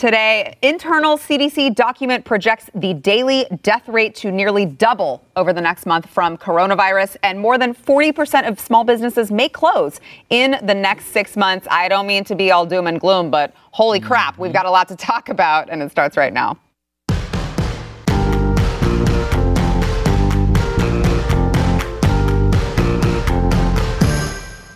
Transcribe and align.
Today, 0.00 0.56
internal 0.62 1.18
CDC 1.18 1.74
document 1.74 2.24
projects 2.24 2.70
the 2.74 2.94
daily 2.94 3.44
death 3.62 3.86
rate 3.86 4.14
to 4.14 4.30
nearly 4.32 4.64
double 4.64 5.22
over 5.36 5.52
the 5.52 5.60
next 5.60 5.84
month 5.84 6.08
from 6.08 6.38
coronavirus, 6.38 7.18
and 7.22 7.38
more 7.38 7.58
than 7.58 7.74
40% 7.74 8.48
of 8.48 8.58
small 8.58 8.82
businesses 8.82 9.30
may 9.30 9.50
close 9.50 10.00
in 10.30 10.56
the 10.62 10.72
next 10.72 11.08
six 11.08 11.36
months. 11.36 11.68
I 11.70 11.90
don't 11.90 12.06
mean 12.06 12.24
to 12.24 12.34
be 12.34 12.50
all 12.50 12.64
doom 12.64 12.86
and 12.86 12.98
gloom, 12.98 13.30
but 13.30 13.52
holy 13.72 14.00
crap, 14.00 14.38
we've 14.38 14.48
mm-hmm. 14.48 14.56
got 14.56 14.64
a 14.64 14.70
lot 14.70 14.88
to 14.88 14.96
talk 14.96 15.28
about, 15.28 15.68
and 15.68 15.82
it 15.82 15.90
starts 15.90 16.16
right 16.16 16.32
now. 16.32 16.58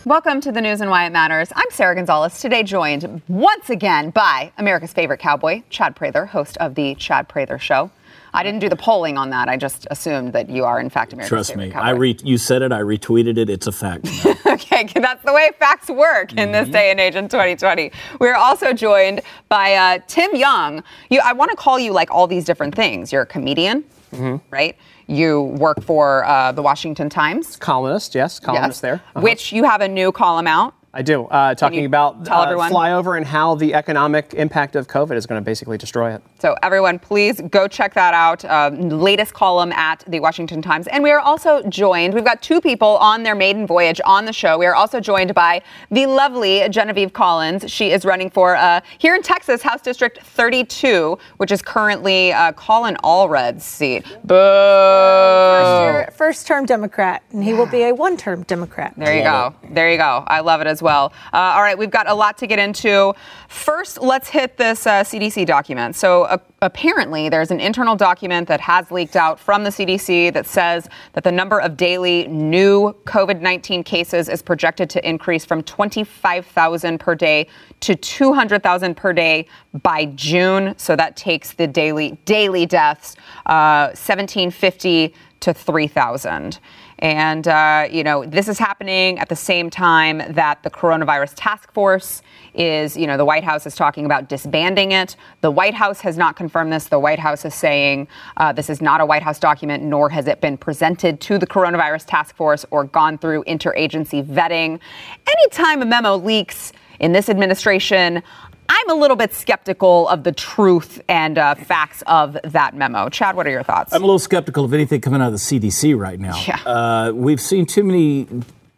Welcome 0.05 0.39
to 0.41 0.51
the 0.51 0.61
news 0.61 0.81
and 0.81 0.91
why 0.91 1.05
it 1.07 1.11
matters. 1.11 1.51
I'm 1.55 1.69
Sara 1.71 1.95
Gonzales, 1.95 2.39
today 2.39 2.61
joined 2.61 3.21
once 3.27 3.71
again 3.71 4.11
by 4.11 4.51
America's 4.59 4.93
favorite 4.93 5.19
cowboy, 5.19 5.63
Chad 5.71 5.95
Prather, 5.95 6.27
host 6.27 6.57
of 6.57 6.75
the 6.75 6.93
Chad 6.95 7.27
Prather 7.27 7.57
Show. 7.57 7.89
I 8.31 8.43
didn't 8.43 8.59
do 8.59 8.69
the 8.69 8.75
polling 8.75 9.17
on 9.17 9.31
that. 9.31 9.47
I 9.49 9.57
just 9.57 9.87
assumed 9.89 10.33
that 10.33 10.47
you 10.49 10.63
are, 10.63 10.79
in 10.79 10.91
fact, 10.91 11.13
America's 11.13 11.29
Trust 11.29 11.55
me, 11.55 11.71
cowboy. 11.71 11.85
I 11.87 11.89
re- 11.91 12.19
you 12.23 12.37
said 12.37 12.61
it. 12.61 12.71
I 12.71 12.81
retweeted 12.81 13.37
it. 13.39 13.49
It's 13.49 13.65
a 13.65 13.71
fact. 13.71 14.07
okay, 14.45 14.83
that's 14.95 15.23
the 15.23 15.33
way 15.33 15.49
facts 15.57 15.89
work 15.89 16.31
in 16.33 16.37
Mm-hmm. 16.37 16.51
this 16.51 16.69
day 16.69 16.91
and 16.91 16.99
age 16.99 17.15
in 17.15 17.27
2020. 17.27 17.91
We're 18.19 18.35
also 18.35 18.73
joined 18.73 19.21
by 19.49 19.73
uh, 19.73 19.99
Tim 20.07 20.35
Young. 20.35 20.83
You, 21.09 21.21
I 21.23 21.33
want 21.33 21.49
to 21.49 21.57
call 21.57 21.79
you 21.79 21.93
like 21.93 22.11
all 22.11 22.27
these 22.27 22.45
different 22.45 22.75
things. 22.75 23.11
You're 23.11 23.23
a 23.23 23.27
comedian, 23.27 23.83
Mm-hmm. 24.11 24.37
right? 24.53 24.77
You 25.07 25.41
work 25.43 25.81
for 25.83 26.23
uh, 26.25 26.51
the 26.51 26.61
Washington 26.61 27.09
Times. 27.09 27.55
Columnist, 27.57 28.13
yes, 28.15 28.39
columnist 28.39 28.77
Yes. 28.77 28.81
there. 28.81 28.93
Uh-huh. 29.15 29.21
Which 29.21 29.51
you 29.51 29.63
have 29.63 29.81
a 29.81 29.87
new 29.87 30.11
column 30.11 30.47
out. 30.47 30.74
I 30.97 31.01
do. 31.01 31.25
Uh, 31.25 31.53
talking 31.53 31.83
about 31.83 32.23
tell 32.23 32.39
uh, 32.39 32.45
everyone? 32.45 32.71
flyover 32.71 33.17
and 33.17 33.25
how 33.25 33.55
the 33.55 33.73
economic 33.73 34.33
impact 34.33 34.77
of 34.77 34.87
COVID 34.87 35.17
is 35.17 35.25
going 35.25 35.41
to 35.41 35.43
basically 35.43 35.77
destroy 35.77 36.15
it. 36.15 36.23
So, 36.39 36.55
everyone, 36.63 36.99
please 36.99 37.41
go 37.49 37.67
check 37.67 37.93
that 37.95 38.13
out. 38.13 38.45
Um, 38.45 38.89
latest 38.89 39.33
column 39.33 39.73
at 39.73 40.05
the 40.07 40.21
Washington 40.21 40.61
Times. 40.61 40.87
And 40.87 41.03
we 41.03 41.11
are 41.11 41.19
also 41.19 41.61
joined, 41.63 42.13
we've 42.13 42.23
got 42.23 42.41
two 42.41 42.61
people 42.61 42.95
on 42.97 43.23
their 43.23 43.35
maiden 43.35 43.67
voyage 43.67 43.99
on 44.05 44.23
the 44.23 44.31
show. 44.31 44.57
We 44.57 44.65
are 44.67 44.75
also 44.75 45.01
joined 45.01 45.33
by 45.33 45.63
the 45.91 46.05
lovely 46.05 46.65
Genevieve 46.69 47.11
Collins. 47.11 47.69
She 47.69 47.91
is 47.91 48.05
running 48.05 48.29
for, 48.29 48.55
uh, 48.55 48.79
here 48.97 49.15
in 49.15 49.21
Texas, 49.21 49.61
House 49.61 49.81
District 49.81 50.21
32, 50.21 51.17
which 51.37 51.51
is 51.51 51.61
currently 51.61 52.31
uh, 52.31 52.53
Colin 52.53 52.95
Allred's 53.03 53.65
seat. 53.65 54.05
Boo! 54.23 54.35
First, 54.35 56.17
first 56.17 56.47
term 56.47 56.65
Democrat, 56.65 57.21
and 57.31 57.43
he 57.43 57.53
will 57.53 57.65
be 57.65 57.83
a 57.83 57.93
one 57.93 58.15
term 58.15 58.43
Democrat. 58.43 58.93
There 58.95 59.13
you 59.13 59.23
go. 59.23 59.53
There 59.71 59.91
you 59.91 59.97
go. 59.97 60.23
I 60.25 60.39
love 60.39 60.61
it 60.61 60.67
as 60.67 60.81
well. 60.81 60.84
Uh, 60.87 61.37
all 61.37 61.61
right, 61.61 61.77
we've 61.77 61.91
got 61.91 62.09
a 62.09 62.13
lot 62.13 62.37
to 62.37 62.47
get 62.47 62.59
into. 62.59 63.13
First, 63.47 64.01
let's 64.01 64.29
hit 64.29 64.57
this 64.57 64.85
uh, 64.87 65.03
CDC 65.03 65.45
document. 65.45 65.95
So, 65.95 66.23
uh, 66.23 66.37
apparently, 66.61 67.29
there's 67.29 67.51
an 67.51 67.59
internal 67.59 67.95
document 67.95 68.47
that 68.47 68.61
has 68.61 68.91
leaked 68.91 69.15
out 69.15 69.39
from 69.39 69.63
the 69.63 69.69
CDC 69.69 70.33
that 70.33 70.45
says 70.45 70.89
that 71.13 71.23
the 71.23 71.31
number 71.31 71.59
of 71.59 71.77
daily 71.77 72.27
new 72.27 72.95
COVID 73.05 73.41
19 73.41 73.83
cases 73.83 74.29
is 74.29 74.41
projected 74.41 74.89
to 74.91 75.07
increase 75.07 75.45
from 75.45 75.63
25,000 75.63 76.99
per 76.99 77.15
day 77.15 77.47
to 77.81 77.95
200,000 77.95 78.95
per 78.95 79.13
day 79.13 79.47
by 79.81 80.05
June. 80.05 80.73
So, 80.77 80.95
that 80.95 81.15
takes 81.15 81.53
the 81.53 81.67
daily 81.67 82.17
daily 82.25 82.65
deaths 82.65 83.15
uh, 83.45 83.87
1750 83.93 85.13
to 85.41 85.53
3,000. 85.53 86.59
And, 86.99 87.47
uh, 87.47 87.87
you 87.91 88.03
know, 88.03 88.25
this 88.25 88.47
is 88.47 88.57
happening 88.57 89.19
at 89.19 89.29
the 89.29 89.35
same 89.35 89.69
time 89.69 90.21
that 90.29 90.63
the 90.63 90.69
coronavirus 90.69 91.33
task 91.35 91.71
force 91.73 92.21
is, 92.53 92.95
you 92.95 93.05
know, 93.05 93.17
the 93.17 93.25
White 93.25 93.43
House 93.43 93.65
is 93.65 93.75
talking 93.75 94.05
about 94.05 94.29
disbanding 94.29 94.93
it. 94.93 95.15
The 95.41 95.51
White 95.51 95.73
House 95.73 95.99
has 96.01 96.17
not 96.17 96.35
confirmed 96.35 96.71
this. 96.71 96.85
The 96.85 96.99
White 96.99 97.19
House 97.19 97.43
is 97.43 97.53
saying 97.53 98.07
uh, 98.37 98.53
this 98.53 98.69
is 98.69 98.81
not 98.81 99.01
a 99.01 99.05
White 99.05 99.23
House 99.23 99.39
document, 99.39 99.83
nor 99.83 100.09
has 100.09 100.27
it 100.27 100.39
been 100.39 100.57
presented 100.57 101.19
to 101.21 101.37
the 101.37 101.47
coronavirus 101.47 102.05
task 102.05 102.35
force 102.35 102.65
or 102.71 102.85
gone 102.85 103.17
through 103.17 103.43
interagency 103.43 104.23
vetting. 104.23 104.79
Anytime 105.27 105.81
a 105.81 105.85
memo 105.85 106.15
leaks 106.15 106.71
in 106.99 107.11
this 107.11 107.27
administration, 107.27 108.23
I'm 108.69 108.89
a 108.89 108.93
little 108.93 109.15
bit 109.15 109.33
skeptical 109.33 110.07
of 110.07 110.23
the 110.23 110.31
truth 110.31 111.01
and 111.07 111.37
uh, 111.37 111.55
facts 111.55 112.03
of 112.07 112.37
that 112.43 112.75
memo. 112.75 113.09
Chad, 113.09 113.35
what 113.35 113.47
are 113.47 113.51
your 113.51 113.63
thoughts? 113.63 113.93
I'm 113.93 114.01
a 114.01 114.05
little 114.05 114.19
skeptical 114.19 114.65
of 114.65 114.73
anything 114.73 115.01
coming 115.01 115.21
out 115.21 115.27
of 115.27 115.33
the 115.33 115.39
CDC 115.39 115.97
right 115.97 116.19
now. 116.19 116.35
Yeah. 116.47 116.59
Uh, 116.65 117.11
we've 117.13 117.41
seen 117.41 117.65
too 117.65 117.83
many 117.83 118.27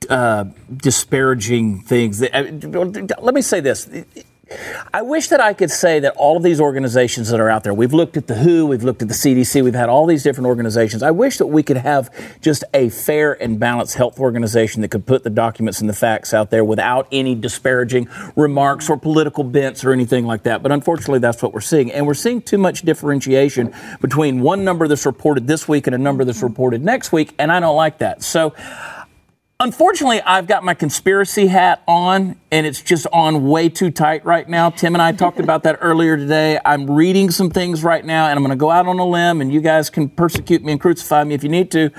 uh, 0.09 0.45
disparaging 0.75 1.81
things. 1.81 2.19
That, 2.19 2.33
uh, 2.35 3.21
let 3.21 3.33
me 3.33 3.41
say 3.41 3.59
this. 3.59 3.89
I 4.93 5.01
wish 5.01 5.27
that 5.27 5.41
I 5.41 5.53
could 5.53 5.71
say 5.71 5.99
that 5.99 6.13
all 6.15 6.37
of 6.37 6.43
these 6.43 6.61
organizations 6.61 7.29
that 7.29 7.39
are 7.39 7.49
out 7.49 7.63
there, 7.63 7.73
we've 7.73 7.93
looked 7.93 8.17
at 8.17 8.27
the 8.27 8.35
WHO, 8.35 8.65
we've 8.65 8.83
looked 8.83 9.01
at 9.01 9.07
the 9.07 9.13
CDC, 9.13 9.63
we've 9.63 9.73
had 9.73 9.89
all 9.89 10.05
these 10.05 10.23
different 10.23 10.47
organizations. 10.47 11.03
I 11.03 11.11
wish 11.11 11.37
that 11.37 11.47
we 11.47 11.63
could 11.63 11.77
have 11.77 12.09
just 12.41 12.63
a 12.73 12.89
fair 12.89 13.41
and 13.41 13.59
balanced 13.59 13.95
health 13.95 14.19
organization 14.19 14.81
that 14.81 14.89
could 14.89 15.05
put 15.05 15.23
the 15.23 15.29
documents 15.29 15.81
and 15.81 15.89
the 15.89 15.93
facts 15.93 16.33
out 16.33 16.49
there 16.49 16.63
without 16.63 17.07
any 17.11 17.35
disparaging 17.35 18.07
remarks 18.35 18.89
or 18.89 18.97
political 18.97 19.43
bents 19.43 19.83
or 19.83 19.91
anything 19.91 20.25
like 20.25 20.43
that. 20.43 20.63
But 20.63 20.71
unfortunately, 20.71 21.19
that's 21.19 21.41
what 21.43 21.53
we're 21.53 21.61
seeing. 21.61 21.91
And 21.91 22.07
we're 22.07 22.13
seeing 22.13 22.41
too 22.41 22.57
much 22.57 22.83
differentiation 22.83 23.73
between 24.01 24.41
one 24.41 24.63
number 24.63 24.87
that's 24.87 25.05
reported 25.05 25.47
this 25.47 25.67
week 25.67 25.87
and 25.87 25.95
a 25.95 25.99
number 25.99 26.23
that's 26.23 26.43
reported 26.43 26.83
next 26.83 27.11
week. 27.11 27.33
And 27.37 27.51
I 27.51 27.59
don't 27.59 27.75
like 27.75 27.97
that. 27.99 28.23
So, 28.23 28.53
Unfortunately, 29.59 30.21
I've 30.21 30.45
got 30.45 30.63
my 30.63 30.75
conspiracy 30.75 31.47
hat 31.47 31.81
on, 31.87 32.35
and 32.51 32.67
it's 32.67 32.79
just 32.79 33.07
on 33.11 33.47
way 33.47 33.69
too 33.69 33.89
tight 33.89 34.23
right 34.23 34.47
now. 34.47 34.69
Tim 34.69 34.93
and 34.93 35.01
I 35.01 35.13
talked 35.13 35.39
about 35.39 35.63
that 35.63 35.79
earlier 35.81 36.15
today. 36.15 36.59
I'm 36.63 36.91
reading 36.91 37.31
some 37.31 37.49
things 37.49 37.83
right 37.83 38.05
now, 38.05 38.27
and 38.27 38.37
I'm 38.37 38.43
going 38.43 38.55
to 38.55 38.55
go 38.55 38.69
out 38.69 38.85
on 38.85 38.99
a 38.99 39.05
limb, 39.05 39.41
and 39.41 39.51
you 39.51 39.59
guys 39.59 39.89
can 39.89 40.09
persecute 40.09 40.63
me 40.63 40.73
and 40.73 40.79
crucify 40.79 41.23
me 41.23 41.33
if 41.33 41.41
you 41.41 41.49
need 41.49 41.71
to. 41.71 41.89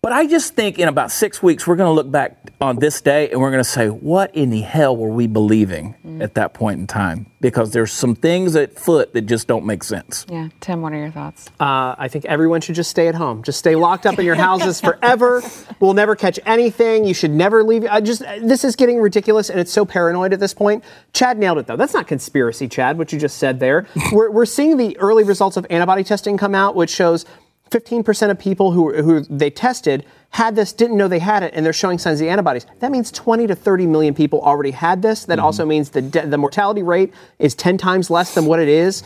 But 0.00 0.12
I 0.12 0.28
just 0.28 0.54
think 0.54 0.78
in 0.78 0.86
about 0.86 1.10
six 1.10 1.42
weeks, 1.42 1.66
we're 1.66 1.74
going 1.74 1.88
to 1.88 1.92
look 1.92 2.08
back 2.08 2.52
on 2.60 2.76
this 2.76 3.00
day 3.00 3.30
and 3.30 3.40
we're 3.40 3.50
going 3.50 3.64
to 3.64 3.68
say, 3.68 3.88
what 3.88 4.32
in 4.32 4.50
the 4.50 4.60
hell 4.60 4.96
were 4.96 5.10
we 5.10 5.26
believing 5.26 5.96
at 6.22 6.34
that 6.34 6.54
point 6.54 6.78
in 6.78 6.86
time? 6.86 7.26
Because 7.40 7.72
there's 7.72 7.92
some 7.92 8.14
things 8.14 8.54
at 8.54 8.78
foot 8.78 9.12
that 9.14 9.22
just 9.22 9.48
don't 9.48 9.66
make 9.66 9.82
sense. 9.82 10.24
yeah, 10.28 10.50
Tim, 10.60 10.82
what 10.82 10.92
are 10.92 10.98
your 10.98 11.10
thoughts? 11.10 11.48
Uh, 11.58 11.96
I 11.98 12.06
think 12.06 12.26
everyone 12.26 12.60
should 12.60 12.76
just 12.76 12.90
stay 12.90 13.08
at 13.08 13.16
home. 13.16 13.42
Just 13.42 13.58
stay 13.58 13.74
locked 13.74 14.06
up 14.06 14.16
in 14.20 14.24
your 14.24 14.36
houses 14.36 14.80
forever. 14.88 15.42
We'll 15.80 15.94
never 15.94 16.14
catch 16.14 16.38
anything. 16.46 17.04
You 17.04 17.14
should 17.14 17.32
never 17.32 17.64
leave. 17.64 17.84
I 17.84 18.00
just 18.00 18.20
this 18.20 18.62
is 18.62 18.76
getting 18.76 19.00
ridiculous, 19.00 19.50
and 19.50 19.58
it's 19.58 19.72
so 19.72 19.84
paranoid 19.84 20.32
at 20.32 20.38
this 20.38 20.54
point. 20.54 20.84
Chad 21.12 21.38
nailed 21.38 21.58
it 21.58 21.66
though. 21.66 21.76
That's 21.76 21.94
not 21.94 22.06
conspiracy, 22.06 22.68
Chad. 22.68 22.98
What 22.98 23.12
you 23.12 23.18
just 23.18 23.38
said 23.38 23.58
there. 23.58 23.86
we're, 24.12 24.30
we're 24.30 24.46
seeing 24.46 24.76
the 24.76 24.96
early 24.98 25.24
results 25.24 25.56
of 25.56 25.66
antibody 25.70 26.04
testing 26.04 26.36
come 26.36 26.54
out, 26.54 26.76
which 26.76 26.90
shows 26.90 27.24
15% 27.70 28.30
of 28.30 28.38
people 28.38 28.72
who, 28.72 29.02
who 29.02 29.20
they 29.20 29.50
tested 29.50 30.04
had 30.30 30.56
this, 30.56 30.72
didn't 30.72 30.96
know 30.96 31.08
they 31.08 31.18
had 31.18 31.42
it, 31.42 31.52
and 31.54 31.64
they're 31.64 31.72
showing 31.72 31.98
signs 31.98 32.20
of 32.20 32.26
the 32.26 32.30
antibodies. 32.30 32.66
That 32.80 32.90
means 32.90 33.10
20 33.10 33.46
to 33.46 33.54
30 33.54 33.86
million 33.86 34.14
people 34.14 34.40
already 34.40 34.70
had 34.72 35.02
this. 35.02 35.24
That 35.24 35.38
mm-hmm. 35.38 35.46
also 35.46 35.64
means 35.64 35.90
the, 35.90 36.02
de- 36.02 36.26
the 36.26 36.38
mortality 36.38 36.82
rate 36.82 37.12
is 37.38 37.54
10 37.54 37.78
times 37.78 38.10
less 38.10 38.34
than 38.34 38.46
what 38.46 38.60
it 38.60 38.68
is. 38.68 39.02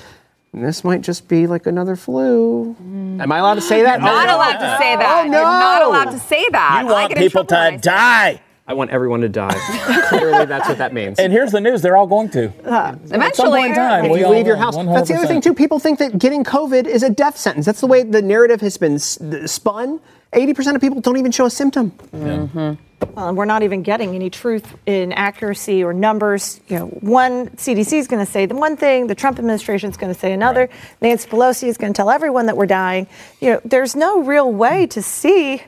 And 0.53 0.65
this 0.65 0.85
might 0.85 1.01
just 1.01 1.29
be 1.29 1.47
like 1.47 1.67
another 1.67 1.97
flu. 1.97 2.77
Mm. 2.83 3.23
Am 3.23 3.33
I 3.33 3.39
allowed 3.39 3.55
to 3.55 3.63
say 3.63 3.83
that? 3.83 4.01
Not 4.01 4.29
Oh, 4.29 4.37
allowed 4.37 4.59
to 4.59 4.79
say 4.79 4.95
oh, 4.95 4.99
that. 4.99 5.25
Oh, 5.25 5.29
no. 5.29 5.39
You're 5.39 5.47
not 5.47 5.83
allowed 5.83 6.11
to 6.11 6.19
say 6.19 6.47
that. 6.51 6.83
You 6.83 6.93
want 6.93 7.17
people 7.17 7.45
trouble 7.45 7.57
when 7.57 7.75
I 7.75 7.77
to 7.77 7.83
say 7.83 7.91
that. 7.91 8.37
die. 8.37 8.43
I 8.67 8.75
want 8.75 8.91
everyone 8.91 9.21
to 9.23 9.29
die. 9.29 9.55
Clearly, 10.09 10.45
that's 10.47 10.69
what 10.69 10.79
that 10.79 10.93
means. 10.93 11.19
And 11.19 11.33
here's 11.33 11.51
the 11.51 11.61
news 11.61 11.83
they're 11.83 11.97
all 11.97 12.07
going 12.07 12.31
to. 12.31 12.47
At 12.65 13.09
some 13.09 13.17
Eventually, 13.17 13.61
point 13.61 13.71
in 13.71 13.75
time, 13.75 14.05
if 14.05 14.13
we 14.13 14.21
you 14.21 14.27
all 14.27 14.33
leave 14.33 14.47
your 14.47 14.57
will, 14.57 14.63
house. 14.63 14.77
That's 14.77 15.09
the 15.09 15.17
other 15.17 15.27
thing 15.27 15.41
too. 15.41 15.53
People 15.53 15.81
think 15.81 15.99
that 15.99 16.17
getting 16.17 16.45
COVID 16.45 16.87
is 16.87 17.03
a 17.03 17.11
death 17.11 17.37
sentence. 17.37 17.67
That's 17.67 17.81
the 17.81 17.89
way 17.89 18.05
the 18.05 18.23
narrative 18.23 18.61
has 18.61 18.77
been 18.77 18.99
spun. 18.99 20.01
80% 20.33 20.77
of 20.77 20.81
people 20.81 21.01
don't 21.01 21.19
even 21.19 21.33
show 21.33 21.45
a 21.45 21.51
symptom. 21.51 21.93
Yeah. 22.13 22.19
Mm-hmm. 22.19 23.15
Well, 23.15 23.29
and 23.29 23.37
we're 23.37 23.45
not 23.45 23.63
even 23.63 23.83
getting 23.83 24.15
any 24.15 24.31
truth 24.31 24.77
in 24.87 25.13
accuracy 25.13 25.83
or 25.83 25.93
numbers. 25.93 26.61
You 26.69 26.79
know, 26.79 26.87
one 26.87 27.49
CDC 27.51 27.95
is 27.95 28.07
going 28.07 28.25
to 28.25 28.31
say 28.31 28.47
the 28.47 28.55
one 28.55 28.77
thing, 28.77 29.09
the 29.09 29.15
Trump 29.15 29.39
administration 29.39 29.91
is 29.91 29.97
going 29.97 30.15
to 30.15 30.19
say 30.19 30.33
another. 30.33 30.71
Nancy 31.01 31.29
Pelosi 31.29 31.69
is 31.69 31.77
going 31.77 31.93
to 31.93 31.97
tell 31.97 32.11
everyone 32.11 32.47
that 32.47 32.57
we're 32.57 32.67
dying. 32.67 33.09
You 33.41 33.51
know, 33.51 33.61
there's 33.65 33.97
no 33.97 34.23
real 34.23 34.51
way 34.53 34.87
to 34.87 35.03
see 35.03 35.63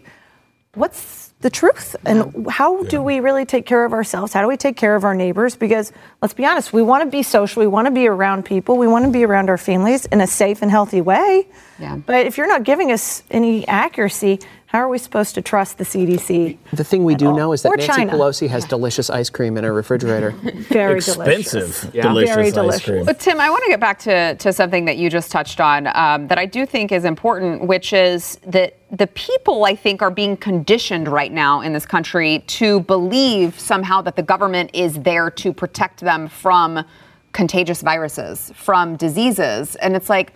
what's 0.75 1.24
the 1.45 1.51
truth 1.51 1.95
and 2.07 2.49
how 2.49 2.85
do 2.85 3.03
we 3.03 3.21
really 3.21 3.45
take 3.45 3.67
care 3.67 3.85
of 3.85 3.93
ourselves? 3.93 4.33
How 4.33 4.41
do 4.41 4.49
we 4.49 4.57
take 4.57 4.79
care 4.79 4.97
of 4.97 5.05
our 5.05 5.15
neighbors? 5.15 5.57
Because 5.57 5.93
let's 6.23 6.33
be 6.33 6.47
honest, 6.47 6.73
we 6.73 6.81
want 6.81 7.05
to 7.05 7.11
be 7.11 7.23
social, 7.23 7.61
we 7.61 7.67
want 7.67 7.87
to 7.87 7.91
be 7.91 8.09
around 8.09 8.47
people, 8.47 8.79
we 8.79 8.89
want 8.89 9.05
to 9.05 9.11
be 9.11 9.27
around 9.27 9.51
our 9.51 9.59
families 9.59 10.07
in 10.07 10.23
a 10.23 10.27
safe 10.27 10.63
and 10.63 10.71
healthy 10.71 11.03
way. 11.03 11.47
Yeah. 11.79 11.97
But 11.97 12.27
if 12.27 12.39
you're 12.39 12.49
not 12.49 12.65
giving 12.65 12.91
us 12.91 13.23
any 13.31 13.69
accuracy, 13.69 14.41
how 14.75 14.81
are 14.81 14.89
we 14.89 14.99
supposed 14.99 15.37
to 15.37 15.41
trust 15.41 15.79
the 15.79 15.85
CDC? 15.85 16.59
The 16.73 16.83
thing 16.83 17.05
we 17.05 17.15
do 17.15 17.33
know 17.33 17.53
is 17.53 17.63
that 17.63 17.69
Or 17.69 17.77
Nancy 17.77 17.93
China. 17.93 18.13
Pelosi 18.13 18.49
has 18.49 18.65
delicious 18.65 19.09
ice 19.09 19.31
cream 19.31 19.57
in 19.57 19.63
her 19.63 19.73
refrigerator. 19.73 20.31
Very 20.69 20.99
delicious. 20.99 21.17
Expensive, 21.17 21.95
Yeah. 21.95 22.03
delicious 22.03 22.35
Very 22.35 22.47
ice 22.49 22.55
delicious. 22.55 22.85
cream. 22.85 23.05
But 23.05 23.21
Tim, 23.21 23.39
I 23.39 23.51
want 23.51 23.63
to 23.63 23.71
get 23.71 23.79
back 23.79 24.01
to, 24.01 24.35
to 24.35 24.53
something 24.53 24.85
that 24.87 24.97
you 24.97 25.11
just 25.11 25.31
touched 25.31 25.61
on 25.61 25.87
um, 25.95 26.27
that 26.27 26.39
I 26.39 26.47
do 26.47 26.67
think 26.67 26.91
is 26.91 27.05
important, 27.05 27.69
which 27.69 27.93
is 27.93 28.37
that 28.49 28.77
the 28.91 29.07
people, 29.07 29.65
I 29.65 29.77
think, 29.77 30.03
are 30.03 30.11
being 30.11 30.37
conditioned 30.37 31.07
right 31.07 31.31
now 31.31 31.61
in 31.61 31.73
this 31.73 31.87
country 31.87 32.41
to 32.49 32.81
believe 32.81 33.61
somehow 33.61 34.03
that 34.03 34.17
the 34.17 34.25
government 34.25 34.71
is 34.75 34.95
there 35.03 35.31
to 35.31 35.53
protect 35.53 36.01
them 36.01 36.27
from 36.27 36.85
contagious 37.33 37.81
viruses, 37.81 38.51
from 38.57 38.97
diseases. 38.97 39.77
And 39.77 39.95
it's 39.95 40.11
like, 40.11 40.33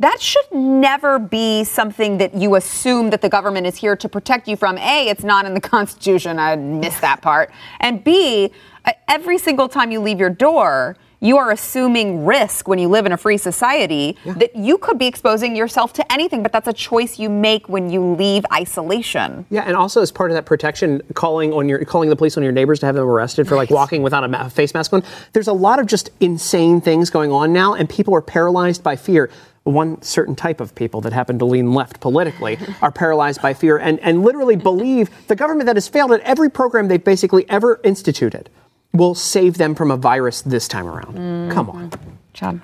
that 0.00 0.20
should 0.20 0.50
never 0.52 1.18
be 1.18 1.64
something 1.64 2.18
that 2.18 2.34
you 2.34 2.54
assume 2.54 3.10
that 3.10 3.20
the 3.20 3.28
government 3.28 3.66
is 3.66 3.76
here 3.76 3.96
to 3.96 4.08
protect 4.08 4.46
you 4.46 4.56
from. 4.56 4.78
A, 4.78 5.08
it's 5.08 5.24
not 5.24 5.44
in 5.44 5.54
the 5.54 5.60
Constitution. 5.68 6.38
I 6.38 6.56
missed 6.56 7.00
that 7.00 7.20
part. 7.20 7.50
And 7.80 8.02
B, 8.02 8.52
uh, 8.84 8.92
every 9.08 9.38
single 9.38 9.68
time 9.68 9.90
you 9.90 10.00
leave 10.00 10.20
your 10.20 10.30
door, 10.30 10.96
you 11.20 11.36
are 11.36 11.50
assuming 11.50 12.24
risk 12.24 12.68
when 12.68 12.78
you 12.78 12.88
live 12.88 13.06
in 13.06 13.12
a 13.12 13.16
free 13.16 13.38
society 13.38 14.16
yeah. 14.24 14.34
that 14.34 14.54
you 14.54 14.78
could 14.78 14.98
be 14.98 15.06
exposing 15.06 15.56
yourself 15.56 15.92
to 15.94 16.12
anything, 16.12 16.42
but 16.42 16.52
that's 16.52 16.68
a 16.68 16.72
choice 16.72 17.18
you 17.18 17.28
make 17.28 17.68
when 17.68 17.90
you 17.90 18.14
leave 18.14 18.44
isolation. 18.52 19.44
Yeah, 19.50 19.62
and 19.62 19.76
also 19.76 20.00
as 20.00 20.12
part 20.12 20.30
of 20.30 20.36
that 20.36 20.46
protection, 20.46 21.02
calling 21.14 21.52
on 21.52 21.68
your 21.68 21.84
calling 21.84 22.08
the 22.08 22.16
police 22.16 22.36
on 22.36 22.42
your 22.42 22.52
neighbors 22.52 22.80
to 22.80 22.86
have 22.86 22.94
them 22.94 23.04
arrested 23.04 23.48
for 23.48 23.56
like 23.56 23.70
walking 23.70 24.02
without 24.02 24.24
a 24.24 24.28
ma- 24.28 24.48
face 24.48 24.74
mask 24.74 24.92
on. 24.92 25.02
There's 25.32 25.48
a 25.48 25.52
lot 25.52 25.78
of 25.78 25.86
just 25.86 26.10
insane 26.20 26.80
things 26.80 27.10
going 27.10 27.32
on 27.32 27.52
now, 27.52 27.74
and 27.74 27.88
people 27.88 28.14
are 28.14 28.22
paralyzed 28.22 28.82
by 28.82 28.96
fear 28.96 29.30
one 29.64 30.00
certain 30.00 30.34
type 30.34 30.60
of 30.60 30.74
people 30.74 31.00
that 31.02 31.12
happen 31.12 31.38
to 31.38 31.44
lean 31.44 31.74
left 31.74 32.00
politically 32.00 32.58
are 32.82 32.90
paralyzed 32.90 33.42
by 33.42 33.52
fear 33.52 33.76
and, 33.76 34.00
and 34.00 34.22
literally 34.22 34.56
believe 34.56 35.10
the 35.26 35.36
government 35.36 35.66
that 35.66 35.76
has 35.76 35.86
failed 35.86 36.10
at 36.12 36.20
every 36.20 36.50
program 36.50 36.88
they've 36.88 37.04
basically 37.04 37.44
ever 37.50 37.78
instituted 37.84 38.48
will 38.92 39.14
save 39.14 39.58
them 39.58 39.74
from 39.74 39.90
a 39.90 39.96
virus 39.96 40.42
this 40.42 40.68
time 40.68 40.86
around. 40.86 41.16
Mm-hmm. 41.16 41.52
Come 41.52 41.70
on. 41.70 41.92
Chad. 42.32 42.60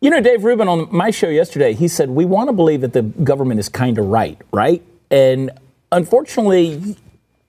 You 0.00 0.10
know, 0.10 0.20
Dave 0.20 0.44
Rubin 0.44 0.68
on 0.68 0.88
my 0.90 1.10
show 1.10 1.28
yesterday, 1.28 1.72
he 1.72 1.88
said, 1.88 2.10
We 2.10 2.24
want 2.24 2.48
to 2.48 2.52
believe 2.52 2.82
that 2.82 2.92
the 2.92 3.02
government 3.02 3.60
is 3.60 3.68
kind 3.68 3.98
of 3.98 4.06
right, 4.06 4.38
right? 4.52 4.82
And 5.10 5.50
unfortunately, 5.92 6.96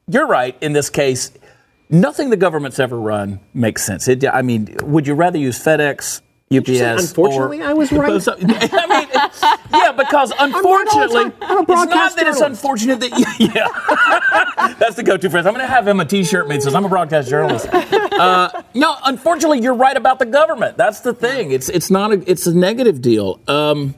you're 0.07 0.27
right 0.27 0.56
in 0.62 0.74
this 0.74 0.89
case. 0.89 1.31
Nothing 1.89 2.30
the 2.30 2.38
government's 2.38 2.80
ever 2.80 3.00
run 3.00 3.39
makes 3.53 3.83
sense. 3.83 4.07
It, 4.07 4.25
I 4.25 4.41
mean, 4.41 4.75
would 4.83 5.06
you 5.06 5.13
rather 5.13 5.38
use 5.38 5.59
FedEx, 5.59 6.21
UPS. 6.53 7.09
Unfortunately, 7.09 7.62
or, 7.62 7.65
I 7.65 7.74
was 7.74 7.92
right. 7.92 8.27
I 8.27 8.36
mean, 8.38 9.09
yeah, 9.74 9.92
because 9.92 10.31
unfortunately, 10.39 11.24
right 11.24 11.65
it's 11.68 11.89
not 11.89 12.15
that 12.15 12.27
it's 12.27 12.42
unfortunate 12.42 13.00
that 13.00 13.18
you, 13.18 13.25
yeah, 13.47 14.74
that's 14.80 14.95
the 14.95 15.01
go-to 15.01 15.27
phrase. 15.27 15.47
I'm 15.47 15.53
going 15.53 15.65
to 15.65 15.71
have 15.71 15.88
him 15.88 16.00
a 16.00 16.06
T-shirt 16.06 16.47
made 16.47 16.62
says 16.62 16.75
I'm 16.75 16.86
a 16.86 16.89
broadcast 16.89 17.30
journalist. 17.30 17.68
Uh, 17.71 18.62
no, 18.75 18.95
unfortunately, 19.06 19.59
you're 19.59 19.74
right 19.74 19.97
about 19.97 20.19
the 20.19 20.27
government. 20.27 20.77
That's 20.77 21.00
the 21.00 21.15
thing. 21.15 21.51
It's 21.51 21.68
it's 21.69 21.89
not 21.89 22.12
a 22.12 22.30
it's 22.30 22.45
a 22.45 22.56
negative 22.56 23.01
deal. 23.01 23.39
Um, 23.48 23.95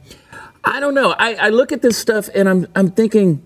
I 0.63 0.79
don't 0.79 0.93
know. 0.93 1.15
I, 1.17 1.35
I 1.35 1.50
look 1.50 1.73
at 1.73 1.81
this 1.81 1.97
stuff 1.97 2.29
and 2.33 2.47
I'm 2.47 2.67
I'm 2.75 2.91
thinking 2.91 3.43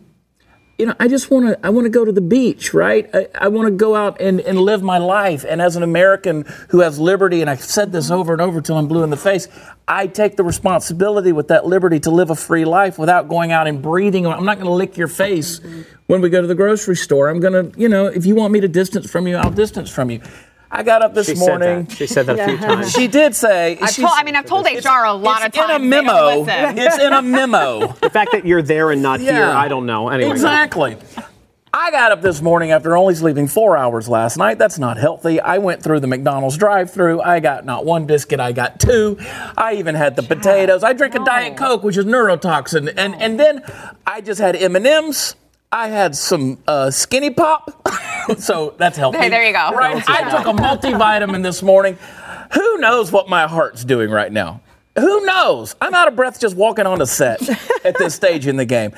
you 0.81 0.87
know, 0.87 0.95
I 0.99 1.07
just 1.07 1.29
want 1.29 1.45
to, 1.45 1.63
I 1.63 1.69
want 1.69 1.85
to 1.85 1.91
go 1.91 2.03
to 2.03 2.11
the 2.11 2.21
beach, 2.21 2.73
right? 2.73 3.07
I, 3.13 3.27
I 3.35 3.47
want 3.49 3.67
to 3.67 3.71
go 3.71 3.95
out 3.95 4.19
and, 4.19 4.39
and 4.41 4.59
live 4.59 4.81
my 4.81 4.97
life. 4.97 5.45
And 5.47 5.61
as 5.61 5.75
an 5.75 5.83
American 5.83 6.43
who 6.69 6.79
has 6.79 6.97
liberty, 6.97 7.41
and 7.41 7.51
I've 7.51 7.63
said 7.63 7.91
this 7.91 8.09
over 8.09 8.33
and 8.33 8.41
over 8.41 8.61
till 8.61 8.77
I'm 8.77 8.87
blue 8.87 9.03
in 9.03 9.11
the 9.11 9.15
face, 9.15 9.47
I 9.87 10.07
take 10.07 10.37
the 10.37 10.43
responsibility 10.43 11.33
with 11.33 11.49
that 11.49 11.67
liberty 11.67 11.99
to 11.99 12.09
live 12.09 12.31
a 12.31 12.35
free 12.35 12.65
life 12.65 12.97
without 12.97 13.27
going 13.27 13.51
out 13.51 13.67
and 13.67 13.79
breathing. 13.79 14.25
I'm 14.25 14.43
not 14.43 14.57
going 14.57 14.65
to 14.65 14.73
lick 14.73 14.97
your 14.97 15.07
face 15.07 15.61
when 16.07 16.19
we 16.19 16.31
go 16.31 16.41
to 16.41 16.47
the 16.47 16.55
grocery 16.55 16.95
store. 16.95 17.29
I'm 17.29 17.39
going 17.39 17.71
to, 17.71 17.79
you 17.79 17.87
know, 17.87 18.07
if 18.07 18.25
you 18.25 18.33
want 18.33 18.51
me 18.51 18.59
to 18.61 18.67
distance 18.67 19.07
from 19.07 19.27
you, 19.27 19.37
I'll 19.37 19.51
distance 19.51 19.91
from 19.91 20.09
you. 20.09 20.19
I 20.73 20.83
got 20.83 21.01
up 21.01 21.13
this 21.13 21.27
she 21.27 21.35
morning. 21.35 21.87
Said 21.89 21.97
she 21.97 22.07
said 22.07 22.25
that 22.27 22.39
a 22.39 22.45
few 22.45 22.57
times. 22.57 22.91
She 22.93 23.07
did 23.07 23.35
say. 23.35 23.77
I've 23.81 23.93
told, 23.93 24.11
I 24.13 24.23
mean, 24.23 24.37
I've 24.37 24.45
told 24.45 24.65
HR 24.65 25.05
a 25.05 25.13
lot 25.13 25.45
of 25.45 25.51
times. 25.51 25.55
It's 25.55 25.57
in 25.57 25.69
a 25.69 25.79
memo. 25.79 26.45
It's 26.47 26.97
in 26.97 27.13
a 27.13 27.21
memo. 27.21 27.87
the 28.01 28.09
fact 28.09 28.31
that 28.31 28.45
you're 28.45 28.61
there 28.61 28.91
and 28.91 29.01
not 29.01 29.19
yeah. 29.19 29.33
here, 29.33 29.45
I 29.45 29.67
don't 29.67 29.85
know. 29.85 30.07
Anyway, 30.07 30.31
exactly. 30.31 30.97
I 31.73 31.89
got 31.91 32.11
up 32.11 32.21
this 32.21 32.41
morning 32.41 32.71
after 32.71 32.97
only 32.97 33.15
sleeping 33.15 33.47
four 33.47 33.77
hours 33.77 34.09
last 34.09 34.37
night. 34.37 34.57
That's 34.57 34.77
not 34.77 34.97
healthy. 34.97 35.39
I 35.39 35.59
went 35.59 35.81
through 35.81 36.01
the 36.01 36.07
McDonald's 36.07 36.57
drive-through. 36.57 37.21
I 37.21 37.39
got 37.39 37.63
not 37.65 37.85
one 37.85 38.05
biscuit. 38.05 38.41
I 38.41 38.51
got 38.51 38.79
two. 38.79 39.17
I 39.57 39.75
even 39.75 39.95
had 39.95 40.17
the 40.17 40.23
potatoes. 40.23 40.83
I 40.83 40.91
drink 40.93 41.13
no. 41.13 41.21
a 41.21 41.25
Diet 41.25 41.57
Coke, 41.57 41.83
which 41.83 41.95
is 41.95 42.05
neurotoxin, 42.05 42.93
and 42.97 43.15
and 43.15 43.39
then 43.39 43.63
I 44.05 44.19
just 44.21 44.41
had 44.41 44.55
M 44.55 44.75
and 44.75 44.85
M's. 44.85 45.35
I 45.71 45.87
had 45.87 46.17
some 46.17 46.57
uh, 46.67 46.91
Skinny 46.91 47.29
Pop, 47.29 47.71
so 48.37 48.75
that's 48.77 48.97
healthy. 48.97 49.17
Hey, 49.19 49.29
there 49.29 49.45
you 49.45 49.53
go. 49.53 49.71
Right. 49.71 50.03
I 50.07 50.29
took 50.29 50.47
a 50.47 50.53
multivitamin 50.53 51.43
this 51.43 51.61
morning. 51.61 51.97
Who 52.53 52.77
knows 52.77 53.11
what 53.11 53.29
my 53.29 53.47
heart's 53.47 53.83
doing 53.83 54.09
right 54.09 54.31
now? 54.31 54.61
Who 54.97 55.25
knows? 55.25 55.75
I'm 55.79 55.93
out 55.93 56.07
of 56.07 56.15
breath 56.15 56.39
just 56.39 56.55
walking 56.55 56.85
on 56.85 57.01
a 57.01 57.05
set 57.05 57.41
at 57.85 57.97
this 57.97 58.13
stage 58.15 58.47
in 58.47 58.57
the 58.57 58.65
game. 58.65 58.93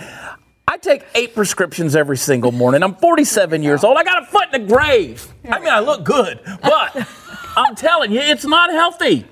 I 0.67 0.77
take 0.77 1.03
eight 1.13 1.35
prescriptions 1.35 1.95
every 1.95 2.17
single 2.17 2.51
morning. 2.51 2.81
I'm 2.81 2.95
47 2.95 3.61
years 3.61 3.83
old. 3.83 3.97
I 3.97 4.03
got 4.03 4.23
a 4.23 4.25
foot 4.25 4.53
in 4.53 4.65
the 4.65 4.73
grave. 4.73 5.27
I 5.47 5.59
mean, 5.59 5.69
I 5.69 5.79
look 5.79 6.03
good, 6.03 6.39
but 6.61 7.07
I'm 7.55 7.75
telling 7.75 8.11
you, 8.11 8.19
it's 8.19 8.45
not 8.45 8.71
healthy. 8.71 9.25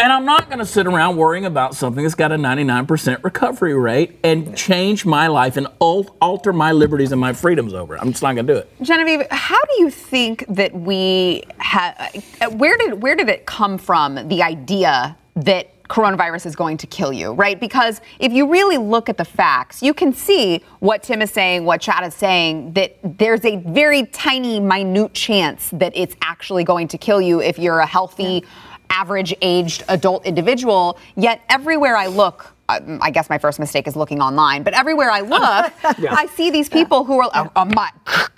And 0.00 0.12
I'm 0.12 0.24
not 0.24 0.46
going 0.46 0.60
to 0.60 0.66
sit 0.66 0.86
around 0.86 1.16
worrying 1.16 1.44
about 1.44 1.74
something 1.74 2.04
that's 2.04 2.14
got 2.14 2.30
a 2.30 2.36
99% 2.36 3.24
recovery 3.24 3.74
rate 3.74 4.16
and 4.22 4.56
change 4.56 5.04
my 5.04 5.26
life 5.26 5.56
and 5.56 5.66
alter 5.80 6.52
my 6.52 6.70
liberties 6.70 7.10
and 7.10 7.20
my 7.20 7.32
freedoms 7.32 7.74
over 7.74 7.96
it. 7.96 8.00
I'm 8.00 8.12
just 8.12 8.22
not 8.22 8.34
going 8.34 8.46
to 8.46 8.52
do 8.52 8.58
it. 8.60 8.70
Genevieve, 8.80 9.26
how 9.32 9.60
do 9.60 9.82
you 9.82 9.90
think 9.90 10.44
that 10.48 10.72
we 10.72 11.42
have? 11.58 12.24
Where 12.52 12.76
did 12.76 13.02
where 13.02 13.16
did 13.16 13.28
it 13.28 13.44
come 13.46 13.76
from? 13.76 14.28
The 14.28 14.40
idea 14.40 15.16
that 15.34 15.74
coronavirus 15.88 16.46
is 16.46 16.54
going 16.54 16.76
to 16.76 16.86
kill 16.86 17.12
you, 17.12 17.32
right? 17.32 17.58
Because 17.58 18.00
if 18.20 18.32
you 18.32 18.48
really 18.48 18.76
look 18.76 19.08
at 19.08 19.16
the 19.16 19.24
facts, 19.24 19.82
you 19.82 19.94
can 19.94 20.12
see 20.12 20.62
what 20.78 21.02
Tim 21.02 21.22
is 21.22 21.30
saying, 21.30 21.64
what 21.64 21.80
Chad 21.80 22.06
is 22.06 22.14
saying, 22.14 22.74
that 22.74 22.98
there's 23.02 23.44
a 23.44 23.56
very 23.56 24.04
tiny, 24.06 24.60
minute 24.60 25.14
chance 25.14 25.70
that 25.70 25.92
it's 25.96 26.14
actually 26.20 26.62
going 26.62 26.86
to 26.88 26.98
kill 26.98 27.20
you 27.20 27.40
if 27.40 27.58
you're 27.58 27.80
a 27.80 27.86
healthy. 27.86 28.42
Yeah 28.44 28.50
average 28.90 29.34
aged 29.42 29.84
adult 29.88 30.24
individual. 30.26 30.98
Yet 31.16 31.40
everywhere 31.48 31.96
I 31.96 32.06
look, 32.06 32.54
um, 32.68 32.98
I 33.00 33.10
guess 33.10 33.30
my 33.30 33.38
first 33.38 33.58
mistake 33.58 33.86
is 33.86 33.96
looking 33.96 34.20
online, 34.20 34.62
but 34.62 34.74
everywhere 34.74 35.10
I 35.10 35.20
look, 35.20 35.72
yeah. 35.98 36.14
I 36.14 36.26
see 36.34 36.50
these 36.50 36.68
people 36.68 37.04
who 37.04 37.20
are, 37.20 37.30
oh, 37.34 37.50
oh, 37.56 37.64
my, 37.64 37.90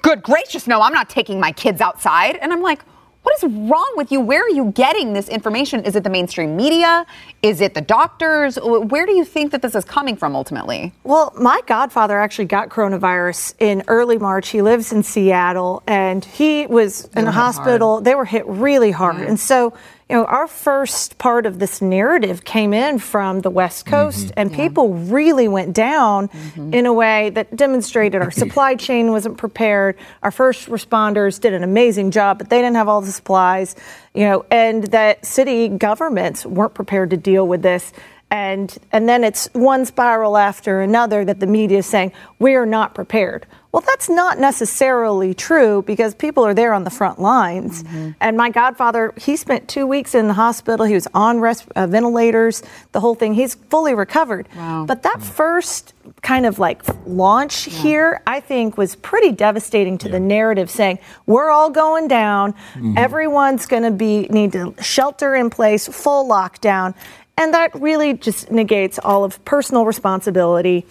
good 0.02 0.22
gracious, 0.22 0.66
no, 0.66 0.80
I'm 0.80 0.92
not 0.92 1.10
taking 1.10 1.40
my 1.40 1.52
kids 1.52 1.80
outside. 1.80 2.36
And 2.36 2.52
I'm 2.52 2.62
like, 2.62 2.82
what 3.22 3.34
is 3.36 3.50
wrong 3.52 3.92
with 3.96 4.10
you? 4.10 4.20
Where 4.20 4.42
are 4.42 4.50
you 4.50 4.72
getting 4.72 5.12
this 5.12 5.28
information? 5.28 5.84
Is 5.84 5.94
it 5.94 6.04
the 6.04 6.10
mainstream 6.10 6.56
media? 6.56 7.04
Is 7.42 7.60
it 7.60 7.74
the 7.74 7.82
doctors? 7.82 8.58
Where 8.62 9.04
do 9.04 9.12
you 9.12 9.26
think 9.26 9.52
that 9.52 9.60
this 9.60 9.74
is 9.74 9.84
coming 9.84 10.16
from 10.16 10.34
ultimately? 10.34 10.92
Well, 11.04 11.32
my 11.38 11.60
godfather 11.66 12.18
actually 12.18 12.46
got 12.46 12.70
coronavirus 12.70 13.54
in 13.58 13.82
early 13.88 14.16
March. 14.16 14.48
He 14.48 14.62
lives 14.62 14.90
in 14.90 15.02
Seattle 15.02 15.82
and 15.86 16.24
he 16.24 16.66
was 16.66 17.10
in 17.14 17.26
a 17.26 17.32
hospital. 17.32 17.94
Hard. 17.94 18.04
They 18.04 18.14
were 18.14 18.24
hit 18.24 18.46
really 18.46 18.90
hard. 18.90 19.16
Mm-hmm. 19.16 19.28
And 19.28 19.40
so 19.40 19.74
you 20.10 20.16
know, 20.16 20.24
our 20.24 20.48
first 20.48 21.18
part 21.18 21.46
of 21.46 21.60
this 21.60 21.80
narrative 21.80 22.44
came 22.44 22.74
in 22.74 22.98
from 22.98 23.42
the 23.42 23.50
West 23.50 23.86
mm-hmm. 23.86 23.94
Coast, 23.94 24.26
mm-hmm. 24.26 24.40
and 24.40 24.50
yeah. 24.50 24.56
people 24.56 24.94
really 24.94 25.46
went 25.46 25.72
down 25.72 26.26
mm-hmm. 26.26 26.74
in 26.74 26.86
a 26.86 26.92
way 26.92 27.30
that 27.30 27.54
demonstrated 27.54 28.20
our 28.20 28.30
supply 28.42 28.74
chain 28.74 29.12
wasn't 29.12 29.38
prepared. 29.38 29.96
Our 30.24 30.32
first 30.32 30.68
responders 30.68 31.40
did 31.40 31.54
an 31.54 31.62
amazing 31.62 32.10
job, 32.10 32.38
but 32.38 32.50
they 32.50 32.58
didn't 32.58 32.74
have 32.74 32.88
all 32.88 33.00
the 33.00 33.12
supplies, 33.12 33.76
you 34.12 34.24
know, 34.24 34.44
and 34.50 34.82
that 34.88 35.24
city 35.24 35.68
governments 35.68 36.44
weren't 36.44 36.74
prepared 36.74 37.10
to 37.10 37.16
deal 37.16 37.46
with 37.46 37.62
this 37.62 37.92
and 38.32 38.78
and 38.92 39.08
then 39.08 39.24
it's 39.24 39.48
one 39.54 39.84
spiral 39.84 40.36
after 40.36 40.80
another 40.80 41.24
that 41.24 41.40
the 41.40 41.46
media 41.46 41.78
is 41.78 41.86
saying 41.86 42.12
we're 42.38 42.64
not 42.64 42.94
prepared. 42.94 43.44
Well, 43.72 43.84
that's 43.86 44.08
not 44.08 44.40
necessarily 44.40 45.32
true 45.32 45.82
because 45.82 46.14
people 46.16 46.44
are 46.44 46.54
there 46.54 46.72
on 46.72 46.82
the 46.82 46.90
front 46.90 47.20
lines. 47.20 47.84
Mm-hmm. 47.84 48.10
And 48.20 48.36
my 48.36 48.50
godfather, 48.50 49.14
he 49.16 49.36
spent 49.36 49.68
two 49.68 49.86
weeks 49.86 50.14
in 50.14 50.26
the 50.26 50.34
hospital. 50.34 50.84
He 50.86 50.94
was 50.94 51.06
on 51.14 51.38
res- 51.38 51.64
uh, 51.76 51.86
ventilators, 51.86 52.62
the 52.90 52.98
whole 52.98 53.14
thing. 53.14 53.34
He's 53.34 53.54
fully 53.54 53.94
recovered. 53.94 54.48
Wow. 54.56 54.86
But 54.86 55.04
that 55.04 55.22
first 55.22 55.94
kind 56.22 56.46
of 56.46 56.58
like 56.58 56.82
launch 57.06 57.68
yeah. 57.68 57.82
here, 57.82 58.22
I 58.26 58.40
think, 58.40 58.76
was 58.76 58.96
pretty 58.96 59.30
devastating 59.30 59.98
to 59.98 60.06
yeah. 60.06 60.12
the 60.12 60.20
narrative, 60.20 60.68
saying 60.68 60.98
we're 61.26 61.50
all 61.50 61.70
going 61.70 62.08
down. 62.08 62.54
Mm-hmm. 62.54 62.98
Everyone's 62.98 63.66
going 63.66 63.84
to 63.84 63.92
be 63.92 64.22
need 64.30 64.50
to 64.52 64.74
shelter 64.82 65.36
in 65.36 65.48
place, 65.48 65.86
full 65.86 66.28
lockdown. 66.28 66.94
And 67.38 67.54
that 67.54 67.72
really 67.80 68.14
just 68.14 68.50
negates 68.50 68.98
all 68.98 69.22
of 69.22 69.42
personal 69.44 69.86
responsibility 69.86 70.86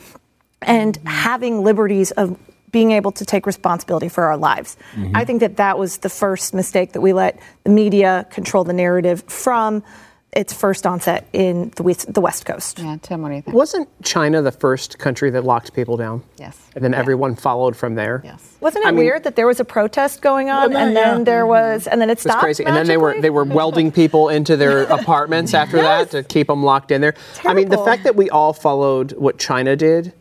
and 0.61 0.97
mm-hmm. 0.97 1.07
having 1.07 1.61
liberties 1.61 2.11
of 2.11 2.39
being 2.71 2.91
able 2.91 3.11
to 3.11 3.25
take 3.25 3.45
responsibility 3.45 4.09
for 4.09 4.25
our 4.25 4.37
lives. 4.37 4.77
Mm-hmm. 4.93 5.15
I 5.15 5.25
think 5.25 5.39
that 5.39 5.57
that 5.57 5.77
was 5.77 5.97
the 5.99 6.09
first 6.09 6.53
mistake 6.53 6.93
that 6.93 7.01
we 7.01 7.13
let 7.13 7.39
the 7.63 7.71
media 7.71 8.27
control 8.29 8.63
the 8.63 8.73
narrative 8.73 9.23
from 9.27 9.83
its 10.31 10.53
first 10.53 10.85
onset 10.85 11.27
in 11.33 11.71
the 11.75 11.83
West, 11.83 12.13
the 12.13 12.21
West 12.21 12.45
Coast. 12.45 12.77
Yeah, 12.77 12.97
Tim, 13.01 13.23
what 13.23 13.29
do 13.29 13.35
you 13.35 13.41
think? 13.41 13.55
Wasn't 13.55 13.89
China 14.03 14.41
the 14.41 14.51
first 14.51 14.99
country 14.99 15.31
that 15.31 15.43
locked 15.43 15.73
people 15.73 15.97
down? 15.97 16.23
Yes. 16.37 16.57
And 16.75 16.83
then 16.83 16.91
yeah. 16.91 16.99
everyone 16.99 17.35
followed 17.35 17.75
from 17.75 17.95
there. 17.95 18.21
Yes. 18.23 18.57
Wasn't 18.59 18.85
it 18.85 18.87
I 18.87 18.91
weird 18.91 19.15
mean, 19.15 19.21
that 19.23 19.35
there 19.35 19.47
was 19.47 19.59
a 19.59 19.65
protest 19.65 20.21
going 20.21 20.49
on 20.49 20.75
and 20.75 20.95
then 20.95 21.19
yeah. 21.19 21.23
there 21.23 21.47
was 21.47 21.87
and 21.87 21.99
then 21.99 22.09
it 22.09 22.19
stopped? 22.19 22.43
It 22.43 22.47
was 22.47 22.57
crazy. 22.57 22.65
And 22.65 22.75
then 22.75 22.85
they 22.85 22.97
were 22.97 23.19
they 23.19 23.31
were 23.31 23.43
welding 23.43 23.91
people 23.91 24.29
into 24.29 24.55
their 24.55 24.83
apartments 24.99 25.53
after 25.53 25.77
yes. 25.77 26.11
that 26.11 26.17
to 26.17 26.23
keep 26.23 26.47
them 26.47 26.63
locked 26.63 26.91
in 26.91 27.01
there. 27.01 27.13
Terrible. 27.33 27.49
I 27.49 27.53
mean, 27.55 27.69
the 27.69 27.83
fact 27.83 28.03
that 28.03 28.15
we 28.15 28.29
all 28.29 28.53
followed 28.53 29.13
what 29.13 29.39
China 29.39 29.75
did 29.75 30.13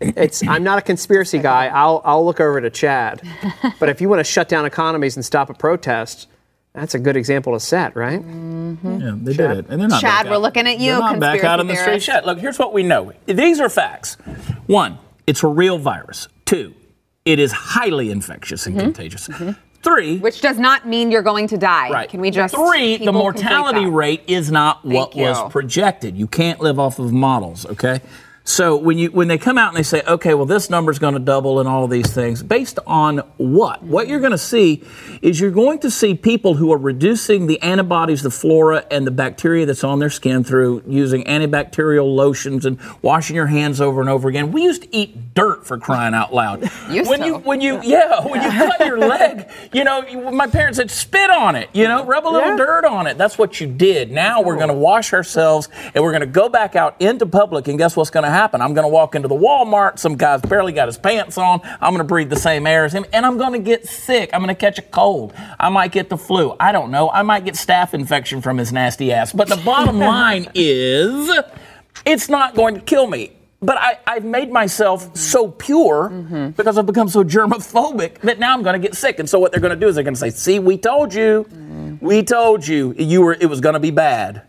it's 0.00 0.42
I'm 0.46 0.62
not 0.64 0.78
a 0.78 0.82
conspiracy 0.82 1.38
guy. 1.38 1.66
I'll 1.68 2.00
I'll 2.04 2.24
look 2.24 2.40
over 2.40 2.60
to 2.60 2.70
Chad. 2.70 3.22
But 3.78 3.88
if 3.88 4.00
you 4.00 4.08
want 4.08 4.20
to 4.20 4.24
shut 4.24 4.48
down 4.48 4.64
economies 4.66 5.16
and 5.16 5.24
stop 5.24 5.50
a 5.50 5.54
protest, 5.54 6.26
That's 6.72 6.94
a 6.94 6.98
good 6.98 7.16
example 7.16 7.52
to 7.54 7.60
set, 7.60 7.96
right? 7.96 8.20
Yeah, 8.22 9.14
they 9.16 9.32
did 9.34 9.50
it. 9.50 9.66
And 9.68 9.80
they're 9.80 9.88
not 9.88 10.00
Chad, 10.00 10.26
we're 10.28 10.34
out. 10.36 10.42
looking 10.42 10.66
at 10.68 10.78
you, 10.78 10.92
They're 10.92 11.00
not 11.00 11.20
back 11.20 11.42
out 11.44 11.58
on 11.60 11.66
the 11.66 11.74
street 11.74 11.92
conspiracy 11.94 12.12
yet. 12.12 12.26
Look, 12.26 12.38
here's 12.38 12.58
what 12.58 12.72
we 12.72 12.82
know. 12.82 13.12
These 13.26 13.60
are 13.60 13.68
facts. 13.68 14.14
One, 14.66 14.98
it's 15.26 15.42
a 15.42 15.48
real 15.48 15.78
virus. 15.78 16.28
Two, 16.44 16.74
it 17.24 17.38
is 17.38 17.52
highly 17.52 18.10
infectious 18.10 18.66
and 18.66 18.78
contagious. 18.78 19.26
Three, 19.26 19.54
Mm-hmm. 19.82 20.20
Which 20.22 20.42
does 20.42 20.58
not 20.58 20.86
mean 20.86 21.10
you're 21.10 21.22
going 21.22 21.46
to 21.48 21.56
die. 21.56 21.88
Right. 21.90 22.08
Can 22.08 22.20
we 22.20 22.30
just 22.30 22.54
three? 22.54 22.98
The 22.98 23.12
mortality 23.12 23.86
rate 23.86 24.22
is 24.26 24.50
not 24.50 24.84
what 24.84 25.14
Thank 25.14 25.26
was 25.26 25.38
you. 25.38 25.48
projected. 25.48 26.16
You 26.18 26.26
can't 26.26 26.60
live 26.60 26.78
off 26.78 26.98
of 26.98 27.12
models. 27.12 27.64
Okay. 27.64 28.00
So 28.42 28.76
when 28.76 28.98
you 28.98 29.10
when 29.12 29.28
they 29.28 29.38
come 29.38 29.58
out 29.58 29.68
and 29.68 29.76
they 29.76 29.82
say, 29.84 30.02
okay, 30.08 30.34
well 30.34 30.46
this 30.46 30.70
number 30.70 30.90
is 30.90 30.98
going 30.98 31.14
to 31.14 31.20
double 31.20 31.60
and 31.60 31.68
all 31.68 31.84
of 31.84 31.90
these 31.90 32.12
things, 32.12 32.42
based 32.42 32.78
on 32.86 33.18
what? 33.36 33.82
What 33.82 34.08
you're 34.08 34.18
going 34.18 34.32
to 34.32 34.38
see 34.38 34.82
is 35.22 35.38
you're 35.38 35.50
going 35.52 35.78
to 35.80 35.90
see 35.90 36.14
people 36.14 36.54
who 36.54 36.72
are 36.72 36.78
reducing 36.78 37.46
the 37.46 37.60
antibodies, 37.62 38.22
the 38.22 38.30
flora, 38.30 38.84
and 38.90 39.06
the 39.06 39.10
bacteria 39.12 39.66
that's 39.66 39.84
on 39.84 39.98
their 40.00 40.10
skin 40.10 40.42
through 40.42 40.82
using 40.86 41.22
antibacterial 41.24 42.12
lotions 42.12 42.66
and 42.66 42.78
washing 43.02 43.36
your 43.36 43.46
hands 43.46 43.80
over 43.80 44.00
and 44.00 44.10
over 44.10 44.28
again. 44.28 44.50
We 44.52 44.62
used 44.64 44.82
to 44.82 44.96
eat 44.96 45.34
dirt 45.34 45.66
for 45.66 45.78
crying 45.78 46.14
out 46.14 46.34
loud. 46.34 46.62
Used 46.90 47.08
when 47.08 47.20
to. 47.20 47.26
you 47.26 47.34
when 47.38 47.60
you 47.60 47.80
yeah 47.82 48.26
when 48.26 48.42
you 48.42 48.50
cut 48.50 48.80
your 48.86 48.98
leg, 48.98 49.48
you 49.72 49.84
know 49.84 50.30
my 50.32 50.46
parents 50.48 50.78
said 50.78 50.90
spit 50.90 51.30
on 51.30 51.54
it. 51.56 51.68
You 51.72 51.86
know, 51.86 52.04
rub 52.04 52.26
a 52.26 52.28
little 52.28 52.48
Yeah. 52.50 52.56
dirt 52.56 52.84
on 52.84 53.06
it. 53.06 53.16
That's 53.16 53.38
what 53.38 53.60
you 53.60 53.66
did. 53.68 54.10
Now 54.10 54.40
we're 54.42 54.56
going 54.56 54.68
to 54.68 54.74
wash 54.74 55.12
ourselves 55.12 55.68
and 55.94 56.02
we're 56.02 56.10
going 56.10 56.20
to 56.22 56.26
go 56.26 56.48
back 56.48 56.74
out 56.74 56.96
into 57.00 57.26
public. 57.26 57.68
And 57.68 57.78
guess 57.78 57.96
what's 57.96 58.10
going 58.10 58.24
to 58.24 58.29
happen? 58.30 58.60
I'm 58.60 58.74
going 58.74 58.84
to 58.84 58.88
walk 58.88 59.14
into 59.14 59.28
the 59.28 59.34
Walmart. 59.34 59.98
Some 59.98 60.16
guy's 60.16 60.40
barely 60.40 60.72
got 60.72 60.88
his 60.88 60.98
pants 60.98 61.38
on. 61.38 61.60
I'm 61.64 61.92
going 61.92 61.98
to 61.98 62.04
breathe 62.04 62.30
the 62.30 62.36
same 62.36 62.66
air 62.66 62.84
as 62.84 62.92
him, 62.92 63.04
and 63.12 63.26
I'm 63.26 63.38
going 63.38 63.52
to 63.52 63.58
get 63.58 63.86
sick. 63.86 64.30
I'm 64.32 64.40
going 64.40 64.54
to 64.54 64.60
catch 64.60 64.78
a 64.78 64.82
cold. 64.82 65.34
I 65.58 65.68
might 65.68 65.92
get 65.92 66.08
the 66.08 66.16
flu. 66.16 66.54
I 66.58 66.72
don't 66.72 66.90
know. 66.90 67.10
I 67.10 67.22
might 67.22 67.44
get 67.44 67.54
staph 67.54 67.94
infection 67.94 68.40
from 68.40 68.58
his 68.58 68.72
nasty 68.72 69.12
ass. 69.12 69.32
But 69.32 69.48
the 69.48 69.56
bottom 69.56 69.98
line 70.10 70.48
is, 70.54 71.30
it's 72.04 72.28
not 72.28 72.54
going 72.54 72.74
to 72.74 72.80
kill 72.80 73.06
me. 73.06 73.32
But 73.62 73.76
I, 73.76 73.98
I've 74.06 74.24
made 74.24 74.50
myself 74.50 75.14
so 75.14 75.48
pure 75.48 76.08
mm-hmm. 76.10 76.50
because 76.50 76.78
I've 76.78 76.86
become 76.86 77.10
so 77.10 77.22
germophobic 77.22 78.20
that 78.20 78.38
now 78.38 78.54
I'm 78.54 78.62
going 78.62 78.80
to 78.80 78.86
get 78.86 78.96
sick. 78.96 79.18
And 79.18 79.28
so 79.28 79.38
what 79.38 79.52
they're 79.52 79.60
going 79.60 79.74
to 79.74 79.80
do 79.80 79.86
is 79.86 79.96
they're 79.96 80.04
going 80.04 80.14
to 80.14 80.20
say, 80.20 80.30
"See, 80.30 80.58
we 80.58 80.78
told 80.78 81.12
you, 81.12 81.46
mm. 81.50 82.00
we 82.00 82.22
told 82.22 82.66
you, 82.66 82.94
you 82.96 83.20
were 83.20 83.34
it 83.34 83.46
was 83.46 83.60
going 83.60 83.74
to 83.74 83.80
be 83.80 83.90
bad." 83.90 84.42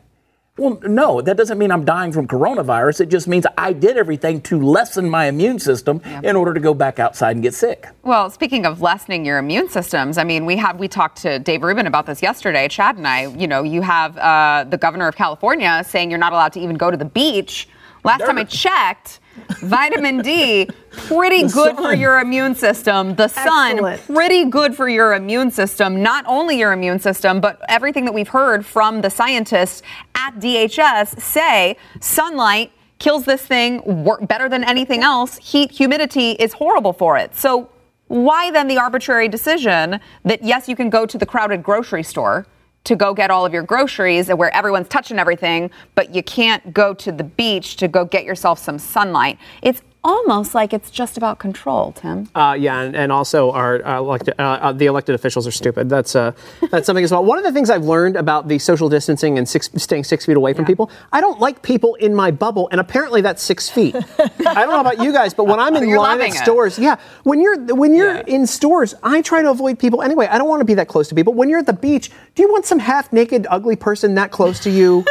Well, 0.58 0.82
no, 0.84 1.22
that 1.22 1.38
doesn't 1.38 1.58
mean 1.58 1.72
I'm 1.72 1.86
dying 1.86 2.12
from 2.12 2.28
coronavirus. 2.28 3.02
It 3.02 3.06
just 3.10 3.26
means 3.26 3.46
I 3.58 3.72
did 3.72 3.96
everything 3.96 4.42
to 4.42 4.60
lessen 4.62 5.10
my 5.10 5.28
immune 5.28 5.60
system 5.60 6.02
in 6.24 6.36
order 6.36 6.54
to 6.54 6.60
go 6.60 6.74
back 6.74 7.00
outside 7.00 7.38
and 7.38 7.42
get 7.42 7.54
sick. 7.54 7.88
Well, 8.04 8.30
speaking 8.30 8.66
of 8.66 8.82
lessening 8.82 9.24
your 9.24 9.38
immune 9.38 9.70
systems, 9.70 10.18
I 10.18 10.26
mean, 10.26 10.46
we 10.46 10.58
have 10.58 10.78
we 10.78 10.90
talked 10.90 11.22
to 11.22 11.40
Dave 11.40 11.64
Rubin 11.64 11.88
about 11.88 12.06
this 12.06 12.22
yesterday. 12.22 12.68
Chad 12.68 12.98
and 12.98 13.08
I, 13.08 13.28
you 13.28 13.48
know, 13.48 13.64
you 13.64 13.82
have 13.82 14.18
uh, 14.18 14.66
the 14.70 14.78
governor 14.78 15.08
of 15.08 15.16
California 15.16 15.86
saying 15.88 16.10
you're 16.10 16.20
not 16.20 16.34
allowed 16.34 16.52
to 16.54 16.60
even 16.60 16.76
go 16.76 16.92
to 16.92 16.98
the 16.98 17.06
beach. 17.06 17.70
Last 18.04 18.20
time 18.20 18.38
I 18.38 18.44
checked, 18.44 19.21
vitamin 19.62 20.22
D 20.22 20.68
pretty 20.92 21.48
good 21.48 21.76
for 21.76 21.94
your 21.94 22.20
immune 22.20 22.56
system. 22.56 23.16
The 23.16 23.28
sun 23.28 23.74
Excellent. 23.74 24.06
pretty 24.06 24.46
good 24.46 24.76
for 24.76 24.90
your 24.90 25.14
immune 25.14 25.52
system. 25.52 26.02
Not 26.02 26.26
only 26.28 26.58
your 26.58 26.74
immune 26.74 27.00
system, 27.00 27.42
but 27.42 27.62
everything 27.70 28.06
that 28.06 28.14
we've 28.14 28.28
heard 28.28 28.66
from 28.66 29.02
the 29.02 29.10
scientists 29.10 29.82
at 30.16 30.40
DHS 30.40 31.20
say 31.20 31.78
sunlight 32.00 32.72
kills 33.00 33.26
this 33.26 33.46
thing 33.46 33.82
better 34.22 34.48
than 34.48 34.64
anything 34.64 35.02
else. 35.02 35.38
Heat, 35.38 35.72
humidity 35.72 36.32
is 36.32 36.54
horrible 36.54 36.94
for 36.94 37.18
it. 37.18 37.36
So 37.36 37.70
why 38.08 38.52
then 38.52 38.68
the 38.68 38.78
arbitrary 38.78 39.28
decision 39.28 40.00
that 40.26 40.44
yes, 40.44 40.68
you 40.68 40.76
can 40.76 40.90
go 40.90 41.06
to 41.06 41.18
the 41.18 41.26
crowded 41.26 41.64
grocery 41.64 42.04
store 42.04 42.46
to 42.84 42.96
go 42.96 43.14
get 43.14 43.30
all 43.30 43.46
of 43.46 43.54
your 43.54 43.64
groceries 43.64 44.30
and 44.30 44.38
where 44.38 44.54
everyone's 44.56 44.88
touching 44.88 45.20
everything, 45.20 45.70
but 45.96 46.14
you 46.16 46.24
can't 46.24 46.74
go 46.74 46.94
to 46.96 47.12
the 47.12 47.24
beach 47.24 47.76
to 47.78 47.88
go 47.88 48.06
get 48.06 48.24
yourself 48.24 48.60
some 48.60 48.80
sunlight. 48.80 49.38
It's 49.62 49.82
almost 50.04 50.56
like 50.56 50.74
it's 50.74 50.90
just 50.90 51.18
about 51.18 51.40
control, 51.40 51.92
Tim. 51.92 52.28
Uh, 52.34 52.56
yeah, 52.60 52.82
and, 52.82 52.96
and 52.96 53.12
also 53.12 53.52
our 53.52 53.86
uh, 53.86 53.98
elected, 54.00 54.34
uh, 54.40 54.42
uh, 54.44 54.72
the 54.72 54.86
elected 54.88 55.16
officials 55.16 55.46
are 55.48 55.52
stupid. 55.52 55.90
That's 55.90 56.16
uh, 56.16 56.32
that's 56.72 56.86
something 56.86 57.04
as 57.04 57.12
well. 57.12 57.24
One 57.24 57.38
of 57.38 57.44
the 57.44 57.52
things 57.52 57.70
I've 57.70 57.84
learned 57.86 58.16
about 58.16 58.48
the 58.48 58.58
social 58.60 58.90
distancing 58.90 59.38
and 59.38 59.48
six, 59.48 59.70
staying 59.78 60.04
six 60.06 60.26
feet 60.26 60.38
away 60.38 60.54
from 60.54 60.66
people, 60.66 60.90
I 61.12 61.22
don't 61.22 61.40
like 61.40 61.62
people 61.62 61.96
in 61.96 62.16
my 62.16 62.32
bubble, 62.32 62.68
and 62.72 62.80
apparently 62.82 63.22
that's 63.22 63.44
six 63.44 63.70
feet. 63.70 63.96
I 63.96 64.30
don't 64.56 64.70
know 64.72 64.82
about 64.82 65.00
you 65.02 65.12
guys, 65.14 65.34
but 65.34 65.46
when 65.46 65.60
I'm 65.60 65.76
in 65.78 65.84
line 65.90 65.92
at 65.94 65.98
loving 65.98 66.34
it. 66.34 66.38
stores, 66.38 66.80
yeah, 66.80 66.98
when 67.24 67.42
you're 67.42 67.60
when 67.76 67.94
you're 67.96 68.16
Yeah. 68.16 68.24
in 68.28 68.48
stores, 68.48 68.96
I 69.04 69.22
try 69.22 69.42
to 69.42 69.50
avoid 69.52 69.78
people 69.80 70.02
anyway. 70.02 70.28
I 70.28 70.38
don't 70.38 70.50
want 70.50 70.62
to 70.62 70.66
be 70.66 70.74
that 70.76 70.88
close 70.88 71.08
to 71.10 71.16
people. 71.16 71.34
When 71.34 71.50
you're 71.50 71.60
at 71.60 71.66
the 71.68 71.74
beach, 71.74 72.12
do 72.36 72.42
you 72.44 72.52
want 72.52 72.66
some 72.66 72.80
half-naked, 72.80 73.46
ugly 73.50 73.76
person 73.76 74.16
that 74.16 74.32
close 74.32 74.60
to 74.62 74.70
you? 74.72 75.06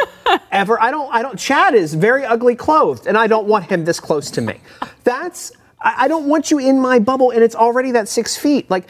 Ever? 0.51 0.81
I 0.81 0.91
don't. 0.91 1.13
I 1.13 1.21
don't. 1.21 1.37
Chad 1.39 1.75
is 1.75 1.93
very 1.93 2.25
ugly 2.25 2.55
clothed, 2.55 3.07
and 3.07 3.17
I 3.17 3.27
don't 3.27 3.47
want 3.47 3.65
him 3.65 3.85
this 3.85 3.99
close 3.99 4.31
to 4.31 4.41
me. 4.41 4.59
That's. 5.03 5.51
I 5.81 6.05
I 6.05 6.07
don't 6.07 6.27
want 6.27 6.51
you 6.51 6.59
in 6.59 6.79
my 6.79 6.99
bubble, 6.99 7.31
and 7.31 7.43
it's 7.43 7.55
already 7.55 7.91
that 7.91 8.07
six 8.07 8.37
feet. 8.37 8.69
Like 8.69 8.87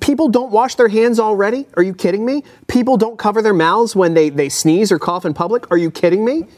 people 0.00 0.28
don't 0.28 0.52
wash 0.52 0.76
their 0.76 0.88
hands 0.88 1.18
already. 1.18 1.66
Are 1.76 1.82
you 1.82 1.94
kidding 1.94 2.24
me? 2.24 2.44
People 2.68 2.96
don't 2.96 3.18
cover 3.18 3.42
their 3.42 3.54
mouths 3.54 3.96
when 3.96 4.14
they 4.14 4.30
they 4.30 4.48
sneeze 4.48 4.92
or 4.92 4.98
cough 4.98 5.24
in 5.24 5.34
public. 5.34 5.70
Are 5.70 5.78
you 5.78 5.90
kidding 5.90 6.24
me? 6.24 6.46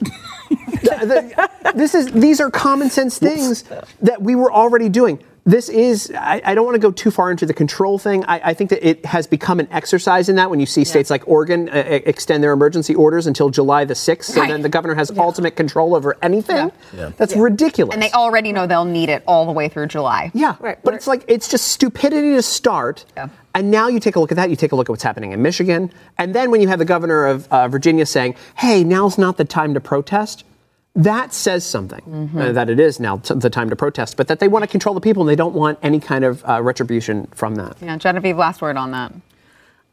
Th- 0.83 1.01
th- 1.01 1.75
this 1.75 1.95
is 1.95 2.13
these 2.13 2.41
are 2.41 2.51
common 2.51 2.91
sense 2.91 3.19
things 3.19 3.65
that 4.03 4.21
we 4.23 4.35
were 4.37 4.53
already 4.53 4.89
doing. 4.89 5.19
This 5.47 5.69
is 5.69 6.11
I, 6.17 6.41
I 6.43 6.55
don't 6.55 6.65
want 6.65 6.75
to 6.77 6.79
go 6.79 6.91
too 6.91 7.11
far 7.11 7.31
into 7.31 7.45
the 7.45 7.53
control 7.53 7.99
thing. 7.99 8.25
I, 8.25 8.41
I 8.51 8.55
think 8.55 8.71
that 8.71 8.83
it 8.87 9.05
has 9.05 9.27
become 9.27 9.61
an 9.61 9.69
exercise 9.71 10.31
in 10.31 10.37
that 10.37 10.49
when 10.49 10.59
you 10.59 10.65
see 10.65 10.85
states 10.85 11.11
like 11.11 11.29
Oregon 11.29 11.69
uh, 11.69 11.73
extend 12.07 12.43
their 12.43 12.53
emergency 12.53 12.95
orders 12.95 13.27
until 13.27 13.51
July 13.51 13.85
the 13.85 13.95
sixth, 13.95 14.33
so 14.33 14.41
Right. 14.41 14.49
then 14.49 14.63
the 14.63 14.71
governor 14.71 14.95
has 14.95 15.11
ultimate 15.11 15.55
control 15.55 15.95
over 15.95 16.17
anything. 16.23 16.73
Yeah. 16.97 17.11
That's 17.19 17.37
ridiculous. 17.37 17.93
And 17.93 18.03
they 18.03 18.11
already 18.13 18.53
know 18.53 18.67
they'll 18.67 18.87
need 18.87 19.11
it 19.11 19.23
all 19.27 19.45
the 19.45 19.53
way 19.53 19.69
through 19.69 19.89
July. 19.89 20.31
Yeah, 20.33 20.57
Right, 20.61 20.79
but 20.83 20.93
we're- 20.93 20.97
it's 20.97 21.07
like 21.07 21.25
it's 21.29 21.49
just 21.49 21.69
stupidity 21.69 22.33
to 22.37 22.43
start. 22.43 23.05
Yeah. 23.15 23.29
And 23.55 23.71
now 23.71 23.89
you 23.89 24.01
take 24.01 24.17
a 24.17 24.21
look 24.21 24.33
at 24.33 24.37
that. 24.37 24.49
You 24.49 24.57
take 24.57 24.73
a 24.73 24.77
look 24.77 24.89
at 24.89 24.91
what's 24.93 25.03
happening 25.05 25.33
in 25.33 25.43
Michigan, 25.43 25.93
and 26.17 26.35
then 26.35 26.51
when 26.51 26.63
you 26.63 26.69
have 26.69 26.79
the 26.79 26.85
governor 26.87 27.27
of 27.27 27.47
uh, 27.53 27.69
Virginia 27.69 28.07
saying, 28.07 28.35
"Hey, 28.57 28.83
now's 28.83 29.19
not 29.19 29.37
the 29.37 29.45
time 29.45 29.75
to 29.75 29.81
protest," 29.81 30.43
that 30.95 31.35
says 31.35 31.65
something. 31.65 32.01
Mm-hmm. 32.01 32.39
Uh, 32.39 32.53
that 32.53 32.71
it 32.71 32.79
is 32.79 33.01
now 33.01 33.19
t- 33.19 33.35
the 33.35 33.51
time 33.51 33.69
to 33.71 33.77
protest, 33.77 34.17
but 34.17 34.29
that 34.29 34.39
they 34.39 34.49
want 34.49 34.63
to 34.63 34.69
control 34.69 34.95
the 34.95 35.01
people 35.01 35.23
and 35.23 35.29
they 35.29 35.37
don't 35.37 35.55
want 35.55 35.79
any 35.83 36.01
kind 36.01 36.25
of 36.25 36.45
uh, 36.45 36.63
retribution 36.63 37.27
from 37.29 37.57
that. 37.57 37.77
Yeah, 37.83 37.97
Genevieve, 37.97 38.37
last 38.37 38.63
word 38.63 38.77
on 38.77 38.93
that. 38.93 39.13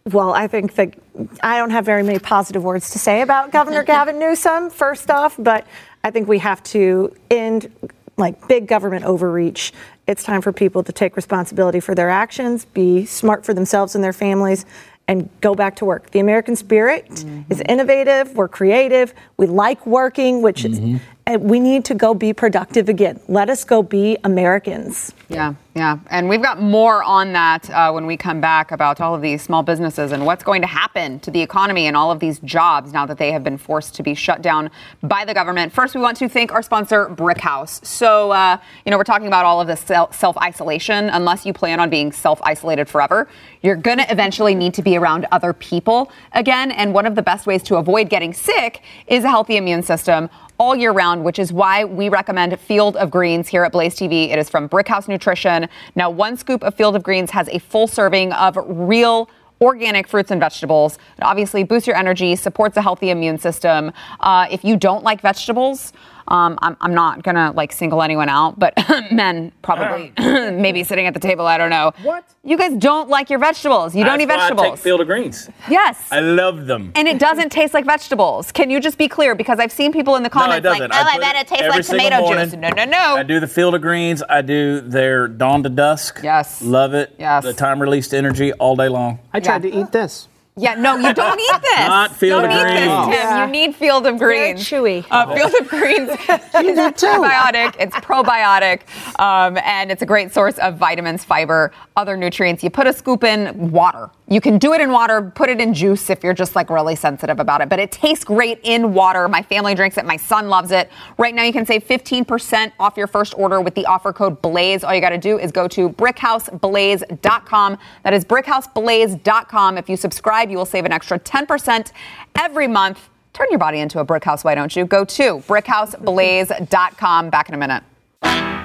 Well, 0.05 0.33
I 0.33 0.47
think 0.47 0.75
that 0.75 0.95
I 1.43 1.57
don't 1.57 1.69
have 1.69 1.85
very 1.85 2.03
many 2.03 2.19
positive 2.19 2.63
words 2.63 2.91
to 2.91 2.99
say 2.99 3.21
about 3.21 3.51
Governor 3.51 3.83
Gavin 3.91 4.19
Newsom, 4.19 4.69
first 4.69 5.09
off, 5.09 5.35
but 5.37 5.65
I 6.03 6.11
think 6.11 6.27
we 6.27 6.39
have 6.39 6.63
to 6.65 7.15
end 7.29 7.71
like 8.17 8.47
big 8.47 8.67
government 8.67 9.05
overreach. 9.05 9.73
It's 10.07 10.23
time 10.23 10.41
for 10.41 10.51
people 10.51 10.83
to 10.83 10.91
take 10.91 11.15
responsibility 11.15 11.79
for 11.79 11.95
their 11.95 12.09
actions, 12.09 12.65
be 12.65 13.05
smart 13.05 13.45
for 13.45 13.53
themselves 13.53 13.95
and 13.95 14.03
their 14.03 14.13
families, 14.13 14.65
and 15.11 15.29
go 15.41 15.53
back 15.53 15.75
to 15.75 15.83
work. 15.83 16.11
The 16.11 16.21
American 16.21 16.55
spirit 16.55 17.05
is 17.09 17.25
mm-hmm. 17.25 17.61
innovative, 17.67 18.33
we're 18.33 18.47
creative, 18.47 19.13
we 19.35 19.45
like 19.45 19.85
working, 19.85 20.41
which 20.41 20.63
is, 20.63 20.77
and 20.77 21.01
we 21.37 21.59
need 21.59 21.85
to 21.85 21.95
go 21.95 22.13
be 22.13 22.33
productive 22.33 22.89
again. 22.89 23.19
Let 23.27 23.49
us 23.49 23.63
go 23.63 23.83
be 23.83 24.17
Americans. 24.23 25.13
Yeah, 25.29 25.53
yeah. 25.75 25.99
And 26.09 26.27
we've 26.27 26.41
got 26.41 26.61
more 26.61 27.03
on 27.03 27.31
that 27.33 27.69
uh, 27.69 27.91
when 27.91 28.05
we 28.05 28.17
come 28.17 28.41
back 28.41 28.71
about 28.71 28.99
all 28.99 29.15
of 29.15 29.21
these 29.21 29.41
small 29.41 29.63
businesses 29.63 30.11
and 30.11 30.25
what's 30.25 30.43
going 30.43 30.61
to 30.61 30.67
happen 30.67 31.19
to 31.21 31.31
the 31.31 31.41
economy 31.41 31.87
and 31.87 31.95
all 31.95 32.11
of 32.11 32.19
these 32.19 32.39
jobs 32.39 32.91
now 32.91 33.05
that 33.05 33.17
they 33.17 33.31
have 33.31 33.43
been 33.43 33.57
forced 33.57 33.95
to 33.95 34.03
be 34.03 34.13
shut 34.13 34.41
down 34.41 34.69
by 35.03 35.23
the 35.23 35.33
government. 35.33 35.71
First, 35.71 35.95
we 35.95 36.01
want 36.01 36.17
to 36.17 36.27
thank 36.27 36.51
our 36.51 36.61
sponsor, 36.61 37.07
Brickhouse. 37.07 37.85
So, 37.85 38.31
uh, 38.31 38.57
you 38.85 38.91
know, 38.91 38.97
we're 38.97 39.05
talking 39.05 39.27
about 39.27 39.45
all 39.45 39.61
of 39.61 39.67
this 39.67 39.81
self 39.81 40.37
isolation. 40.37 41.09
Unless 41.09 41.45
you 41.45 41.53
plan 41.53 41.79
on 41.79 41.89
being 41.89 42.11
self 42.11 42.41
isolated 42.43 42.89
forever, 42.89 43.29
you're 43.61 43.75
going 43.75 43.99
to 43.99 44.11
eventually 44.11 44.55
need 44.55 44.73
to 44.73 44.81
be 44.81 44.97
around 44.97 45.27
other 45.31 45.53
people 45.53 46.11
again. 46.33 46.71
And 46.71 46.93
one 46.93 47.05
of 47.05 47.15
the 47.15 47.21
best 47.21 47.47
ways 47.47 47.63
to 47.63 47.77
avoid 47.77 48.09
getting 48.09 48.33
sick 48.33 48.81
is 49.07 49.23
a 49.23 49.29
healthy 49.29 49.55
immune 49.55 49.83
system 49.83 50.29
all 50.61 50.75
year 50.75 50.91
round, 50.91 51.23
which 51.23 51.39
is 51.39 51.51
why 51.51 51.83
we 51.83 52.07
recommend 52.07 52.57
Field 52.59 52.95
of 52.97 53.09
Greens 53.09 53.47
here 53.47 53.63
at 53.63 53.71
Blaze 53.71 53.95
TV. 53.95 54.29
It 54.29 54.37
is 54.37 54.47
from 54.47 54.69
Brickhouse 54.69 55.07
Nutrition. 55.07 55.67
Now, 55.95 56.11
one 56.11 56.37
scoop 56.37 56.61
of 56.61 56.75
Field 56.75 56.95
of 56.95 57.01
Greens 57.01 57.31
has 57.31 57.49
a 57.49 57.57
full 57.57 57.87
serving 57.87 58.31
of 58.33 58.59
real 58.67 59.27
organic 59.59 60.07
fruits 60.07 60.29
and 60.29 60.39
vegetables. 60.39 60.99
It 61.17 61.23
obviously 61.23 61.63
boosts 61.63 61.87
your 61.87 61.95
energy, 61.95 62.35
supports 62.35 62.77
a 62.77 62.81
healthy 62.83 63.09
immune 63.09 63.39
system. 63.39 63.91
Uh, 64.19 64.45
if 64.51 64.63
you 64.63 64.77
don't 64.77 65.03
like 65.03 65.21
vegetables, 65.21 65.93
um, 66.31 66.57
I'm, 66.61 66.77
I'm 66.81 66.93
not 66.93 67.23
gonna 67.23 67.51
like 67.55 67.71
single 67.73 68.01
anyone 68.01 68.29
out, 68.29 68.57
but 68.57 68.73
men 69.11 69.51
probably 69.61 70.13
maybe 70.17 70.83
sitting 70.83 71.05
at 71.05 71.13
the 71.13 71.19
table. 71.19 71.45
I 71.45 71.57
don't 71.57 71.69
know. 71.69 71.91
What? 72.03 72.23
You 72.43 72.57
guys 72.57 72.73
don't 72.77 73.09
like 73.09 73.29
your 73.29 73.37
vegetables. 73.39 73.93
You 73.95 74.03
don't 74.03 74.19
eat 74.21 74.25
That's 74.25 74.39
why 74.39 74.45
I 74.45 74.49
vegetables. 74.49 74.79
take 74.79 74.83
Field 74.83 75.01
of 75.01 75.07
Greens. 75.07 75.49
yes. 75.69 76.07
I 76.11 76.21
love 76.21 76.65
them. 76.65 76.91
and 76.95 77.07
it 77.07 77.19
doesn't 77.19 77.51
taste 77.59 77.73
like 77.73 77.85
vegetables. 77.85 78.51
Can 78.51 78.69
you 78.69 78.79
just 78.79 78.97
be 78.97 79.07
clear? 79.07 79.35
Because 79.35 79.59
I've 79.59 79.71
seen 79.71 79.91
people 79.91 80.15
in 80.15 80.23
the 80.23 80.29
No, 80.33 80.41
it 80.51 80.63
comments 80.63 80.65
like, 80.65 80.81
"Oh, 80.81 80.87
I, 80.91 81.11
put 81.13 81.21
bet 81.21 81.35
it 81.35 81.47
tastes 81.47 81.67
like 81.67 81.85
tomato 81.85 82.21
morning. 82.21 82.45
juice." 82.45 82.53
No, 82.55 82.69
no, 82.69 82.85
no. 82.85 83.15
I 83.17 83.23
do 83.23 83.39
the 83.39 83.47
Field 83.47 83.75
of 83.75 83.81
Greens. 83.81 84.23
I 84.29 84.41
do 84.41 84.81
their 84.81 85.27
dawn 85.27 85.63
to 85.63 85.69
dusk. 85.69 86.21
Yes. 86.23 86.61
Love 86.61 86.93
it. 86.93 87.13
Yes. 87.19 87.43
The 87.43 87.53
time 87.53 87.81
released 87.81 88.13
energy 88.13 88.53
all 88.53 88.75
day 88.75 88.87
long. 88.87 89.19
I 89.33 89.39
tried 89.39 89.63
Yeah. 89.65 89.71
to 89.71 89.77
eat 89.81 89.91
this. 89.91 90.27
Yeah, 90.57 90.75
no, 90.75 90.97
you 90.97 91.13
don't 91.13 91.39
eat 91.39 91.51
this. 91.61 91.77
Not 91.79 92.15
Field 92.15 92.43
don't 92.43 92.51
of 92.51 92.57
need 92.57 92.63
Greens. 92.63 92.79
this, 92.79 93.05
Tim. 93.05 93.11
Yeah. 93.13 93.45
You 93.45 93.51
need 93.51 93.75
Field 93.75 94.05
of 94.05 94.19
Very 94.19 94.37
Greens. 94.53 94.59
chewy. 94.67 95.05
Uh, 95.09 95.33
Field 95.33 95.53
of 95.59 95.67
Greens 95.69 96.09
is 96.19 96.19
prebiotic. 96.27 97.75
It's 97.79 97.95
probiotic, 97.95 98.81
um, 99.19 99.57
and 99.63 99.91
it's 99.91 100.01
a 100.01 100.05
great 100.05 100.33
source 100.33 100.57
of 100.57 100.75
vitamins, 100.75 101.23
fiber, 101.23 101.71
other 101.95 102.17
nutrients. 102.17 102.63
You 102.63 102.69
put 102.69 102.85
a 102.85 102.93
scoop 102.93 103.23
in 103.23 103.71
water. 103.71 104.09
You 104.31 104.39
can 104.39 104.57
do 104.57 104.73
it 104.73 104.79
in 104.79 104.91
water. 104.91 105.21
Put 105.21 105.49
it 105.49 105.59
in 105.59 105.73
juice 105.73 106.09
if 106.09 106.23
you're 106.23 106.33
just 106.33 106.55
like 106.55 106.69
really 106.69 106.95
sensitive 106.95 107.41
about 107.41 107.59
it. 107.59 107.67
But 107.67 107.79
it 107.79 107.91
tastes 107.91 108.23
great 108.23 108.61
in 108.63 108.93
water. 108.93 109.27
My 109.27 109.41
family 109.41 109.75
drinks 109.75 109.97
it. 109.97 110.05
My 110.05 110.15
son 110.15 110.47
loves 110.47 110.71
it. 110.71 110.89
Right 111.17 111.35
now, 111.35 111.43
you 111.43 111.51
can 111.51 111.65
save 111.65 111.85
15% 111.85 112.71
off 112.79 112.95
your 112.95 113.07
first 113.07 113.33
order 113.37 113.59
with 113.59 113.75
the 113.75 113.85
offer 113.87 114.13
code 114.13 114.41
Blaze. 114.41 114.85
All 114.85 114.95
you 114.95 115.01
got 115.01 115.09
to 115.09 115.17
do 115.17 115.37
is 115.37 115.51
go 115.51 115.67
to 115.67 115.89
BrickHouseBlaze.com. 115.89 117.77
That 118.03 118.13
is 118.13 118.23
BrickHouseBlaze.com. 118.23 119.77
If 119.77 119.89
you 119.89 119.97
subscribe, 119.97 120.49
you 120.49 120.57
will 120.57 120.65
save 120.65 120.85
an 120.85 120.93
extra 120.93 121.19
10% 121.19 121.91
every 122.35 122.69
month. 122.69 123.09
Turn 123.33 123.47
your 123.49 123.59
body 123.59 123.79
into 123.79 123.99
a 123.99 124.05
brick 124.05 124.23
house, 124.23 124.45
why 124.45 124.55
don't 124.55 124.73
you? 124.73 124.85
Go 124.85 125.03
to 125.03 125.39
BrickHouseBlaze.com. 125.39 127.29
Back 127.29 127.49
in 127.49 127.55
a 127.55 127.57
minute. 127.57 128.60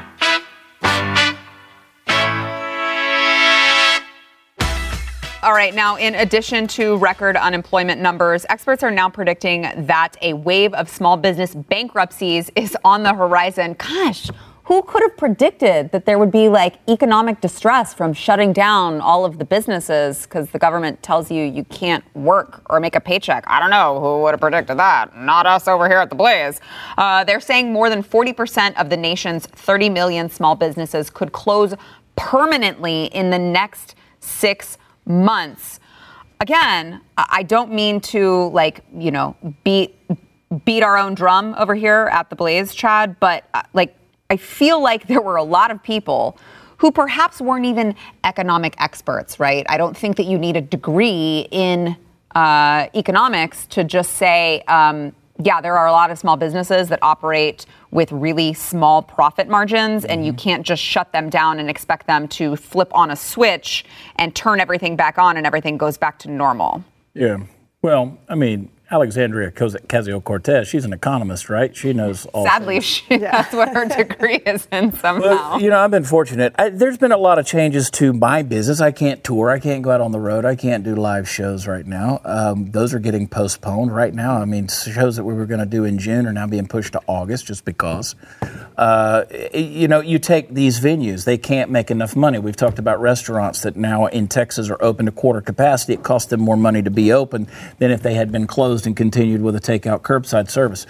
All 5.47 5.53
right, 5.53 5.77
now, 5.77 5.95
in 5.95 6.17
addition 6.17 6.67
to 6.67 6.97
record 6.97 7.37
unemployment 7.37 8.01
numbers, 8.01 8.45
experts 8.49 8.83
are 8.83 8.91
now 8.91 9.09
predicting 9.09 9.71
that 9.87 10.17
a 10.21 10.33
wave 10.33 10.75
of 10.75 10.89
small 10.89 11.17
business 11.17 11.55
bankruptcies 11.55 12.51
is 12.57 12.77
on 12.85 13.05
the 13.05 13.15
horizon. 13.15 13.77
Gosh, 13.79 14.29
who 14.65 14.83
could 14.83 15.03
have 15.03 15.17
predicted 15.17 15.93
that 15.93 16.05
there 16.05 16.19
would 16.19 16.33
be 16.33 16.49
like 16.49 16.81
economic 16.89 17.41
distress 17.41 17.95
from 17.95 18.13
shutting 18.13 18.53
down 18.53 19.01
all 19.01 19.25
of 19.25 19.39
the 19.39 19.45
businesses 19.45 20.25
because 20.25 20.51
the 20.51 20.59
government 20.59 21.01
tells 21.05 21.31
you 21.31 21.45
you 21.45 21.63
can't 21.63 22.03
work 22.17 22.63
or 22.69 22.81
make 22.81 22.97
a 22.97 23.01
paycheck? 23.01 23.45
I 23.47 23.61
don't 23.61 23.71
know 23.71 24.01
who 24.01 24.23
would 24.23 24.33
have 24.33 24.41
predicted 24.41 24.81
that. 24.81 25.17
Not 25.17 25.47
us 25.47 25.69
over 25.69 25.89
here 25.89 25.99
at 25.99 26.11
the 26.11 26.17
Blaze. 26.17 26.61
Uh, 26.99 27.23
they're 27.23 27.39
saying 27.39 27.73
more 27.73 27.89
than 27.89 28.03
40% 28.03 28.75
of 28.81 28.91
the 28.91 28.97
nation's 28.97 29.47
30 29.47 29.91
million 29.91 30.29
small 30.29 30.57
businesses 30.57 31.09
could 31.09 31.31
close 31.31 31.73
permanently 32.17 33.05
in 33.15 33.31
the 33.31 33.39
next 33.39 33.95
six 34.19 34.77
months. 35.07 35.81
Again, 36.41 37.01
I 37.17 37.43
don't 37.43 37.73
mean 37.73 38.01
to 38.03 38.49
like, 38.51 38.81
you 38.95 39.11
know, 39.11 39.37
beat 39.65 39.99
beat 40.65 40.83
our 40.83 40.97
own 40.97 41.15
drum 41.15 41.55
over 41.59 41.75
here 41.75 42.09
at 42.13 42.31
the 42.31 42.37
Blaze, 42.37 42.75
Chad, 42.75 43.19
but 43.19 43.45
uh, 43.55 43.63
like 43.73 43.97
I 44.31 44.37
feel 44.37 44.81
like 44.83 45.07
there 45.07 45.21
were 45.21 45.37
a 45.37 45.43
lot 45.43 45.71
of 45.71 45.83
people 45.83 46.39
who 46.79 46.93
perhaps 46.93 47.41
weren't 47.41 47.65
even 47.65 47.95
economic 48.25 48.75
experts, 48.79 49.41
right? 49.41 49.65
I 49.69 49.77
don't 49.79 49.97
think 49.97 50.17
that 50.17 50.27
you 50.27 50.39
need 50.39 50.57
a 50.57 50.61
degree 50.61 51.49
in 51.51 51.97
uh, 52.35 52.89
economics 52.95 53.67
to 53.69 53.83
just 53.83 54.15
say, 54.15 54.63
um, 54.69 55.15
yeah, 55.43 55.61
there 55.61 55.77
are 55.77 55.87
a 55.87 55.93
lot 55.93 56.11
of 56.11 56.19
small 56.19 56.37
businesses 56.37 56.89
that 56.89 56.99
operate 57.03 57.67
with 57.91 58.11
really 58.13 58.53
small 58.53 59.03
profit 59.03 59.49
margins, 59.49 60.05
and 60.05 60.25
you 60.25 60.33
mm-hmm. 60.33 60.39
can't 60.39 60.67
just 60.67 60.83
shut 60.83 61.13
them 61.13 61.29
down 61.29 61.59
and 61.59 61.69
expect 61.69 62.07
them 62.07 62.27
to 62.29 62.57
flip 62.57 62.91
on 62.95 63.11
a 63.11 63.17
switch 63.17 63.85
and 64.17 64.35
turn 64.35 64.61
everything 64.61 64.97
back 64.97 65.19
on 65.19 65.37
and 65.37 65.47
everything 65.47 65.77
goes 65.77 65.99
back 65.99 66.19
to 66.21 66.31
normal. 66.31 66.83
Yeah. 67.15 67.39
Well, 67.83 68.19
I 68.29 68.35
mean, 68.35 68.71
Alexandria 68.89 69.51
Ocasio 69.51 70.23
Cortez, 70.23 70.69
she's 70.69 70.85
an 70.85 70.93
economist, 70.93 71.51
right? 71.51 71.75
She 71.77 71.93
knows 71.93 72.25
all. 72.27 72.45
Sadly, 72.45 72.77
things. 72.77 72.85
she, 72.85 73.17
that's 73.17 73.53
what 73.53 73.69
her 73.71 73.85
degree 73.87 74.37
is 74.37 74.69
in 74.71 74.93
somehow. 74.93 75.23
Well, 75.23 75.61
you 75.61 75.71
know, 75.71 75.81
I've 75.81 75.91
been 75.91 76.05
fortunate. 76.05 76.55
I, 76.57 76.69
there's 76.69 76.97
been 76.97 77.11
a 77.11 77.17
lot 77.17 77.41
of 77.41 77.47
changes 77.47 77.91
to 77.93 78.13
my 78.13 78.43
business. 78.43 78.81
I 78.81 78.93
can't 78.93 79.25
tour. 79.25 79.51
I 79.51 79.59
can't 79.59 79.83
go 79.83 79.91
out 79.91 80.01
on 80.01 80.13
the 80.13 80.21
road. 80.21 80.45
I 80.45 80.55
can't 80.55 80.85
do 80.85 80.95
live 80.95 81.29
shows 81.29 81.67
right 81.67 81.85
now. 81.85 82.21
Um, 82.25 82.71
those 82.71 82.95
are 82.95 83.01
getting 83.01 83.27
postponed 83.27 83.93
right 83.93 84.15
now. 84.15 84.37
I 84.37 84.45
mean, 84.45 84.69
shows 84.69 85.17
that 85.17 85.25
we 85.25 85.35
were 85.35 85.47
going 85.47 85.61
to 85.61 85.67
do 85.67 85.83
in 85.85 85.99
June 85.99 86.25
are 86.25 86.33
now 86.33 86.47
being 86.47 86.69
pushed 86.69 86.93
to 86.93 87.01
August 87.09 87.47
just 87.47 87.65
because. 87.65 88.15
Uh, 88.79 89.25
you 89.53 89.89
know, 89.89 90.01
you 90.01 90.21
take 90.21 90.55
these 90.55 90.79
venues, 90.79 91.25
they 91.25 91.39
can't 91.39 91.73
make 91.73 91.91
enough 91.91 92.15
money. 92.15 92.39
We've 92.39 92.55
talked 92.55 92.79
about 92.79 93.01
restaurants 93.01 93.63
that 93.63 93.75
now 93.75 94.07
in 94.07 94.29
Texas 94.29 94.71
are 94.71 94.81
open 94.81 95.07
to 95.07 95.13
quarter 95.13 95.41
capacity. 95.41 95.95
It 95.95 96.05
costs 96.05 96.31
them 96.31 96.41
more 96.41 96.57
money 96.57 96.83
to 96.83 96.91
be 96.91 97.13
open 97.13 97.49
than 97.79 97.91
if 97.91 98.03
they 98.03 98.15
had 98.15 98.31
been 98.31 98.47
closed 98.47 98.76
and 98.85 98.97
continued 98.97 99.41
with 99.41 99.55
a 99.55 99.61
takeout 99.61 100.01
curbside 100.01 100.51
service. 100.51 100.87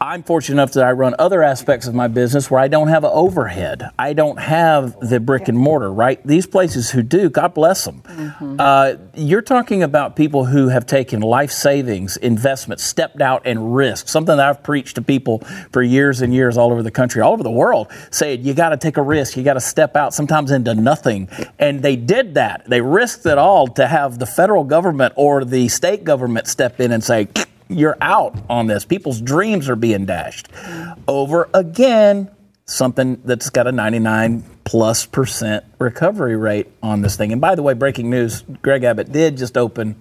I'm 0.00 0.22
fortunate 0.22 0.54
enough 0.54 0.72
that 0.72 0.84
I 0.84 0.92
run 0.92 1.14
other 1.18 1.42
aspects 1.42 1.86
of 1.86 1.94
my 1.94 2.06
business 2.06 2.50
where 2.50 2.60
I 2.60 2.68
don't 2.68 2.88
have 2.88 3.04
an 3.04 3.10
overhead. 3.12 3.90
I 3.98 4.12
don't 4.12 4.38
have 4.38 4.98
the 5.00 5.18
brick 5.18 5.48
and 5.48 5.58
mortar, 5.58 5.92
right? 5.92 6.24
These 6.24 6.46
places 6.46 6.90
who 6.90 7.02
do, 7.02 7.28
God 7.30 7.54
bless 7.54 7.84
them. 7.84 8.02
Uh, 8.58 8.94
you're 9.14 9.42
talking 9.42 9.82
about 9.82 10.14
people 10.14 10.44
who 10.44 10.68
have 10.68 10.86
taken 10.86 11.20
life 11.20 11.50
savings, 11.50 12.16
investments, 12.16 12.84
stepped 12.84 13.20
out 13.20 13.42
and 13.44 13.74
risked, 13.74 14.08
something 14.08 14.36
that 14.36 14.48
I've 14.48 14.62
preached 14.62 14.94
to 14.96 15.02
people 15.02 15.40
for 15.72 15.82
years 15.82 16.20
and 16.20 16.32
years 16.32 16.56
all 16.56 16.70
over 16.70 16.82
the 16.82 16.90
country, 16.90 17.20
all 17.20 17.32
over 17.32 17.42
the 17.42 17.50
world, 17.50 17.88
saying 18.10 18.44
you 18.44 18.54
got 18.54 18.70
to 18.70 18.76
take 18.76 18.96
a 18.98 19.02
risk, 19.02 19.36
you 19.36 19.42
got 19.42 19.54
to 19.54 19.60
step 19.60 19.96
out 19.96 20.14
sometimes 20.14 20.52
into 20.52 20.74
nothing. 20.74 21.28
And 21.58 21.82
they 21.82 21.96
did 21.96 22.34
that. 22.34 22.64
They 22.68 22.80
risked 22.80 23.26
it 23.26 23.38
all 23.38 23.66
to 23.68 23.86
have 23.86 24.18
the 24.18 24.26
federal 24.26 24.64
government 24.64 25.14
or 25.16 25.44
the 25.44 25.68
state 25.68 26.04
government 26.04 26.46
step 26.46 26.80
in 26.80 26.92
and 26.92 27.02
say, 27.02 27.28
you're 27.68 27.96
out 28.00 28.36
on 28.48 28.66
this. 28.66 28.84
People's 28.84 29.20
dreams 29.20 29.68
are 29.68 29.76
being 29.76 30.06
dashed 30.06 30.48
over 31.06 31.48
again. 31.54 32.30
Something 32.64 33.20
that's 33.24 33.48
got 33.48 33.66
a 33.66 33.72
99 33.72 34.44
plus 34.64 35.06
percent 35.06 35.64
recovery 35.78 36.36
rate 36.36 36.68
on 36.82 37.00
this 37.00 37.16
thing. 37.16 37.32
And 37.32 37.40
by 37.40 37.54
the 37.54 37.62
way, 37.62 37.72
breaking 37.72 38.10
news: 38.10 38.42
Greg 38.60 38.84
Abbott 38.84 39.10
did 39.10 39.38
just 39.38 39.56
open 39.56 39.96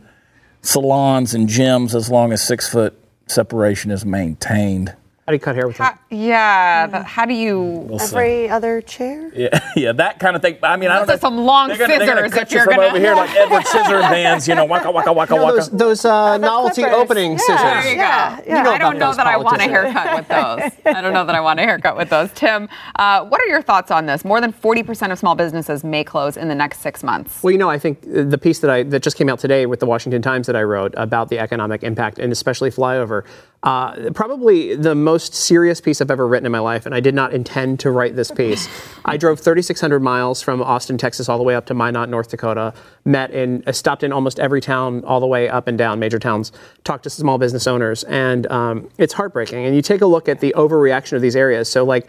salons 0.62 1.34
and 1.34 1.48
gyms 1.48 1.96
as 1.96 2.10
long 2.10 2.34
as 2.34 2.46
six 2.46 2.68
foot 2.68 3.02
separation 3.28 3.92
is 3.92 4.06
maintained. 4.06 4.96
How 5.28 5.32
do 5.32 5.36
you 5.36 5.40
cut 5.42 5.56
hair 5.58 5.68
with 5.68 5.76
that? 5.80 6.00
yeah, 6.10 6.88
but 6.88 7.04
how 7.04 7.26
do 7.26 7.34
you? 7.34 7.60
We'll 7.60 8.00
see. 8.00 8.16
Every 8.16 8.50
other 8.50 8.80
chair? 8.82 9.30
Yeah, 9.38 9.60
yeah, 9.76 9.92
that 9.92 10.20
kind 10.20 10.36
of 10.38 10.42
thing. 10.42 10.58
I 10.64 10.78
mean, 10.78 10.90
I 10.90 10.96
don't 11.00 11.08
Those 11.08 11.22
know. 11.22 11.28
some 11.30 11.38
long 11.40 11.68
they're 11.68 11.78
gonna, 11.78 11.98
they're 12.00 12.08
gonna 12.16 12.22
scissors 12.30 12.34
cut 12.34 12.44
if 12.48 12.52
you 12.54 12.56
you're 12.60 12.66
from 12.66 12.76
gonna- 12.78 12.88
over 12.88 12.98
here 13.00 13.14
like 13.14 13.30
Edward 13.36 13.64
Scissorhands, 13.64 14.48
you 14.48 14.56
know, 14.56 14.64
waka 14.66 14.90
waka 14.90 15.12
waka 15.12 15.34
You 15.34 15.40
know, 15.40 15.46
waka. 15.48 15.58
those 15.58 15.70
those 15.70 16.06
uh, 16.06 16.38
novelty 16.38 16.82
clippers. 16.84 16.98
opening 16.98 17.32
Yeah. 17.34 17.38
scissors. 17.40 17.62
There 17.62 17.90
you 17.90 17.96
go. 17.96 18.02
Yeah, 18.02 18.40
yeah. 18.48 18.58
You 18.58 18.64
know 18.64 18.72
I 18.72 18.78
don't 18.78 18.98
know 18.98 19.14
that 19.14 19.28
I 19.28 19.36
want 19.38 19.60
a 19.60 19.64
haircut 19.66 20.16
with 20.16 20.28
those. 20.30 20.72
I 20.96 21.02
don't 21.02 21.14
know 21.14 21.26
that 21.26 21.36
I 21.36 21.42
want 21.42 21.60
a 21.60 21.64
haircut 21.64 21.98
with 21.98 22.10
those. 22.10 22.32
Tim, 22.34 22.70
uh, 22.96 23.26
what 23.26 23.42
are 23.42 23.48
your 23.48 23.62
thoughts 23.62 23.92
on 23.92 24.06
this? 24.06 24.24
More 24.24 24.40
than 24.40 24.54
40% 24.54 25.12
of 25.12 25.20
small 25.20 25.36
businesses 25.36 25.84
may 25.84 26.04
close 26.06 26.38
in 26.38 26.48
the 26.48 26.56
next 26.56 26.80
six 26.80 27.04
months. 27.04 27.44
Well, 27.44 27.52
you 27.52 27.58
know, 27.58 27.70
I 27.70 27.78
think 27.78 28.02
the 28.02 28.38
piece 28.38 28.60
that 28.60 28.72
I 28.72 28.84
that 28.84 29.04
just 29.04 29.18
came 29.18 29.28
out 29.30 29.40
today 29.40 29.66
with 29.66 29.82
the 29.82 29.86
Washington 29.88 30.22
Times 30.22 30.48
that 30.48 30.56
I 30.56 30.64
wrote 30.64 30.94
about 30.96 31.28
the 31.30 31.38
economic 31.38 31.84
impact 31.84 32.18
and 32.18 32.32
especially 32.32 32.72
flyover, 32.72 33.24
uh, 33.64 34.10
probably 34.14 34.76
the 34.76 34.96
most 34.96 35.17
serious 35.20 35.82
piece 35.82 36.02
I've 36.02 36.12
ever 36.12 36.28
written 36.28 36.46
in 36.46 36.52
my 36.52 36.60
life, 36.60 36.86
and 36.86 36.94
I 36.94 37.00
did 37.00 37.16
not 37.16 37.34
intend 37.34 37.80
to 37.82 37.92
write 37.92 38.16
this 38.16 38.32
piece. 38.32 38.68
I 39.06 39.18
drove 39.18 39.40
3,600 39.40 40.00
miles 40.00 40.42
from 40.42 40.62
Austin, 40.62 40.98
Texas, 40.98 41.30
all 41.30 41.38
the 41.38 41.44
way 41.44 41.56
up 41.56 41.66
to 41.68 41.74
Minot, 41.74 42.10
North 42.10 42.30
Dakota. 42.30 42.74
Met 43.06 43.32
in, 43.32 43.64
uh, 43.66 43.72
stopped 43.72 44.04
in 44.04 44.12
almost 44.12 44.40
every 44.40 44.62
town, 44.62 45.04
all 45.06 45.20
the 45.20 45.28
way 45.28 45.50
up 45.50 45.68
and 45.68 45.78
down 45.78 46.00
major 46.00 46.20
towns. 46.20 46.52
Talked 46.84 47.04
to 47.04 47.10
small 47.10 47.38
business 47.38 47.68
owners, 47.68 48.04
and 48.06 48.46
um, 48.52 48.90
it's 48.98 49.14
heartbreaking. 49.14 49.66
And 49.66 49.76
you 49.76 49.82
take 49.82 50.02
a 50.02 50.08
look 50.08 50.28
at 50.28 50.40
the 50.40 50.54
overreaction 50.58 51.14
of 51.14 51.22
these 51.22 51.36
areas. 51.36 51.70
So, 51.70 51.84
like. 51.84 52.08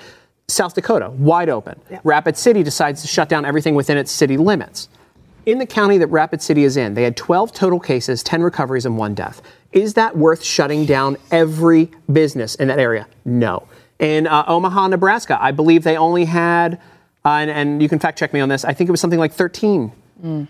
South 0.50 0.74
Dakota, 0.74 1.10
wide 1.10 1.50
open. 1.50 1.78
Rapid 2.04 2.38
City 2.38 2.62
decides 2.62 3.02
to 3.02 3.06
shut 3.06 3.28
down 3.28 3.44
everything 3.44 3.74
within 3.74 3.98
its 3.98 4.10
city 4.10 4.38
limits. 4.38 4.88
In 5.48 5.56
the 5.56 5.64
county 5.64 5.96
that 5.96 6.08
Rapid 6.08 6.42
City 6.42 6.64
is 6.64 6.76
in, 6.76 6.92
they 6.92 7.04
had 7.04 7.16
12 7.16 7.54
total 7.54 7.80
cases, 7.80 8.22
10 8.22 8.42
recoveries, 8.42 8.84
and 8.84 8.98
one 8.98 9.14
death. 9.14 9.40
Is 9.72 9.94
that 9.94 10.14
worth 10.14 10.44
shutting 10.44 10.84
down 10.84 11.16
every 11.30 11.90
business 12.12 12.54
in 12.56 12.68
that 12.68 12.78
area? 12.78 13.06
No. 13.24 13.66
In 13.98 14.26
uh, 14.26 14.44
Omaha, 14.46 14.88
Nebraska, 14.88 15.42
I 15.42 15.52
believe 15.52 15.84
they 15.84 15.96
only 15.96 16.26
had, 16.26 16.74
uh, 17.24 17.30
and, 17.30 17.50
and 17.50 17.80
you 17.80 17.88
can 17.88 17.98
fact 17.98 18.18
check 18.18 18.34
me 18.34 18.40
on 18.40 18.50
this, 18.50 18.62
I 18.62 18.74
think 18.74 18.88
it 18.88 18.90
was 18.90 19.00
something 19.00 19.18
like 19.18 19.32
13 19.32 19.90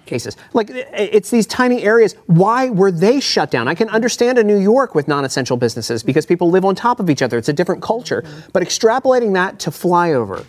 cases. 0.05 0.37
Like, 0.53 0.69
it's 0.73 1.31
these 1.31 1.47
tiny 1.47 1.85
areas. 1.85 2.17
Why 2.27 2.69
were 2.69 2.91
they 2.91 3.21
shut 3.21 3.53
down? 3.53 3.69
I 3.69 3.77
can 3.77 3.89
understand 3.91 4.37
in 4.37 4.49
New 4.49 4.59
York 4.59 4.97
with 4.97 5.07
non 5.07 5.25
essential 5.25 5.57
businesses 5.57 6.03
because 6.03 6.27
people 6.27 6.51
live 6.51 6.65
on 6.65 6.75
top 6.75 6.99
of 6.99 7.09
each 7.09 7.23
other. 7.23 7.39
It's 7.39 7.49
a 7.49 7.53
different 7.53 7.83
culture. 7.83 8.25
But 8.53 8.65
extrapolating 8.65 9.35
that 9.35 9.61
to 9.61 9.71
flyover, 9.71 10.45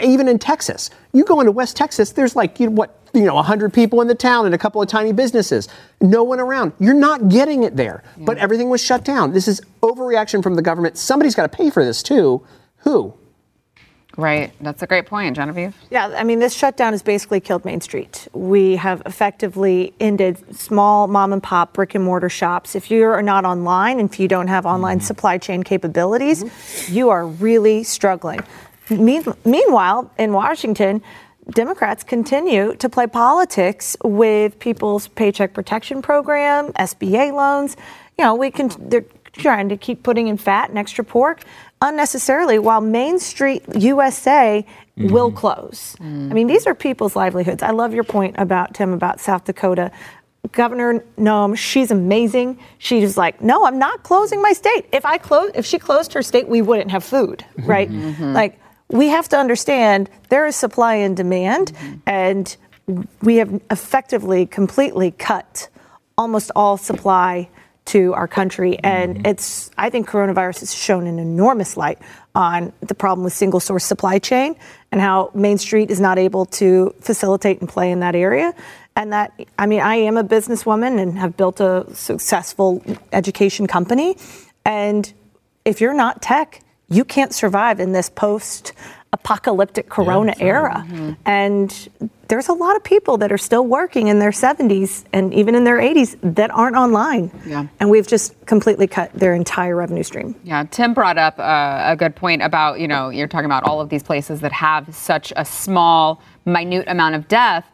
even 0.00 0.28
in 0.28 0.38
Texas, 0.38 0.88
you 1.12 1.24
go 1.24 1.40
into 1.40 1.52
West 1.52 1.76
Texas, 1.76 2.12
there's 2.12 2.34
like, 2.34 2.58
you 2.58 2.68
know, 2.68 2.72
what, 2.72 3.01
you 3.14 3.22
know, 3.22 3.34
100 3.34 3.72
people 3.72 4.00
in 4.00 4.08
the 4.08 4.14
town 4.14 4.46
and 4.46 4.54
a 4.54 4.58
couple 4.58 4.80
of 4.80 4.88
tiny 4.88 5.12
businesses. 5.12 5.68
No 6.00 6.22
one 6.22 6.40
around. 6.40 6.72
You're 6.78 6.94
not 6.94 7.28
getting 7.28 7.62
it 7.62 7.76
there. 7.76 8.02
But 8.16 8.38
everything 8.38 8.70
was 8.70 8.82
shut 8.82 9.04
down. 9.04 9.32
This 9.32 9.48
is 9.48 9.60
overreaction 9.82 10.42
from 10.42 10.54
the 10.54 10.62
government. 10.62 10.96
Somebody's 10.96 11.34
got 11.34 11.50
to 11.50 11.56
pay 11.56 11.70
for 11.70 11.84
this 11.84 12.02
too. 12.02 12.44
Who? 12.78 13.14
Right. 14.16 14.52
That's 14.60 14.82
a 14.82 14.86
great 14.86 15.06
point, 15.06 15.36
Genevieve. 15.36 15.74
Yeah, 15.90 16.14
I 16.16 16.24
mean, 16.24 16.38
this 16.38 16.54
shutdown 16.54 16.92
has 16.92 17.02
basically 17.02 17.40
killed 17.40 17.64
Main 17.64 17.80
Street. 17.80 18.28
We 18.34 18.76
have 18.76 19.02
effectively 19.06 19.94
ended 20.00 20.54
small 20.54 21.06
mom 21.06 21.32
and 21.32 21.42
pop 21.42 21.72
brick 21.72 21.94
and 21.94 22.04
mortar 22.04 22.28
shops. 22.28 22.74
If 22.74 22.90
you 22.90 23.04
are 23.04 23.22
not 23.22 23.44
online 23.44 23.98
and 23.98 24.10
if 24.10 24.20
you 24.20 24.28
don't 24.28 24.48
have 24.48 24.66
online 24.66 24.98
mm-hmm. 24.98 25.06
supply 25.06 25.38
chain 25.38 25.62
capabilities, 25.62 26.44
mm-hmm. 26.44 26.94
you 26.94 27.08
are 27.08 27.26
really 27.26 27.84
struggling. 27.84 28.40
Mean- 28.90 29.24
meanwhile, 29.46 30.10
in 30.18 30.32
Washington, 30.32 31.02
Democrats 31.50 32.04
continue 32.04 32.74
to 32.76 32.88
play 32.88 33.06
politics 33.06 33.96
with 34.04 34.58
people's 34.58 35.08
paycheck 35.08 35.54
protection 35.54 36.00
program, 36.00 36.72
SBA 36.74 37.32
loans. 37.32 37.76
You 38.18 38.24
know, 38.24 38.34
we 38.34 38.50
can 38.50 38.70
they're 38.78 39.04
trying 39.32 39.68
to 39.70 39.76
keep 39.76 40.02
putting 40.02 40.28
in 40.28 40.36
fat 40.36 40.68
and 40.68 40.78
extra 40.78 41.04
pork 41.04 41.42
unnecessarily 41.80 42.58
while 42.58 42.80
Main 42.80 43.18
Street 43.18 43.64
USA 43.74 44.64
will 44.96 45.28
mm-hmm. 45.28 45.36
close. 45.36 45.96
Mm. 46.00 46.30
I 46.30 46.34
mean, 46.34 46.46
these 46.46 46.66
are 46.66 46.74
people's 46.74 47.16
livelihoods. 47.16 47.62
I 47.62 47.70
love 47.70 47.94
your 47.94 48.04
point 48.04 48.36
about 48.38 48.74
Tim 48.74 48.92
about 48.92 49.20
South 49.20 49.44
Dakota. 49.44 49.90
Governor 50.50 51.04
Noem, 51.16 51.56
she's 51.56 51.90
amazing. 51.90 52.58
She's 52.78 53.16
like, 53.16 53.40
no, 53.40 53.64
I'm 53.64 53.78
not 53.78 54.02
closing 54.02 54.42
my 54.42 54.52
state. 54.52 54.86
If 54.92 55.06
I 55.06 55.16
close, 55.16 55.50
if 55.54 55.64
she 55.64 55.78
closed 55.78 56.12
her 56.12 56.22
state, 56.22 56.48
we 56.48 56.62
wouldn't 56.62 56.90
have 56.90 57.04
food, 57.04 57.44
right? 57.58 57.90
Mm-hmm. 57.90 58.32
Like, 58.32 58.60
we 58.88 59.08
have 59.08 59.28
to 59.30 59.36
understand 59.36 60.10
there 60.28 60.46
is 60.46 60.56
supply 60.56 60.96
and 60.96 61.16
demand, 61.16 61.72
and 62.06 62.56
we 63.22 63.36
have 63.36 63.60
effectively, 63.70 64.46
completely 64.46 65.10
cut 65.10 65.68
almost 66.18 66.50
all 66.54 66.76
supply 66.76 67.48
to 67.84 68.14
our 68.14 68.28
country. 68.28 68.78
And 68.78 69.16
mm-hmm. 69.16 69.26
it's, 69.26 69.70
I 69.76 69.90
think 69.90 70.08
coronavirus 70.08 70.60
has 70.60 70.74
shown 70.74 71.06
an 71.06 71.18
enormous 71.18 71.76
light 71.76 71.98
on 72.34 72.72
the 72.80 72.94
problem 72.94 73.24
with 73.24 73.32
single 73.32 73.60
source 73.60 73.84
supply 73.84 74.18
chain 74.18 74.56
and 74.92 75.00
how 75.00 75.30
Main 75.34 75.58
Street 75.58 75.90
is 75.90 76.00
not 76.00 76.18
able 76.18 76.46
to 76.46 76.94
facilitate 77.00 77.60
and 77.60 77.68
play 77.68 77.90
in 77.90 78.00
that 78.00 78.14
area. 78.14 78.54
And 78.94 79.12
that, 79.12 79.32
I 79.58 79.66
mean, 79.66 79.80
I 79.80 79.96
am 79.96 80.16
a 80.16 80.24
businesswoman 80.24 81.00
and 81.00 81.18
have 81.18 81.36
built 81.36 81.60
a 81.60 81.86
successful 81.94 82.82
education 83.12 83.66
company. 83.66 84.16
And 84.64 85.12
if 85.64 85.80
you're 85.80 85.94
not 85.94 86.22
tech, 86.22 86.60
you 86.88 87.04
can't 87.04 87.34
survive 87.34 87.80
in 87.80 87.92
this 87.92 88.10
post 88.10 88.72
apocalyptic 89.12 89.88
corona 89.88 90.34
era. 90.40 90.86
And 91.26 91.88
there's 92.28 92.48
a 92.48 92.54
lot 92.54 92.76
of 92.76 92.82
people 92.82 93.18
that 93.18 93.30
are 93.30 93.38
still 93.38 93.66
working 93.66 94.06
in 94.08 94.18
their 94.18 94.30
70s 94.30 95.04
and 95.12 95.34
even 95.34 95.54
in 95.54 95.64
their 95.64 95.76
80s 95.76 96.16
that 96.34 96.50
aren't 96.50 96.76
online. 96.76 97.30
Yeah. 97.46 97.66
And 97.78 97.90
we've 97.90 98.06
just 98.06 98.34
completely 98.46 98.86
cut 98.86 99.12
their 99.12 99.34
entire 99.34 99.76
revenue 99.76 100.02
stream. 100.02 100.34
Yeah, 100.44 100.64
Tim 100.64 100.94
brought 100.94 101.18
up 101.18 101.38
uh, 101.38 101.82
a 101.84 101.94
good 101.94 102.16
point 102.16 102.40
about, 102.40 102.80
you 102.80 102.88
know, 102.88 103.10
you're 103.10 103.28
talking 103.28 103.44
about 103.44 103.64
all 103.64 103.82
of 103.82 103.90
these 103.90 104.02
places 104.02 104.40
that 104.40 104.52
have 104.52 104.94
such 104.94 105.30
a 105.36 105.44
small, 105.44 106.22
minute 106.46 106.84
amount 106.88 107.14
of 107.14 107.28
death. 107.28 107.66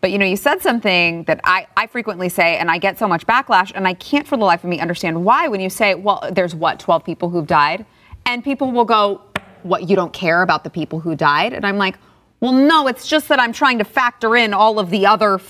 But, 0.00 0.12
you 0.12 0.18
know, 0.18 0.26
you 0.26 0.36
said 0.36 0.62
something 0.62 1.24
that 1.24 1.40
I, 1.44 1.66
I 1.76 1.86
frequently 1.86 2.30
say, 2.30 2.56
and 2.56 2.70
I 2.70 2.78
get 2.78 2.98
so 2.98 3.06
much 3.06 3.26
backlash, 3.26 3.70
and 3.74 3.86
I 3.86 3.94
can't 3.94 4.26
for 4.26 4.36
the 4.38 4.44
life 4.44 4.64
of 4.64 4.70
me 4.70 4.80
understand 4.80 5.24
why 5.24 5.48
when 5.48 5.60
you 5.60 5.68
say, 5.68 5.94
well, 5.94 6.26
there's 6.32 6.54
what, 6.54 6.80
12 6.80 7.04
people 7.04 7.28
who've 7.28 7.46
died? 7.46 7.84
And 8.26 8.42
people 8.42 8.72
will 8.72 8.84
go, 8.84 9.22
what, 9.62 9.88
you 9.88 9.96
don't 9.96 10.12
care 10.12 10.42
about 10.42 10.64
the 10.64 10.70
people 10.70 11.00
who 11.00 11.14
died? 11.14 11.52
And 11.52 11.64
I'm 11.64 11.78
like, 11.78 11.96
well, 12.40 12.52
no, 12.52 12.86
it's 12.88 13.06
just 13.08 13.28
that 13.28 13.40
I'm 13.40 13.52
trying 13.52 13.78
to 13.78 13.84
factor 13.84 14.36
in 14.36 14.52
all 14.52 14.78
of 14.78 14.90
the 14.90 15.06
other 15.06 15.40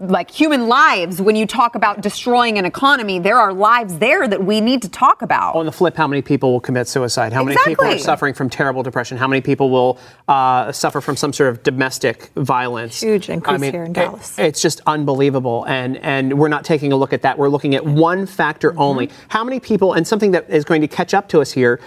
like 0.00 0.30
human 0.30 0.68
lives 0.68 1.20
when 1.20 1.34
you 1.34 1.44
talk 1.44 1.74
about 1.74 2.00
destroying 2.02 2.56
an 2.56 2.64
economy 2.64 3.18
there 3.18 3.36
are 3.36 3.52
lives 3.52 3.98
there 3.98 4.28
that 4.28 4.44
we 4.44 4.60
need 4.60 4.80
to 4.80 4.88
talk 4.88 5.22
about 5.22 5.56
On 5.56 5.66
the 5.66 5.72
flip, 5.72 5.96
how 5.96 6.06
many 6.06 6.22
people 6.22 6.52
will 6.52 6.60
commit 6.60 6.86
suicide? 6.86 7.32
How 7.32 7.42
many 7.42 7.56
people 7.64 7.84
are 7.84 7.98
suffering 7.98 8.32
from 8.32 8.48
terrible 8.48 8.84
depression? 8.84 9.18
How 9.18 9.26
many 9.26 9.40
people 9.40 9.70
will 9.70 9.98
uh, 10.28 10.70
suffer 10.70 11.00
from 11.00 11.16
some 11.16 11.32
sort 11.32 11.48
of 11.50 11.64
domestic 11.64 12.30
violence? 12.36 13.00
Huge 13.00 13.28
increase 13.28 13.60
here 13.60 13.82
in 13.82 13.90
it- 13.90 13.94
Dallas. 13.94 14.38
it's 14.38 14.62
just 14.62 14.80
unbelievable, 14.86 15.64
and 15.66 15.96
and 15.96 16.38
we're 16.38 16.46
not 16.46 16.64
taking 16.64 16.92
a 16.92 16.96
look 16.96 17.12
at 17.12 17.22
that. 17.22 17.36
We're 17.36 17.48
looking 17.48 17.74
at 17.74 17.84
one 17.84 18.24
factor 18.26 18.70
Mm-hmm. 18.70 18.80
only. 18.80 19.10
How 19.30 19.42
many 19.42 19.58
people, 19.58 19.94
and 19.94 20.06
something 20.06 20.30
that 20.30 20.48
is 20.48 20.64
going 20.64 20.80
to 20.82 20.88
catch 20.88 21.12
up 21.12 21.28
to 21.30 21.40
us 21.40 21.50
here. 21.50 21.80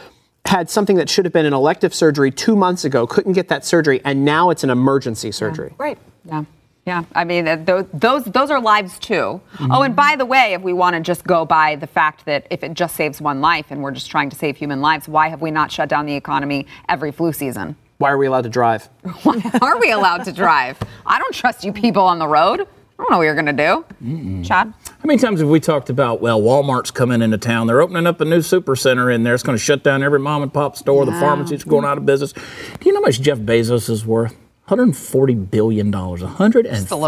Had 0.45 0.69
something 0.69 0.97
that 0.97 1.09
should 1.09 1.25
have 1.25 1.33
been 1.33 1.45
an 1.45 1.53
elective 1.53 1.93
surgery 1.93 2.31
two 2.31 2.55
months 2.55 2.83
ago, 2.83 3.07
couldn't 3.07 3.33
get 3.33 3.47
that 3.49 3.63
surgery, 3.63 4.01
and 4.03 4.25
now 4.25 4.49
it's 4.49 4.63
an 4.63 4.69
emergency 4.69 5.31
surgery. 5.31 5.73
Right. 5.77 5.97
Yeah. 6.25 6.43
Yeah, 6.85 7.03
I 7.13 7.25
mean 7.25 7.63
those 7.65 7.85
those 7.93 8.25
those 8.25 8.49
are 8.49 8.59
lives 8.59 8.97
too. 8.97 9.39
Mm-hmm. 9.53 9.71
Oh, 9.71 9.83
and 9.83 9.95
by 9.95 10.15
the 10.15 10.25
way, 10.25 10.53
if 10.53 10.61
we 10.63 10.73
want 10.73 10.95
to 10.95 10.99
just 10.99 11.23
go 11.23 11.45
by 11.45 11.75
the 11.75 11.85
fact 11.85 12.25
that 12.25 12.47
if 12.49 12.63
it 12.63 12.73
just 12.73 12.95
saves 12.95 13.21
one 13.21 13.39
life 13.39 13.67
and 13.69 13.83
we're 13.83 13.91
just 13.91 14.09
trying 14.09 14.31
to 14.31 14.35
save 14.35 14.57
human 14.57 14.81
lives, 14.81 15.07
why 15.07 15.29
have 15.29 15.41
we 15.41 15.51
not 15.51 15.71
shut 15.71 15.89
down 15.89 16.07
the 16.07 16.15
economy 16.15 16.65
every 16.89 17.11
flu 17.11 17.33
season? 17.33 17.75
Why 17.99 18.09
are 18.09 18.17
we 18.17 18.25
allowed 18.25 18.43
to 18.43 18.49
drive? 18.49 18.89
Why 19.21 19.39
are 19.61 19.79
we 19.79 19.91
allowed 19.91 20.23
to 20.23 20.31
drive? 20.31 20.79
I 21.05 21.19
don't 21.19 21.35
trust 21.35 21.63
you 21.63 21.71
people 21.71 22.01
on 22.01 22.17
the 22.17 22.27
road. 22.27 22.67
I 23.01 23.03
don't 23.03 23.11
know 23.13 23.17
what 23.17 23.23
you're 23.23 23.33
going 23.35 23.47
to 23.47 23.83
do. 23.99 24.43
Chad? 24.43 24.71
How 24.85 25.05
many 25.05 25.17
times 25.17 25.39
have 25.39 25.49
we 25.49 25.59
talked 25.59 25.89
about, 25.89 26.21
well, 26.21 26.39
Walmart's 26.39 26.91
coming 26.91 27.23
into 27.23 27.39
town. 27.39 27.65
They're 27.65 27.81
opening 27.81 28.05
up 28.05 28.21
a 28.21 28.25
new 28.25 28.43
super 28.43 28.75
center 28.75 29.09
in 29.09 29.23
there. 29.23 29.33
It's 29.33 29.41
going 29.41 29.57
to 29.57 29.63
shut 29.63 29.83
down 29.83 30.03
every 30.03 30.19
mom 30.19 30.43
and 30.43 30.53
pop 30.53 30.77
store. 30.77 31.03
The 31.05 31.11
pharmacy's 31.13 31.63
going 31.63 31.83
out 31.83 31.97
of 31.97 32.05
business. 32.05 32.31
Do 32.33 32.41
you 32.85 32.93
know 32.93 32.99
how 32.99 33.05
much 33.07 33.19
Jeff 33.19 33.39
Bezos 33.39 33.89
is 33.89 34.05
worth? 34.05 34.35
$140 34.67 35.49
billion. 35.49 35.91
a 35.91 35.97
little 35.97 36.27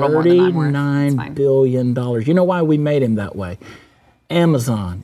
more 0.10 0.24
than 0.24 0.40
I'm 0.40 0.54
worth. 0.56 0.70
It's 0.70 0.76
$139 0.76 1.16
fine. 1.16 1.34
billion 1.36 1.94
dollars. 1.94 2.28
You 2.28 2.34
know 2.34 2.44
why 2.44 2.64
we 2.64 2.80
made 2.80 3.04
him 3.04 3.16
that 3.16 3.36
way? 3.36 3.60
Amazon. 4.32 5.04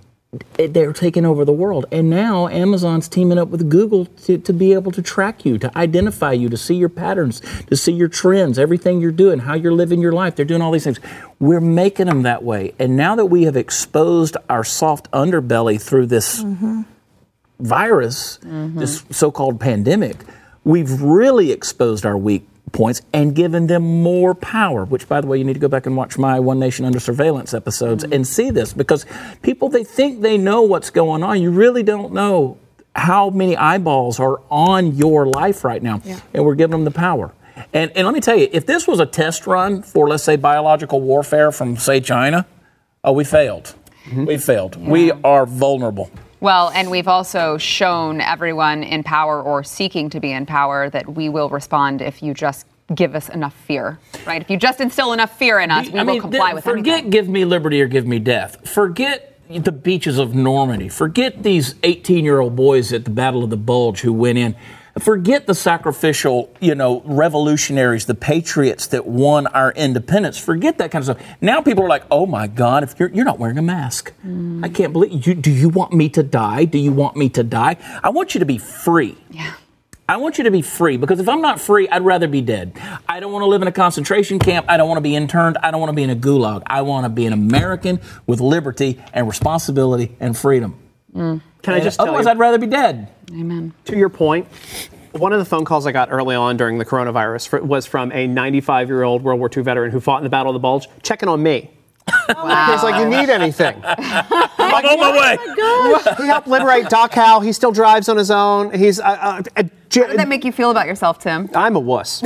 They're 0.57 0.93
taking 0.93 1.25
over 1.25 1.43
the 1.43 1.53
world. 1.53 1.87
And 1.91 2.07
now 2.07 2.47
Amazon's 2.49 3.07
teaming 3.07 3.39
up 3.39 3.47
with 3.47 3.67
Google 3.67 4.05
to, 4.05 4.37
to 4.37 4.53
be 4.53 4.73
able 4.73 4.91
to 4.91 5.01
track 5.01 5.43
you, 5.43 5.57
to 5.57 5.75
identify 5.75 6.33
you, 6.33 6.49
to 6.49 6.57
see 6.57 6.75
your 6.75 6.89
patterns, 6.89 7.41
to 7.67 7.75
see 7.75 7.93
your 7.93 8.09
trends, 8.09 8.59
everything 8.59 9.01
you're 9.01 9.11
doing, 9.11 9.39
how 9.39 9.55
you're 9.55 9.73
living 9.73 10.01
your 10.01 10.11
life. 10.11 10.35
They're 10.35 10.45
doing 10.45 10.61
all 10.61 10.71
these 10.71 10.83
things. 10.83 10.99
We're 11.39 11.61
making 11.61 12.05
them 12.05 12.21
that 12.23 12.43
way. 12.43 12.75
And 12.77 12.95
now 12.95 13.15
that 13.15 13.25
we 13.25 13.43
have 13.43 13.57
exposed 13.57 14.37
our 14.49 14.63
soft 14.63 15.09
underbelly 15.11 15.81
through 15.81 16.05
this 16.05 16.43
mm-hmm. 16.43 16.81
virus, 17.59 18.37
this 18.37 19.01
mm-hmm. 19.01 19.11
so 19.11 19.31
called 19.31 19.59
pandemic, 19.59 20.17
we've 20.63 21.01
really 21.01 21.51
exposed 21.51 22.05
our 22.05 22.17
weak 22.17 22.47
points 22.71 23.01
and 23.13 23.35
given 23.35 23.67
them 23.67 24.01
more 24.03 24.35
power. 24.35 24.85
Which, 24.85 25.07
by 25.07 25.21
the 25.21 25.27
way, 25.27 25.37
you 25.37 25.43
need 25.43 25.53
to 25.53 25.59
go 25.59 25.67
back 25.67 25.85
and 25.85 25.95
watch 25.97 26.17
my 26.17 26.39
One 26.39 26.59
Nation 26.59 26.85
Under 26.85 26.99
Surveillance 26.99 27.53
episodes 27.53 28.03
mm-hmm. 28.03 28.13
and 28.13 28.27
see 28.27 28.51
this 28.51 28.73
because 28.73 29.05
people, 29.41 29.69
they 29.69 29.83
think 29.83 30.21
they 30.21 30.37
know 30.37 30.61
what's 30.61 30.89
going 30.89 31.23
on. 31.23 31.41
You 31.41 31.51
really 31.51 31.83
don't 31.83 32.13
know 32.13 32.57
how 32.95 33.29
many 33.29 33.55
eyeballs 33.55 34.19
are 34.19 34.41
on 34.49 34.95
your 34.95 35.25
life 35.25 35.63
right 35.63 35.81
now. 35.81 36.01
And 36.33 36.43
we're 36.45 36.55
giving 36.55 36.71
them 36.71 36.85
the 36.85 36.91
power. 36.91 37.33
And, 37.73 37.91
and 37.95 38.05
let 38.05 38.13
me 38.13 38.21
tell 38.21 38.37
you, 38.37 38.47
if 38.51 38.65
this 38.65 38.87
was 38.87 38.99
a 38.99 39.05
test 39.05 39.45
run 39.47 39.81
for, 39.81 40.07
let's 40.07 40.23
say, 40.23 40.35
biological 40.35 41.01
warfare 41.01 41.51
from, 41.51 41.77
say, 41.77 41.99
China, 41.99 42.47
oh, 43.03 43.11
we 43.11 43.23
failed. 43.23 43.75
Mm-hmm. 44.05 44.25
We 44.25 44.37
failed. 44.37 44.75
We 44.75 45.11
are 45.11 45.45
vulnerable. 45.45 46.09
Well, 46.41 46.69
and 46.69 46.89
we've 46.89 47.07
also 47.07 47.57
shown 47.57 48.21
everyone 48.21 48.83
in 48.83 49.03
power 49.03 49.41
or 49.41 49.63
seeking 49.63 50.09
to 50.11 50.19
be 50.19 50.31
in 50.31 50.45
power 50.45 50.89
that 50.89 51.09
we 51.13 51.27
will 51.29 51.49
respond 51.49 52.01
if 52.01 52.23
you 52.23 52.33
just 52.33 52.65
give 52.95 53.13
us 53.13 53.29
enough 53.29 53.53
fear, 53.53 53.99
right? 54.25 54.41
If 54.41 54.49
you 54.49 54.57
just 54.57 54.79
instill 54.79 55.13
enough 55.13 55.37
fear 55.37 55.59
in 55.59 55.69
us, 55.69 55.89
we 55.89 55.99
I 55.99 56.03
will 56.03 56.13
mean, 56.13 56.21
comply 56.21 56.47
th- 56.47 56.55
with 56.55 56.63
forget 56.63 56.77
anything. 56.77 57.03
Forget 57.05 57.11
give 57.11 57.29
me 57.29 57.45
liberty 57.45 57.81
or 57.81 57.87
give 57.87 58.07
me 58.07 58.19
death. 58.19 58.67
Forget 58.67 59.37
the 59.49 59.71
beaches 59.71 60.17
of 60.17 60.33
Normandy. 60.33 60.89
Forget 60.89 61.43
these 61.43 61.75
18 61.83 62.23
year 62.23 62.39
old 62.39 62.55
boys 62.55 62.93
at 62.93 63.03
the 63.03 63.11
Battle 63.11 63.43
of 63.43 63.49
the 63.49 63.57
Bulge 63.57 64.01
who 64.01 64.13
went 64.13 64.37
in. 64.37 64.55
Forget 65.01 65.47
the 65.47 65.55
sacrificial, 65.55 66.53
you 66.59 66.75
know, 66.75 67.01
revolutionaries, 67.05 68.05
the 68.05 68.15
patriots 68.15 68.87
that 68.87 69.05
won 69.07 69.47
our 69.47 69.71
independence. 69.71 70.37
Forget 70.37 70.77
that 70.79 70.91
kind 70.91 71.07
of 71.07 71.17
stuff. 71.17 71.27
Now 71.41 71.61
people 71.61 71.83
are 71.83 71.89
like, 71.89 72.03
"Oh 72.11 72.25
my 72.25 72.47
God, 72.47 72.83
if 72.83 72.99
you're 72.99 73.09
you're 73.09 73.25
not 73.25 73.39
wearing 73.39 73.57
a 73.57 73.61
mask, 73.61 74.13
Mm. 74.25 74.63
I 74.65 74.69
can't 74.69 74.93
believe 74.93 75.25
you. 75.25 75.33
Do 75.35 75.51
you 75.51 75.69
want 75.69 75.93
me 75.93 76.09
to 76.09 76.23
die? 76.23 76.65
Do 76.65 76.77
you 76.77 76.91
want 76.91 77.15
me 77.15 77.29
to 77.29 77.43
die? 77.43 77.77
I 78.03 78.09
want 78.09 78.33
you 78.35 78.39
to 78.39 78.45
be 78.45 78.57
free. 78.57 79.17
Yeah. 79.31 79.53
I 80.07 80.17
want 80.17 80.39
you 80.39 80.43
to 80.45 80.51
be 80.51 80.63
free 80.63 80.97
because 80.97 81.19
if 81.19 81.29
I'm 81.29 81.41
not 81.41 81.61
free, 81.61 81.87
I'd 81.87 82.01
rather 82.03 82.27
be 82.27 82.41
dead. 82.41 82.73
I 83.07 83.19
don't 83.19 83.31
want 83.31 83.43
to 83.43 83.47
live 83.47 83.61
in 83.61 83.67
a 83.67 83.71
concentration 83.71 84.39
camp. 84.39 84.65
I 84.67 84.75
don't 84.77 84.87
want 84.87 84.97
to 84.97 85.01
be 85.01 85.15
interned. 85.15 85.59
I 85.61 85.69
don't 85.69 85.79
want 85.79 85.91
to 85.91 85.95
be 85.95 86.01
in 86.01 86.09
a 86.09 86.15
gulag. 86.15 86.63
I 86.65 86.81
want 86.81 87.05
to 87.05 87.09
be 87.09 87.27
an 87.27 87.33
American 87.33 87.99
with 88.25 88.41
liberty 88.41 88.99
and 89.13 89.27
responsibility 89.27 90.15
and 90.19 90.35
freedom. 90.35 90.79
Can 91.61 91.73
I 91.73 91.79
just 91.79 91.97
tell 91.97 92.07
Otherwise, 92.07 92.25
you? 92.25 92.31
I'd 92.31 92.39
rather 92.39 92.57
be 92.57 92.67
dead. 92.67 93.09
Amen. 93.31 93.73
to 93.85 93.95
your 93.95 94.09
point, 94.09 94.47
one 95.11 95.33
of 95.33 95.39
the 95.39 95.45
phone 95.45 95.65
calls 95.65 95.85
I 95.85 95.91
got 95.91 96.09
early 96.11 96.35
on 96.35 96.57
during 96.57 96.77
the 96.77 96.85
coronavirus 96.85 97.47
fr- 97.47 97.57
was 97.57 97.85
from 97.85 98.11
a 98.11 98.27
95 98.27 98.87
year 98.87 99.03
old 99.03 99.23
World 99.23 99.39
War 99.39 99.49
II 99.55 99.63
veteran 99.63 99.91
who 99.91 99.99
fought 99.99 100.17
in 100.17 100.23
the 100.23 100.29
Battle 100.29 100.51
of 100.51 100.53
the 100.53 100.59
Bulge, 100.59 100.87
checking 101.03 101.29
on 101.29 101.43
me. 101.43 101.71
He's 102.27 102.35
like, 102.83 102.99
you 102.99 103.07
need 103.07 103.29
anything? 103.29 103.79
I'm 103.85 104.85
on 104.85 104.99
my 104.99 105.11
way. 105.11 106.15
he 106.17 106.25
helped 106.25 106.47
liberate 106.47 106.85
Dachau. 106.85 107.43
He 107.43 107.53
still 107.53 107.71
drives 107.71 108.09
on 108.09 108.17
his 108.17 108.31
own. 108.31 108.73
He's. 108.73 108.99
Uh, 108.99 109.03
uh, 109.03 109.41
uh, 109.57 109.63
How 109.93 110.07
did 110.07 110.17
that 110.19 110.27
make 110.27 110.43
you 110.43 110.51
feel 110.51 110.71
about 110.71 110.87
yourself, 110.87 111.19
Tim? 111.19 111.49
I'm 111.53 111.75
a 111.75 111.79
wuss. 111.79 112.23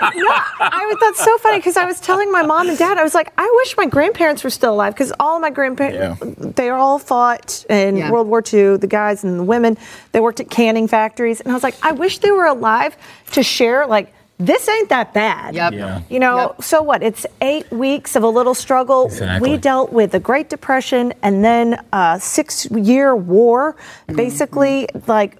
I 0.00 0.86
was, 0.90 0.98
that's 1.00 1.24
so 1.24 1.38
funny 1.38 1.58
because 1.58 1.76
I 1.76 1.84
was 1.84 2.00
telling 2.00 2.30
my 2.32 2.42
mom 2.42 2.68
and 2.68 2.78
dad, 2.78 2.98
I 2.98 3.02
was 3.02 3.14
like, 3.14 3.32
I 3.38 3.52
wish 3.62 3.76
my 3.76 3.86
grandparents 3.86 4.44
were 4.44 4.50
still 4.50 4.74
alive 4.74 4.94
because 4.94 5.12
all 5.20 5.38
my 5.40 5.50
grandparents, 5.50 6.20
they 6.56 6.70
all 6.70 6.98
fought 6.98 7.64
in 7.68 7.96
Yeah. 7.96 8.10
World 8.10 8.28
War 8.28 8.42
II, 8.42 8.76
the 8.76 8.86
guys 8.86 9.24
and 9.24 9.38
the 9.38 9.44
women. 9.44 9.76
They 10.12 10.20
worked 10.20 10.40
at 10.40 10.50
canning 10.50 10.88
factories. 10.88 11.40
And 11.40 11.50
I 11.50 11.54
was 11.54 11.62
like, 11.62 11.76
I 11.82 11.92
wish 11.92 12.18
they 12.18 12.30
were 12.30 12.46
alive 12.46 12.96
to 13.32 13.42
share, 13.42 13.86
like, 13.86 14.12
this 14.38 14.68
ain't 14.68 14.90
that 14.90 15.14
bad. 15.14 15.54
Yep. 15.54 15.72
Yeah. 15.72 16.02
You 16.10 16.20
know, 16.20 16.36
Yep. 16.38 16.62
so 16.62 16.82
what? 16.82 17.02
It's 17.02 17.24
eight 17.40 17.70
weeks 17.70 18.16
of 18.16 18.22
a 18.22 18.28
little 18.28 18.52
struggle. 18.54 19.06
Exactly. 19.06 19.50
We 19.50 19.56
dealt 19.56 19.92
with 19.94 20.10
the 20.12 20.20
Great 20.20 20.50
Depression 20.50 21.14
and 21.22 21.42
then 21.42 21.82
a 21.92 22.18
six 22.20 22.66
year 22.70 23.16
war. 23.16 23.76
Basically, 24.14 24.88
like, 25.06 25.38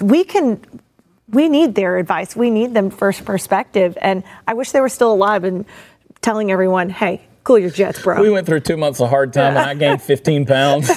we 0.00 0.24
can 0.24 0.58
we 1.32 1.48
need 1.48 1.74
their 1.74 1.96
advice. 1.98 2.34
We 2.36 2.50
need 2.50 2.74
them 2.74 2.90
first 2.90 3.24
perspective. 3.24 3.96
And 4.00 4.24
I 4.46 4.54
wish 4.54 4.72
they 4.72 4.80
were 4.80 4.88
still 4.88 5.12
alive 5.12 5.44
and 5.44 5.64
telling 6.20 6.50
everyone, 6.50 6.90
hey, 6.90 7.22
cool 7.44 7.58
your 7.58 7.70
jets, 7.70 8.02
bro. 8.02 8.20
We 8.20 8.30
went 8.30 8.46
through 8.46 8.60
two 8.60 8.76
months 8.76 9.00
of 9.00 9.08
hard 9.08 9.32
time, 9.32 9.56
and 9.56 9.66
I 9.66 9.74
gained 9.74 10.02
15 10.02 10.44
pounds. 10.46 10.90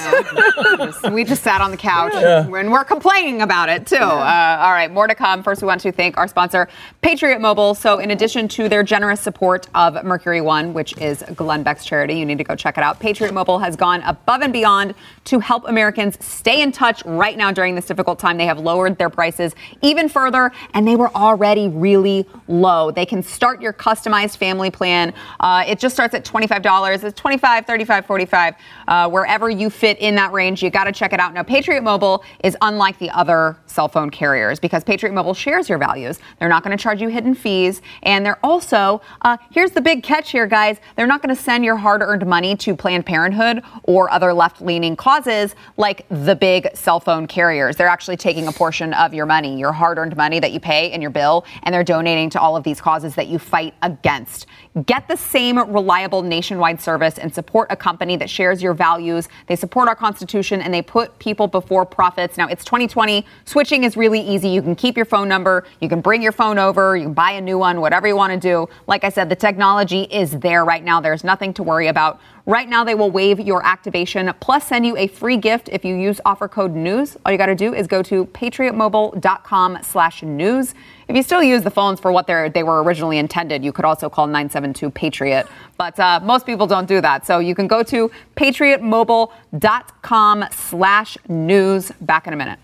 we 1.10 1.24
just 1.24 1.42
sat 1.42 1.60
on 1.60 1.70
the 1.70 1.76
couch 1.76 2.12
and 2.14 2.70
we're 2.70 2.84
complaining 2.84 3.42
about 3.42 3.68
it 3.68 3.86
too. 3.86 3.96
Uh, 3.96 4.58
all 4.60 4.72
right, 4.72 4.90
more 4.90 5.06
to 5.06 5.14
come. 5.14 5.42
First, 5.42 5.62
we 5.62 5.66
want 5.66 5.80
to 5.82 5.92
thank 5.92 6.16
our 6.18 6.28
sponsor, 6.28 6.68
Patriot 7.00 7.40
Mobile. 7.40 7.74
So, 7.74 7.98
in 7.98 8.10
addition 8.10 8.48
to 8.48 8.68
their 8.68 8.82
generous 8.82 9.20
support 9.20 9.68
of 9.74 10.04
Mercury 10.04 10.40
One, 10.40 10.74
which 10.74 10.96
is 10.98 11.24
Glenn 11.34 11.62
Beck's 11.62 11.84
charity, 11.84 12.14
you 12.14 12.26
need 12.26 12.38
to 12.38 12.44
go 12.44 12.54
check 12.54 12.76
it 12.76 12.84
out. 12.84 13.00
Patriot 13.00 13.32
Mobile 13.32 13.58
has 13.60 13.76
gone 13.76 14.02
above 14.02 14.42
and 14.42 14.52
beyond 14.52 14.94
to 15.24 15.38
help 15.38 15.66
Americans 15.68 16.18
stay 16.24 16.62
in 16.62 16.72
touch 16.72 17.04
right 17.04 17.36
now 17.36 17.50
during 17.50 17.74
this 17.74 17.86
difficult 17.86 18.18
time. 18.18 18.36
They 18.36 18.46
have 18.46 18.58
lowered 18.58 18.98
their 18.98 19.10
prices 19.10 19.54
even 19.82 20.08
further, 20.08 20.52
and 20.74 20.86
they 20.86 20.96
were 20.96 21.10
already 21.14 21.68
really 21.68 22.26
low. 22.48 22.90
They 22.90 23.06
can 23.06 23.22
start 23.22 23.62
your 23.62 23.72
customized 23.72 24.36
family 24.36 24.70
plan. 24.70 25.14
Uh, 25.40 25.64
it 25.66 25.78
just 25.78 25.94
starts 25.94 26.14
at 26.14 26.24
$25. 26.24 27.04
It's 27.04 27.20
$25, 27.20 27.66
$35, 27.66 28.04
45, 28.04 28.54
uh, 28.86 29.08
wherever 29.08 29.48
you 29.50 29.70
fit 29.70 29.98
in 29.98 30.14
that 30.16 30.32
range. 30.32 30.62
You 30.62 30.70
got 30.70 30.84
to 30.84 30.92
check 30.92 31.12
it 31.12 31.20
out. 31.20 31.32
Now, 31.34 31.42
Patriot 31.42 31.82
Mobile 31.82 32.22
is 32.42 32.56
unlike 32.60 32.98
the 32.98 33.10
other 33.10 33.56
cell 33.66 33.88
phone 33.88 34.10
carriers 34.10 34.60
because 34.60 34.84
Patriot 34.84 35.12
Mobile 35.12 35.34
shares 35.34 35.68
your 35.68 35.78
values. 35.78 36.18
They're 36.38 36.48
not 36.48 36.62
going 36.62 36.76
to 36.76 36.82
charge 36.82 37.00
you 37.00 37.08
hidden 37.08 37.34
fees. 37.34 37.82
And 38.02 38.24
they're 38.24 38.38
also, 38.44 39.00
uh, 39.22 39.36
here's 39.50 39.72
the 39.72 39.80
big 39.80 40.02
catch 40.02 40.30
here, 40.30 40.46
guys. 40.46 40.78
They're 40.96 41.06
not 41.06 41.22
going 41.22 41.34
to 41.34 41.40
send 41.40 41.64
your 41.64 41.76
hard 41.76 42.02
earned 42.02 42.26
money 42.26 42.56
to 42.56 42.76
Planned 42.76 43.06
Parenthood 43.06 43.62
or 43.84 44.10
other 44.10 44.32
left 44.32 44.60
leaning 44.60 44.96
causes 45.14 45.54
like 45.76 46.06
the 46.08 46.34
big 46.34 46.68
cell 46.74 46.98
phone 46.98 47.26
carriers. 47.28 47.76
They're 47.76 47.86
actually 47.86 48.16
taking 48.16 48.48
a 48.48 48.52
portion 48.52 48.92
of 48.94 49.14
your 49.14 49.26
money, 49.26 49.56
your 49.56 49.70
hard 49.70 49.96
earned 49.96 50.16
money 50.16 50.40
that 50.40 50.50
you 50.50 50.58
pay 50.58 50.92
in 50.92 51.00
your 51.00 51.10
bill, 51.10 51.44
and 51.62 51.72
they're 51.72 51.84
donating 51.84 52.30
to 52.30 52.40
all 52.40 52.56
of 52.56 52.64
these 52.64 52.80
causes 52.80 53.14
that 53.14 53.28
you 53.28 53.38
fight 53.38 53.74
against. 53.82 54.46
Get 54.86 55.06
the 55.06 55.16
same 55.16 55.56
reliable 55.72 56.22
nationwide 56.22 56.80
service 56.80 57.16
and 57.18 57.32
support 57.32 57.68
a 57.70 57.76
company 57.76 58.16
that 58.16 58.28
shares 58.28 58.60
your 58.60 58.74
values. 58.74 59.28
They 59.46 59.54
support 59.54 59.86
our 59.86 59.94
Constitution 59.94 60.60
and 60.60 60.74
they 60.74 60.82
put 60.82 61.16
people 61.20 61.46
before 61.46 61.86
profits. 61.86 62.36
Now, 62.36 62.48
it's 62.48 62.64
2020. 62.64 63.24
Switching 63.44 63.84
is 63.84 63.96
really 63.96 64.20
easy. 64.20 64.48
You 64.48 64.62
can 64.62 64.74
keep 64.74 64.96
your 64.96 65.06
phone 65.06 65.28
number, 65.28 65.64
you 65.80 65.88
can 65.88 66.00
bring 66.00 66.22
your 66.22 66.32
phone 66.32 66.58
over, 66.58 66.96
you 66.96 67.04
can 67.04 67.14
buy 67.14 67.30
a 67.32 67.40
new 67.40 67.56
one, 67.56 67.80
whatever 67.80 68.08
you 68.08 68.16
want 68.16 68.32
to 68.32 68.40
do. 68.40 68.68
Like 68.88 69.04
I 69.04 69.10
said, 69.10 69.28
the 69.28 69.36
technology 69.36 70.02
is 70.10 70.32
there 70.40 70.64
right 70.64 70.82
now. 70.82 71.00
There's 71.00 71.22
nothing 71.22 71.54
to 71.54 71.62
worry 71.62 71.86
about. 71.86 72.18
Right 72.46 72.68
now, 72.68 72.84
they 72.84 72.94
will 72.94 73.10
waive 73.10 73.40
your 73.40 73.64
activation 73.64 74.30
plus 74.38 74.66
send 74.66 74.84
you 74.84 74.98
a 74.98 75.06
free 75.06 75.38
gift 75.38 75.70
if 75.72 75.82
you 75.82 75.96
use 75.96 76.20
offer 76.26 76.46
code 76.46 76.74
NEWS. 76.74 77.16
All 77.24 77.32
you 77.32 77.38
got 77.38 77.46
to 77.46 77.54
do 77.54 77.72
is 77.72 77.86
go 77.86 78.02
to 78.02 78.26
patriotmobile.com 78.26 79.78
slash 79.82 80.22
news. 80.22 80.74
If 81.08 81.16
you 81.16 81.22
still 81.22 81.42
use 81.42 81.62
the 81.62 81.70
phones 81.70 82.00
for 82.00 82.12
what 82.12 82.26
they 82.26 82.62
were 82.62 82.82
originally 82.82 83.16
intended, 83.16 83.64
you 83.64 83.72
could 83.72 83.86
also 83.86 84.10
call 84.10 84.26
972 84.26 84.90
Patriot. 84.90 85.46
But 85.78 85.98
uh, 85.98 86.20
most 86.22 86.44
people 86.44 86.66
don't 86.66 86.86
do 86.86 87.00
that. 87.00 87.26
So 87.26 87.38
you 87.38 87.54
can 87.54 87.66
go 87.66 87.82
to 87.84 88.10
patriotmobile.com 88.36 90.44
slash 90.50 91.16
news. 91.28 91.92
Back 92.02 92.26
in 92.26 92.34
a 92.34 92.36
minute. 92.36 92.58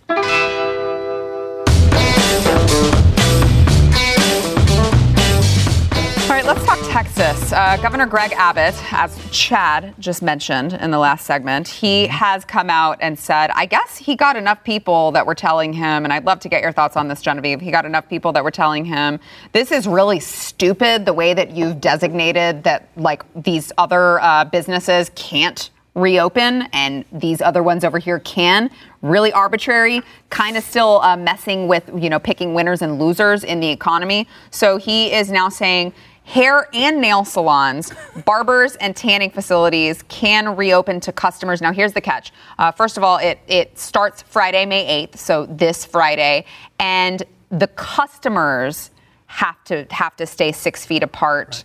All 6.31 6.37
right, 6.37 6.45
let's 6.45 6.64
talk 6.64 6.79
Texas. 6.85 7.53
Uh, 7.53 7.77
Governor 7.79 8.07
Greg 8.07 8.33
Abbott, 8.35 8.81
as 8.93 9.19
Chad 9.33 9.97
just 9.99 10.23
mentioned 10.23 10.75
in 10.75 10.93
the 10.93 10.99
last 10.99 11.27
segment, 11.27 11.66
he 11.66 12.07
has 12.07 12.45
come 12.45 12.71
out 12.71 12.99
and 13.01 13.19
said, 13.19 13.51
I 13.51 13.66
guess 13.66 13.97
he 13.97 14.14
got 14.14 14.37
enough 14.37 14.62
people 14.62 15.11
that 15.11 15.27
were 15.27 15.35
telling 15.35 15.73
him, 15.73 16.05
and 16.05 16.12
I'd 16.12 16.25
love 16.25 16.38
to 16.38 16.49
get 16.49 16.62
your 16.62 16.71
thoughts 16.71 16.97
on 16.97 17.09
this, 17.09 17.21
Genevieve. 17.21 17.61
He 17.61 17.73
got 17.73 17.85
enough 17.85 18.09
people 18.09 18.33
that 18.35 18.45
were 18.45 18.53
telling 18.53 18.85
him, 18.85 19.19
this 19.51 19.73
is 19.73 19.88
really 19.88 20.21
stupid 20.21 21.05
the 21.05 21.12
way 21.12 21.35
that 21.35 21.51
you've 21.51 21.81
designated 21.81 22.62
that, 22.62 22.88
like, 22.95 23.25
these 23.35 23.73
other 23.77 24.21
uh, 24.21 24.45
businesses 24.45 25.11
can't 25.16 25.71
reopen 25.95 26.69
and 26.73 27.05
these 27.11 27.43
other 27.43 27.64
ones 27.64 27.83
over 27.83 27.99
here 27.99 28.21
can 28.21 28.71
really 29.03 29.33
arbitrary 29.33 30.01
kind 30.29 30.57
of 30.57 30.62
still 30.62 31.01
uh, 31.03 31.16
messing 31.16 31.66
with 31.66 31.90
you 31.99 32.09
know 32.09 32.21
picking 32.21 32.55
winners 32.55 32.81
and 32.81 33.01
losers 33.01 33.43
in 33.43 33.59
the 33.59 33.69
economy 33.69 34.27
so 34.53 34.77
he 34.77 35.12
is 35.12 35.33
now 35.33 35.49
saying 35.49 35.93
hair 36.31 36.69
and 36.73 37.01
nail 37.01 37.25
salons, 37.25 37.93
barbers 38.25 38.77
and 38.77 38.95
tanning 38.95 39.31
facilities 39.31 40.05
can 40.05 40.55
reopen 40.55 41.01
to 41.01 41.11
customers. 41.11 41.61
Now, 41.61 41.73
here's 41.73 41.93
the 41.93 42.01
catch. 42.01 42.33
Uh, 42.57 42.71
first 42.71 42.97
of 42.97 43.03
all, 43.03 43.19
it, 43.19 43.40
it 43.49 43.77
starts 43.77 44.23
Friday, 44.23 44.64
May 44.64 45.07
8th, 45.09 45.19
so 45.19 45.47
this 45.47 45.85
Friday, 45.85 46.45
and 46.79 47.25
the 47.51 47.66
customers 47.66 48.93
have 49.27 49.62
to 49.64 49.87
have 49.90 50.16
to 50.16 50.27
stay 50.27 50.53
six 50.53 50.87
feet 50.87 51.03
apart, 51.03 51.64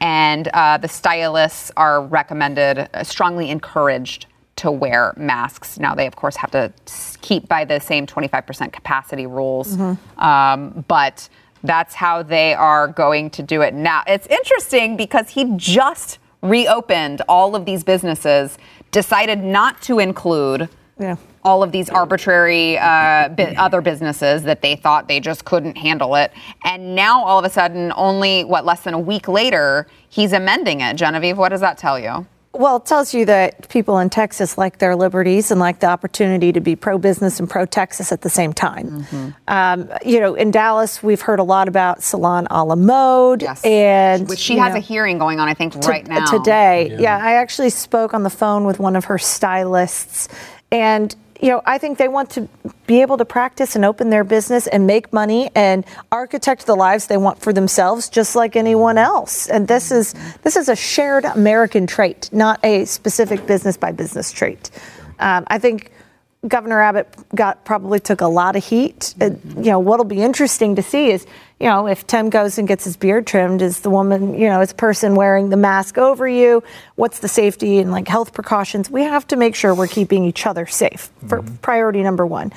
and 0.00 0.48
uh, 0.48 0.78
the 0.78 0.88
stylists 0.88 1.70
are 1.76 2.02
recommended, 2.02 2.88
uh, 2.94 3.04
strongly 3.04 3.50
encouraged 3.50 4.26
to 4.56 4.70
wear 4.70 5.12
masks. 5.18 5.78
Now, 5.78 5.94
they 5.94 6.06
of 6.06 6.16
course 6.16 6.36
have 6.36 6.50
to 6.52 6.72
keep 7.20 7.48
by 7.48 7.66
the 7.66 7.80
same 7.80 8.06
25% 8.06 8.72
capacity 8.72 9.26
rules, 9.26 9.76
mm-hmm. 9.76 10.20
um, 10.20 10.84
but 10.88 11.28
that's 11.66 11.94
how 11.94 12.22
they 12.22 12.54
are 12.54 12.88
going 12.88 13.30
to 13.30 13.42
do 13.42 13.62
it 13.62 13.74
now. 13.74 14.02
It's 14.06 14.26
interesting 14.26 14.96
because 14.96 15.30
he 15.30 15.52
just 15.56 16.18
reopened 16.42 17.22
all 17.28 17.54
of 17.56 17.64
these 17.64 17.84
businesses, 17.84 18.58
decided 18.90 19.42
not 19.42 19.82
to 19.82 19.98
include 19.98 20.68
yeah. 20.98 21.16
all 21.44 21.62
of 21.62 21.72
these 21.72 21.88
arbitrary 21.90 22.78
uh, 22.78 23.28
bi- 23.30 23.54
other 23.58 23.80
businesses 23.80 24.42
that 24.44 24.62
they 24.62 24.76
thought 24.76 25.08
they 25.08 25.20
just 25.20 25.44
couldn't 25.44 25.76
handle 25.76 26.14
it. 26.16 26.32
And 26.64 26.94
now 26.94 27.24
all 27.24 27.38
of 27.38 27.44
a 27.44 27.50
sudden, 27.50 27.92
only 27.96 28.44
what, 28.44 28.64
less 28.64 28.82
than 28.82 28.94
a 28.94 28.98
week 28.98 29.28
later, 29.28 29.86
he's 30.08 30.32
amending 30.32 30.80
it. 30.80 30.96
Genevieve, 30.96 31.36
what 31.36 31.50
does 31.50 31.60
that 31.60 31.78
tell 31.78 31.98
you? 31.98 32.26
Well, 32.58 32.76
it 32.76 32.86
tells 32.86 33.14
you 33.14 33.24
that 33.26 33.68
people 33.68 33.98
in 33.98 34.10
Texas 34.10 34.56
like 34.56 34.78
their 34.78 34.96
liberties 34.96 35.50
and 35.50 35.60
like 35.60 35.80
the 35.80 35.86
opportunity 35.86 36.52
to 36.52 36.60
be 36.60 36.76
pro 36.76 36.98
business 36.98 37.38
and 37.38 37.48
pro 37.48 37.66
Texas 37.66 38.12
at 38.12 38.22
the 38.22 38.30
same 38.30 38.52
time. 38.52 38.88
Mm-hmm. 38.88 39.28
Um, 39.48 39.90
you 40.04 40.20
know, 40.20 40.34
in 40.34 40.50
Dallas, 40.50 41.02
we've 41.02 41.20
heard 41.20 41.38
a 41.38 41.44
lot 41.44 41.68
about 41.68 42.02
Salon 42.02 42.46
a 42.50 42.64
la 42.64 42.74
mode. 42.74 43.42
Yes. 43.42 43.64
And 43.64 44.28
Which 44.28 44.38
she 44.38 44.56
has 44.58 44.72
know, 44.72 44.78
a 44.78 44.80
hearing 44.80 45.18
going 45.18 45.40
on, 45.40 45.48
I 45.48 45.54
think, 45.54 45.74
to, 45.74 45.88
right 45.88 46.06
now. 46.06 46.26
Today. 46.26 46.88
Yeah. 46.90 47.00
yeah, 47.00 47.18
I 47.22 47.34
actually 47.34 47.70
spoke 47.70 48.14
on 48.14 48.22
the 48.22 48.30
phone 48.30 48.64
with 48.64 48.78
one 48.78 48.96
of 48.96 49.06
her 49.06 49.18
stylists. 49.18 50.28
And 50.70 51.14
you 51.40 51.50
know, 51.50 51.62
I 51.66 51.78
think 51.78 51.98
they 51.98 52.08
want 52.08 52.30
to 52.30 52.48
be 52.86 53.02
able 53.02 53.16
to 53.18 53.24
practice 53.24 53.76
and 53.76 53.84
open 53.84 54.10
their 54.10 54.24
business 54.24 54.66
and 54.66 54.86
make 54.86 55.12
money 55.12 55.50
and 55.54 55.84
architect 56.12 56.66
the 56.66 56.74
lives 56.74 57.06
they 57.06 57.16
want 57.16 57.40
for 57.40 57.52
themselves, 57.52 58.08
just 58.08 58.36
like 58.36 58.56
anyone 58.56 58.98
else. 58.98 59.48
And 59.48 59.68
this 59.68 59.90
is 59.90 60.14
this 60.42 60.56
is 60.56 60.68
a 60.68 60.76
shared 60.76 61.24
American 61.24 61.86
trait, 61.86 62.30
not 62.32 62.64
a 62.64 62.84
specific 62.84 63.46
business 63.46 63.76
by 63.76 63.92
business 63.92 64.32
trait. 64.32 64.70
Um, 65.18 65.44
I 65.48 65.58
think 65.58 65.90
Governor 66.48 66.80
Abbott 66.80 67.08
got 67.34 67.64
probably 67.64 68.00
took 68.00 68.20
a 68.20 68.26
lot 68.26 68.56
of 68.56 68.64
heat. 68.64 69.14
Uh, 69.20 69.30
you 69.56 69.70
know, 69.70 69.78
what'll 69.78 70.04
be 70.04 70.22
interesting 70.22 70.76
to 70.76 70.82
see 70.82 71.10
is, 71.10 71.26
you 71.58 71.66
know, 71.66 71.86
if 71.86 72.06
Tim 72.06 72.30
goes 72.30 72.58
and 72.58 72.68
gets 72.68 72.84
his 72.84 72.96
beard 72.96 73.26
trimmed, 73.26 73.62
is 73.62 73.80
the 73.80 73.90
woman, 73.90 74.34
you 74.34 74.48
know, 74.48 74.60
is 74.60 74.72
person 74.72 75.14
wearing 75.14 75.48
the 75.50 75.56
mask 75.56 75.98
over 75.98 76.28
you? 76.28 76.62
What's 76.94 77.20
the 77.20 77.28
safety 77.28 77.78
and 77.78 77.90
like 77.90 78.08
health 78.08 78.32
precautions? 78.32 78.90
We 78.90 79.02
have 79.02 79.26
to 79.28 79.36
make 79.36 79.54
sure 79.54 79.74
we're 79.74 79.88
keeping 79.88 80.24
each 80.24 80.46
other 80.46 80.66
safe 80.66 81.10
for 81.26 81.42
mm-hmm. 81.42 81.56
priority 81.56 82.02
number 82.02 82.26
one 82.26 82.52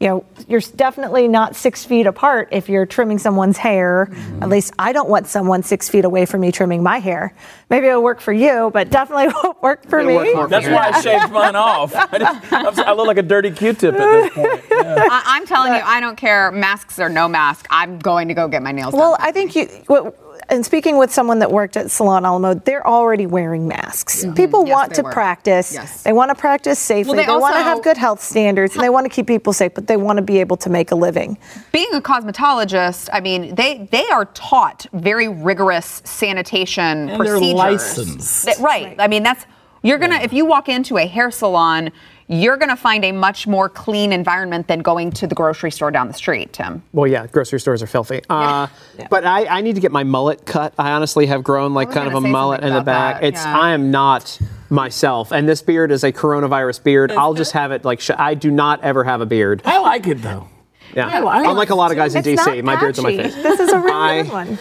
you 0.00 0.08
know, 0.08 0.24
you're 0.48 0.62
definitely 0.76 1.28
not 1.28 1.54
six 1.54 1.84
feet 1.84 2.06
apart 2.06 2.48
if 2.52 2.70
you're 2.70 2.86
trimming 2.86 3.18
someone's 3.18 3.58
hair. 3.58 4.08
Mm-hmm. 4.10 4.42
At 4.42 4.48
least 4.48 4.72
I 4.78 4.94
don't 4.94 5.10
want 5.10 5.26
someone 5.26 5.62
six 5.62 5.90
feet 5.90 6.06
away 6.06 6.24
from 6.24 6.40
me 6.40 6.50
trimming 6.50 6.82
my 6.82 6.98
hair. 6.98 7.34
Maybe 7.68 7.86
it'll 7.86 8.02
work 8.02 8.22
for 8.22 8.32
you, 8.32 8.70
but 8.72 8.88
definitely 8.88 9.28
won't 9.44 9.62
work 9.62 9.86
for 9.86 10.00
it'll 10.00 10.22
me. 10.22 10.34
Work 10.34 10.48
That's 10.48 10.66
why 10.66 10.90
I 10.94 11.00
shaved 11.02 11.30
mine 11.32 11.54
off. 11.54 11.94
I, 11.94 12.18
just, 12.18 12.78
I, 12.78 12.92
look 12.92 13.08
like 13.08 13.18
a 13.18 13.22
dirty 13.22 13.50
Q-tip 13.50 13.94
at 13.94 13.98
this 13.98 14.32
point. 14.32 14.62
Yeah. 14.80 15.06
I, 15.10 15.36
am 15.36 15.46
telling 15.46 15.74
you, 15.74 15.80
I 15.84 16.00
don't 16.00 16.16
care, 16.16 16.50
masks 16.50 16.98
or 16.98 17.10
no 17.10 17.28
mask. 17.28 17.66
I'm 17.70 17.98
going 17.98 18.28
to 18.28 18.34
go 18.34 18.48
get 18.48 18.62
my 18.62 18.72
nails 18.72 18.94
well, 18.94 19.12
done. 19.12 19.20
Well, 19.20 19.28
I 19.28 19.32
think 19.32 19.54
you. 19.54 19.66
What, 19.86 20.16
and 20.50 20.64
speaking 20.64 20.98
with 20.98 21.12
someone 21.12 21.38
that 21.38 21.50
worked 21.50 21.76
at 21.76 21.90
Salon 21.90 22.24
a 22.24 22.32
la 22.32 22.38
mode, 22.38 22.64
they're 22.64 22.86
already 22.86 23.26
wearing 23.26 23.68
masks. 23.68 24.24
Yeah. 24.24 24.32
People 24.34 24.60
mm-hmm. 24.60 24.68
yes, 24.68 24.74
want 24.76 24.94
to 24.94 25.02
were. 25.02 25.12
practice. 25.12 25.72
Yes. 25.72 26.02
They 26.02 26.12
want 26.12 26.30
to 26.30 26.34
practice 26.34 26.78
safely. 26.78 27.16
Well, 27.16 27.26
they, 27.26 27.32
they 27.32 27.38
want 27.38 27.56
to 27.56 27.62
have 27.62 27.82
good 27.82 27.96
health 27.96 28.22
standards 28.22 28.74
and 28.74 28.82
they 28.82 28.90
want 28.90 29.04
to 29.04 29.10
keep 29.10 29.26
people 29.26 29.52
safe, 29.52 29.74
but 29.74 29.86
they 29.86 29.96
want 29.96 30.16
to 30.16 30.22
be 30.22 30.38
able 30.38 30.56
to 30.58 30.70
make 30.70 30.90
a 30.90 30.94
living. 30.96 31.38
Being 31.72 31.92
a 31.94 32.00
cosmetologist, 32.00 33.08
I 33.12 33.20
mean, 33.20 33.54
they 33.54 33.88
they 33.90 34.06
are 34.08 34.26
taught 34.26 34.86
very 34.92 35.28
rigorous 35.28 36.02
sanitation 36.04 37.08
and 37.08 37.18
procedures. 37.18 37.40
They're 37.40 37.54
licensed. 37.54 38.46
They, 38.46 38.54
right. 38.62 38.84
right. 38.84 38.96
I 38.98 39.08
mean, 39.08 39.22
that's 39.22 39.46
you're 39.82 39.98
gonna 39.98 40.16
yeah. 40.16 40.24
if 40.24 40.32
you 40.32 40.44
walk 40.44 40.68
into 40.68 40.98
a 40.98 41.06
hair 41.06 41.30
salon 41.30 41.90
you're 42.30 42.56
going 42.56 42.68
to 42.68 42.76
find 42.76 43.04
a 43.04 43.10
much 43.10 43.48
more 43.48 43.68
clean 43.68 44.12
environment 44.12 44.68
than 44.68 44.78
going 44.82 45.10
to 45.10 45.26
the 45.26 45.34
grocery 45.34 45.72
store 45.72 45.90
down 45.90 46.06
the 46.06 46.14
street, 46.14 46.52
Tim. 46.52 46.80
Well, 46.92 47.08
yeah, 47.08 47.26
grocery 47.26 47.58
stores 47.58 47.82
are 47.82 47.88
filthy. 47.88 48.20
Uh, 48.30 48.68
yeah. 48.96 49.08
But 49.10 49.24
I, 49.24 49.46
I, 49.46 49.60
need 49.62 49.74
to 49.74 49.80
get 49.80 49.90
my 49.90 50.04
mullet 50.04 50.46
cut. 50.46 50.72
I 50.78 50.92
honestly 50.92 51.26
have 51.26 51.42
grown 51.42 51.74
like 51.74 51.90
kind 51.90 52.06
of 52.06 52.14
a 52.14 52.20
mullet 52.20 52.62
in 52.62 52.72
the 52.72 52.82
back. 52.82 53.20
That. 53.20 53.26
It's 53.26 53.44
yeah. 53.44 53.58
I 53.58 53.72
am 53.72 53.90
not 53.90 54.38
myself, 54.68 55.32
and 55.32 55.48
this 55.48 55.60
beard 55.60 55.90
is 55.90 56.04
a 56.04 56.12
coronavirus 56.12 56.84
beard. 56.84 57.10
Is 57.10 57.16
I'll 57.16 57.32
it? 57.32 57.38
just 57.38 57.50
have 57.52 57.72
it 57.72 57.84
like 57.84 58.00
sh- 58.00 58.12
I 58.16 58.34
do 58.34 58.52
not 58.52 58.84
ever 58.84 59.02
have 59.02 59.20
a 59.20 59.26
beard. 59.26 59.62
I 59.64 59.80
like 59.80 60.06
it 60.06 60.22
though. 60.22 60.48
Yeah. 60.94 61.08
I 61.08 61.18
like- 61.18 61.46
Unlike 61.48 61.70
a 61.70 61.74
lot 61.74 61.90
of 61.90 61.96
guys 61.96 62.14
in 62.14 62.22
DC, 62.22 62.62
my 62.62 62.76
beard's 62.76 63.00
on 63.00 63.04
my 63.04 63.16
face. 63.16 63.34
This 63.34 63.58
is 63.58 63.70
a 63.70 63.80
really 63.80 63.92
I- 63.92 64.22
good 64.22 64.32
one. 64.32 64.58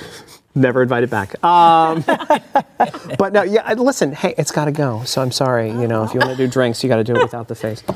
Never 0.55 0.81
invited 0.81 1.09
back. 1.09 1.41
Um, 1.43 2.03
but 3.17 3.31
no, 3.33 3.43
yeah. 3.43 3.71
Listen, 3.73 4.11
hey, 4.13 4.33
it's 4.37 4.51
got 4.51 4.65
to 4.65 4.71
go. 4.71 5.03
So 5.03 5.21
I'm 5.21 5.31
sorry. 5.31 5.69
You 5.69 5.87
know, 5.87 6.03
if 6.03 6.13
you 6.13 6.19
want 6.19 6.31
to 6.31 6.37
do 6.37 6.47
drinks, 6.47 6.83
you 6.83 6.89
got 6.89 6.97
to 6.97 7.03
do 7.03 7.15
it 7.15 7.21
without 7.21 7.47
the 7.47 7.55
face. 7.55 7.83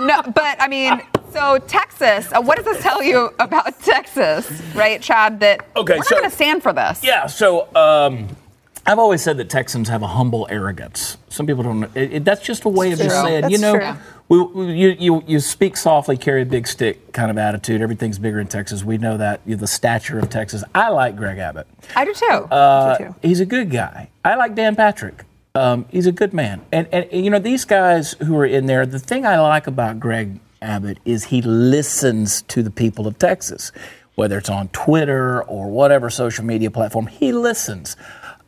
No, 0.00 0.22
but 0.22 0.60
I 0.62 0.68
mean, 0.68 1.02
so 1.32 1.58
Texas. 1.66 2.30
Uh, 2.32 2.40
what 2.40 2.56
does 2.56 2.66
this 2.66 2.80
tell 2.82 3.02
you 3.02 3.30
about 3.40 3.80
Texas, 3.80 4.48
right, 4.76 5.02
Chad? 5.02 5.40
That 5.40 5.66
Okay, 5.74 5.94
we're 5.94 5.96
not 5.98 6.06
so- 6.06 6.16
going 6.18 6.30
to 6.30 6.34
stand 6.36 6.62
for 6.62 6.72
this. 6.72 7.02
Yeah, 7.02 7.26
so 7.26 7.66
um, 7.74 8.28
I've 8.88 8.98
always 8.98 9.22
said 9.22 9.36
that 9.36 9.50
Texans 9.50 9.90
have 9.90 10.02
a 10.02 10.06
humble 10.06 10.46
arrogance. 10.50 11.18
Some 11.28 11.46
people 11.46 11.62
don't. 11.62 11.84
It, 11.94 12.12
it, 12.14 12.24
that's 12.24 12.40
just 12.40 12.64
a 12.64 12.70
way 12.70 12.92
of 12.92 12.98
just 12.98 13.20
saying, 13.20 13.42
That's 13.42 13.52
you 13.52 13.58
know, 13.58 13.98
we, 14.30 14.40
we, 14.40 14.72
you, 14.72 14.88
you 14.98 15.24
you 15.26 15.40
speak 15.40 15.76
softly, 15.76 16.16
carry 16.16 16.40
a 16.40 16.46
big 16.46 16.66
stick 16.66 17.12
kind 17.12 17.30
of 17.30 17.36
attitude. 17.36 17.82
Everything's 17.82 18.18
bigger 18.18 18.40
in 18.40 18.46
Texas. 18.46 18.82
We 18.82 18.96
know 18.96 19.18
that. 19.18 19.42
You 19.44 19.56
the 19.56 19.66
stature 19.66 20.18
of 20.18 20.30
Texas. 20.30 20.64
I 20.74 20.88
like 20.88 21.16
Greg 21.16 21.36
Abbott. 21.36 21.66
I 21.94 22.06
do 22.06 22.14
too. 22.14 22.26
Uh, 22.26 22.96
too. 22.96 23.14
he's 23.20 23.40
a 23.40 23.46
good 23.46 23.70
guy. 23.70 24.08
I 24.24 24.36
like 24.36 24.54
Dan 24.54 24.74
Patrick. 24.74 25.24
Um, 25.54 25.84
he's 25.90 26.06
a 26.06 26.12
good 26.12 26.32
man. 26.32 26.62
And, 26.72 26.88
and, 26.92 27.12
you 27.12 27.30
know, 27.30 27.40
these 27.40 27.64
guys 27.66 28.12
who 28.12 28.36
are 28.36 28.46
in 28.46 28.66
there, 28.66 28.86
the 28.86 28.98
thing 28.98 29.26
I 29.26 29.40
like 29.40 29.66
about 29.66 29.98
Greg 30.00 30.38
Abbott 30.62 30.98
is 31.04 31.24
he 31.24 31.42
listens 31.42 32.42
to 32.42 32.62
the 32.62 32.70
people 32.70 33.06
of 33.06 33.18
Texas, 33.18 33.72
whether 34.14 34.38
it's 34.38 34.48
on 34.48 34.68
Twitter 34.68 35.42
or 35.42 35.68
whatever 35.68 36.10
social 36.10 36.44
media 36.44 36.70
platform, 36.70 37.06
he 37.06 37.32
listens. 37.32 37.96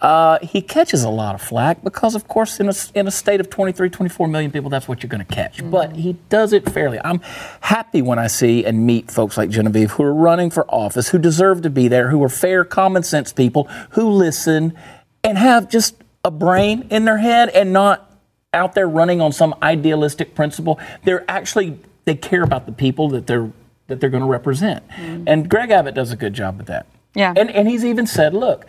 Uh, 0.00 0.38
he 0.42 0.62
catches 0.62 1.04
a 1.04 1.10
lot 1.10 1.34
of 1.34 1.42
flack 1.42 1.84
because, 1.84 2.14
of 2.14 2.26
course, 2.26 2.58
in 2.58 2.68
a, 2.68 2.74
in 2.94 3.06
a 3.06 3.10
state 3.10 3.38
of 3.38 3.50
23, 3.50 3.90
24 3.90 4.28
million 4.28 4.50
people, 4.50 4.70
that's 4.70 4.88
what 4.88 5.02
you're 5.02 5.10
going 5.10 5.24
to 5.24 5.34
catch. 5.34 5.62
But 5.68 5.96
he 5.96 6.14
does 6.30 6.54
it 6.54 6.68
fairly. 6.70 6.98
I'm 7.04 7.20
happy 7.60 8.00
when 8.00 8.18
I 8.18 8.26
see 8.26 8.64
and 8.64 8.86
meet 8.86 9.10
folks 9.10 9.36
like 9.36 9.50
Genevieve 9.50 9.92
who 9.92 10.02
are 10.04 10.14
running 10.14 10.50
for 10.50 10.64
office, 10.70 11.10
who 11.10 11.18
deserve 11.18 11.62
to 11.62 11.70
be 11.70 11.86
there, 11.86 12.10
who 12.10 12.22
are 12.24 12.30
fair, 12.30 12.64
common 12.64 13.02
sense 13.02 13.32
people, 13.32 13.64
who 13.90 14.08
listen 14.08 14.74
and 15.22 15.36
have 15.36 15.68
just 15.68 15.96
a 16.24 16.30
brain 16.30 16.86
in 16.90 17.04
their 17.04 17.18
head 17.18 17.50
and 17.50 17.72
not 17.72 18.10
out 18.54 18.74
there 18.74 18.88
running 18.88 19.20
on 19.20 19.32
some 19.32 19.54
idealistic 19.62 20.34
principle. 20.34 20.80
They're 21.04 21.24
actually 21.28 21.78
they 22.04 22.14
care 22.14 22.42
about 22.42 22.66
the 22.66 22.72
people 22.72 23.08
that 23.10 23.26
they're 23.26 23.52
that 23.88 24.00
they're 24.00 24.10
going 24.10 24.22
to 24.22 24.28
represent. 24.28 24.84
And 25.26 25.48
Greg 25.48 25.70
Abbott 25.70 25.94
does 25.94 26.12
a 26.12 26.16
good 26.16 26.32
job 26.32 26.56
with 26.58 26.66
that. 26.68 26.86
Yeah. 27.14 27.34
And 27.36 27.50
and 27.50 27.68
he's 27.68 27.84
even 27.84 28.06
said, 28.06 28.34
look, 28.34 28.66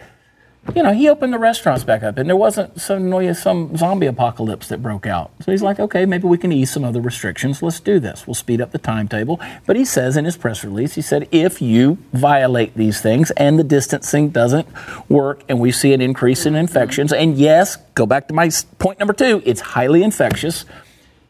you 0.76 0.84
know, 0.84 0.93
he 0.93 1.10
opened 1.10 1.34
the 1.34 1.39
restaurants 1.39 1.84
back 1.84 2.04
up, 2.04 2.17
and 2.17 2.30
there 2.30 2.36
wasn't 2.36 2.80
some 2.80 3.34
some 3.34 3.76
zombie 3.76 4.06
apocalypse 4.06 4.67
that 4.67 4.82
broke 4.82 5.08
out. 5.08 5.32
So 5.41 5.52
he's 5.52 5.63
like, 5.63 5.80
okay, 5.80 6.06
maybe 6.06 6.28
we 6.28 6.38
can 6.38 6.52
ease 6.52 6.71
some 6.71 6.84
other 6.84 7.02
restrictions. 7.02 7.63
Let's 7.63 7.80
do 7.80 8.00
this. 8.00 8.28
We'll 8.28 8.36
speed 8.36 8.62
up 8.62 8.71
the 8.71 8.78
timetable. 8.78 9.39
But 9.65 9.76
he 9.76 9.84
says 9.86 10.15
in 10.15 10.26
his 10.26 10.38
press 10.38 10.63
release, 10.63 10.93
he 10.93 11.02
said, 11.02 11.28
if 11.32 11.62
you 11.62 11.97
violate 12.13 12.76
these 12.76 13.02
things 13.02 13.32
and 13.32 13.58
the 13.58 13.63
distancing 13.63 14.30
doesn't 14.30 14.67
work, 15.10 15.43
and 15.50 15.60
we 15.60 15.71
see 15.71 15.93
an 15.93 16.02
increase 16.02 16.45
in 16.45 16.56
infections, 16.56 17.12
and 17.12 17.38
yes, 17.38 17.78
go 17.95 18.06
back 18.06 18.28
to 18.28 18.34
my 18.34 18.50
point 18.78 19.00
number 19.00 19.13
two, 19.13 19.41
it's 19.45 19.62
highly 19.62 20.04
infectious. 20.04 20.65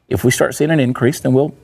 If 0.10 0.26
we 0.26 0.32
start 0.32 0.56
seeing 0.56 0.72
an 0.72 0.80
increase, 0.82 1.22
then 1.22 1.34
we'll 1.34 1.56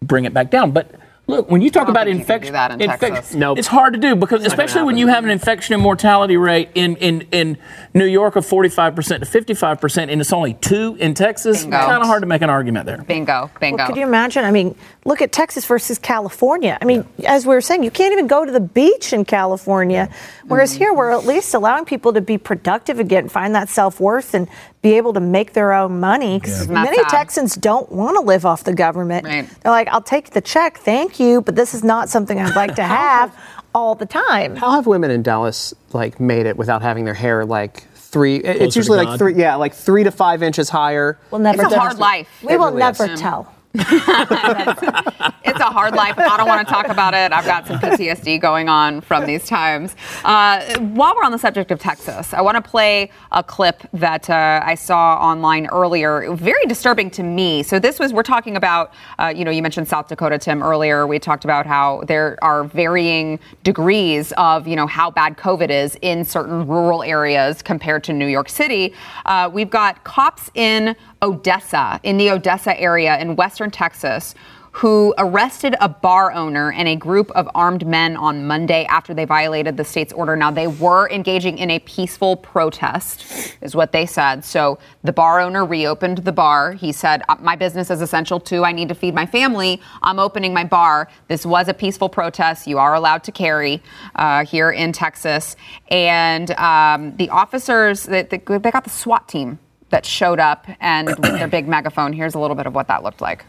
bring 0.00 0.24
it 0.24 0.32
back 0.32 0.50
down. 0.50 0.72
But 0.72 0.92
look, 1.26 1.50
when 1.50 1.60
you 1.60 1.70
talk 1.70 1.88
about 1.88 2.06
think 2.06 2.20
you 2.20 2.24
can 2.24 2.26
do 2.26 2.32
infection, 2.34 2.52
that 2.52 2.70
in 2.80 2.98
Texas. 2.98 3.34
Nope. 3.34 3.58
it's 3.58 3.68
hard 3.68 3.94
to 3.94 3.98
do 3.98 4.14
because 4.16 4.44
especially 4.44 4.82
when 4.82 4.96
you 4.96 5.08
have 5.08 5.24
an 5.24 5.30
infection 5.30 5.74
and 5.74 5.82
mortality 5.82 6.36
rate 6.36 6.70
in, 6.74 6.96
in, 6.96 7.22
in 7.32 7.58
New 7.94 8.04
York 8.04 8.36
of 8.36 8.46
45% 8.46 8.94
to 9.20 9.26
55%, 9.26 10.10
and 10.10 10.20
it's 10.20 10.32
only 10.32 10.54
two 10.54 10.96
in 11.00 11.14
Texas. 11.14 11.62
Bingo. 11.62 11.76
Kind 11.76 12.02
of 12.02 12.06
hard 12.08 12.22
to 12.22 12.26
make 12.26 12.42
an 12.42 12.50
argument 12.50 12.86
there. 12.86 13.02
bingo, 13.02 13.50
bingo. 13.60 13.78
Well, 13.78 13.86
could 13.86 13.96
you 13.96 14.04
imagine? 14.04 14.44
I 14.44 14.50
mean, 14.50 14.76
look 15.04 15.22
at 15.22 15.32
Texas 15.32 15.64
versus 15.64 15.98
California. 15.98 16.78
I 16.80 16.84
mean, 16.84 17.06
as 17.24 17.46
we 17.46 17.54
were 17.54 17.60
saying, 17.60 17.82
you 17.82 17.90
can't 17.90 18.12
even 18.12 18.26
go 18.26 18.44
to 18.44 18.52
the 18.52 18.60
beach 18.60 19.12
in 19.12 19.24
California. 19.24 20.08
Whereas 20.44 20.72
here, 20.72 20.92
we're 20.94 21.10
at 21.10 21.24
least 21.24 21.54
allowing 21.54 21.84
people 21.84 22.12
to 22.12 22.20
be 22.20 22.38
productive 22.38 23.00
again, 23.00 23.28
find 23.28 23.54
that 23.54 23.68
self 23.68 24.00
worth, 24.00 24.34
and 24.34 24.48
be 24.86 24.96
able 24.96 25.12
to 25.14 25.20
make 25.20 25.52
their 25.52 25.72
own 25.72 25.98
money. 26.00 26.38
'Cause 26.40 26.60
Isn't 26.62 26.74
that 26.74 26.84
many 26.84 26.96
sad? 26.98 27.08
Texans 27.08 27.54
don't 27.56 27.90
want 27.90 28.16
to 28.16 28.20
live 28.22 28.46
off 28.46 28.64
the 28.64 28.72
government. 28.74 29.24
Right. 29.26 29.48
They're 29.62 29.72
like, 29.72 29.88
I'll 29.88 30.00
take 30.00 30.30
the 30.30 30.40
check, 30.40 30.78
thank 30.78 31.18
you, 31.18 31.40
but 31.42 31.56
this 31.56 31.74
is 31.74 31.82
not 31.82 32.08
something 32.08 32.40
I'd 32.40 32.54
like 32.56 32.74
to 32.76 32.82
have 33.02 33.34
all 33.74 33.94
the 33.94 34.06
time. 34.06 34.56
How 34.56 34.70
have 34.70 34.86
women 34.86 35.10
in 35.10 35.22
Dallas 35.22 35.74
like 35.92 36.20
made 36.20 36.46
it 36.46 36.56
without 36.56 36.82
having 36.82 37.04
their 37.04 37.14
hair 37.14 37.44
like 37.44 37.84
three? 37.94 38.40
Closer 38.40 38.62
It's 38.62 38.76
usually 38.76 39.04
like 39.04 39.18
three, 39.18 39.34
yeah, 39.34 39.56
like 39.56 39.74
three 39.74 40.04
to 40.04 40.10
five 40.10 40.42
inches 40.42 40.68
higher. 40.70 41.18
We'll 41.30 41.40
never 41.40 41.62
It's 41.64 41.72
a 41.74 41.78
hard 41.78 41.98
life. 41.98 42.28
We 42.42 42.52
It 42.54 42.58
will 42.58 42.66
really 42.66 42.78
never 42.78 43.06
is. 43.10 43.20
tell. 43.20 43.52
It's 43.78 45.60
a 45.60 45.64
hard 45.64 45.94
life. 45.94 46.18
I 46.18 46.36
don't 46.36 46.48
want 46.48 46.66
to 46.66 46.72
talk 46.72 46.88
about 46.88 47.14
it. 47.14 47.32
I've 47.32 47.44
got 47.44 47.66
some 47.66 47.78
PTSD 47.78 48.40
going 48.40 48.68
on 48.68 49.00
from 49.00 49.26
these 49.26 49.46
times. 49.46 49.96
Uh, 50.24 50.78
while 50.78 51.14
we're 51.14 51.24
on 51.24 51.32
the 51.32 51.38
subject 51.38 51.70
of 51.70 51.78
Texas, 51.78 52.32
I 52.32 52.40
want 52.40 52.56
to 52.56 52.62
play 52.62 53.10
a 53.32 53.42
clip 53.42 53.82
that 53.92 54.28
uh, 54.30 54.62
I 54.64 54.74
saw 54.74 55.16
online 55.16 55.66
earlier. 55.66 56.34
Very 56.34 56.64
disturbing 56.66 57.10
to 57.12 57.22
me. 57.22 57.62
So 57.62 57.78
this 57.78 57.98
was 57.98 58.12
we're 58.12 58.22
talking 58.22 58.56
about. 58.56 58.92
Uh, 59.18 59.32
you 59.34 59.44
know, 59.44 59.50
you 59.50 59.62
mentioned 59.62 59.88
South 59.88 60.08
Dakota, 60.08 60.38
Tim. 60.38 60.62
Earlier, 60.62 61.06
we 61.06 61.18
talked 61.18 61.44
about 61.44 61.66
how 61.66 62.02
there 62.06 62.38
are 62.42 62.64
varying 62.64 63.38
degrees 63.62 64.32
of 64.36 64.66
you 64.66 64.76
know 64.76 64.86
how 64.86 65.10
bad 65.10 65.36
COVID 65.36 65.70
is 65.70 65.96
in 66.02 66.24
certain 66.24 66.66
rural 66.66 67.02
areas 67.02 67.62
compared 67.62 68.04
to 68.04 68.12
New 68.12 68.26
York 68.26 68.48
City. 68.48 68.94
Uh, 69.24 69.50
we've 69.52 69.70
got 69.70 70.02
cops 70.04 70.50
in 70.54 70.96
Odessa, 71.26 72.00
in 72.04 72.16
the 72.18 72.30
Odessa 72.30 72.78
area 72.78 73.18
in 73.18 73.34
western 73.34 73.70
Texas, 73.70 74.34
who 74.70 75.14
arrested 75.16 75.74
a 75.80 75.88
bar 75.88 76.30
owner 76.32 76.70
and 76.70 76.86
a 76.86 76.94
group 76.94 77.30
of 77.30 77.48
armed 77.54 77.86
men 77.86 78.14
on 78.14 78.46
Monday 78.46 78.84
after 78.84 79.14
they 79.14 79.24
violated 79.24 79.78
the 79.78 79.84
state's 79.84 80.12
order. 80.12 80.36
Now, 80.36 80.50
they 80.50 80.66
were 80.66 81.08
engaging 81.10 81.56
in 81.56 81.70
a 81.70 81.78
peaceful 81.78 82.36
protest, 82.36 83.56
is 83.62 83.74
what 83.74 83.92
they 83.92 84.04
said. 84.04 84.44
So 84.44 84.78
the 85.02 85.14
bar 85.14 85.40
owner 85.40 85.64
reopened 85.64 86.18
the 86.18 86.32
bar. 86.32 86.72
He 86.72 86.92
said, 86.92 87.22
"Uh, 87.28 87.36
My 87.40 87.56
business 87.56 87.90
is 87.90 88.02
essential 88.02 88.38
too. 88.38 88.64
I 88.64 88.72
need 88.72 88.88
to 88.90 88.94
feed 88.94 89.14
my 89.14 89.24
family. 89.24 89.80
I'm 90.02 90.18
opening 90.18 90.52
my 90.52 90.64
bar. 90.64 91.08
This 91.26 91.46
was 91.46 91.68
a 91.68 91.74
peaceful 91.74 92.10
protest. 92.10 92.66
You 92.66 92.78
are 92.78 92.94
allowed 92.94 93.24
to 93.24 93.32
carry 93.32 93.82
uh, 94.14 94.44
here 94.44 94.70
in 94.70 94.92
Texas. 94.92 95.56
And 95.88 96.50
um, 96.52 97.16
the 97.16 97.30
officers, 97.30 98.04
they, 98.04 98.24
they 98.24 98.38
they 98.38 98.70
got 98.70 98.84
the 98.84 98.90
SWAT 98.90 99.26
team 99.26 99.58
that 99.90 100.04
showed 100.04 100.40
up 100.40 100.66
and 100.80 101.08
with 101.08 101.20
their 101.22 101.48
big 101.48 101.68
megaphone. 101.68 102.12
Here's 102.12 102.34
a 102.34 102.38
little 102.38 102.56
bit 102.56 102.66
of 102.66 102.74
what 102.74 102.88
that 102.88 103.02
looked 103.02 103.20
like. 103.20 103.44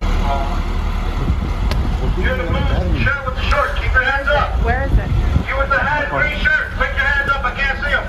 The 0.00 0.06
blue 2.16 2.24
shirt 3.02 3.26
with 3.26 3.34
the 3.34 3.42
short. 3.42 3.76
Keep 3.76 3.92
your 3.92 4.02
hands 4.02 4.28
up. 4.28 4.64
Where 4.64 4.84
is 4.84 4.92
it? 4.92 5.08
You 5.48 5.56
with 5.58 5.68
the 5.68 5.78
hat, 5.78 6.08
green 6.10 6.38
shirt. 6.38 6.72
Put 6.72 6.88
your 6.88 7.04
hands 7.04 7.30
up. 7.30 7.44
I 7.44 7.54
can't 7.54 7.78
see 7.78 7.90
them. 7.90 8.06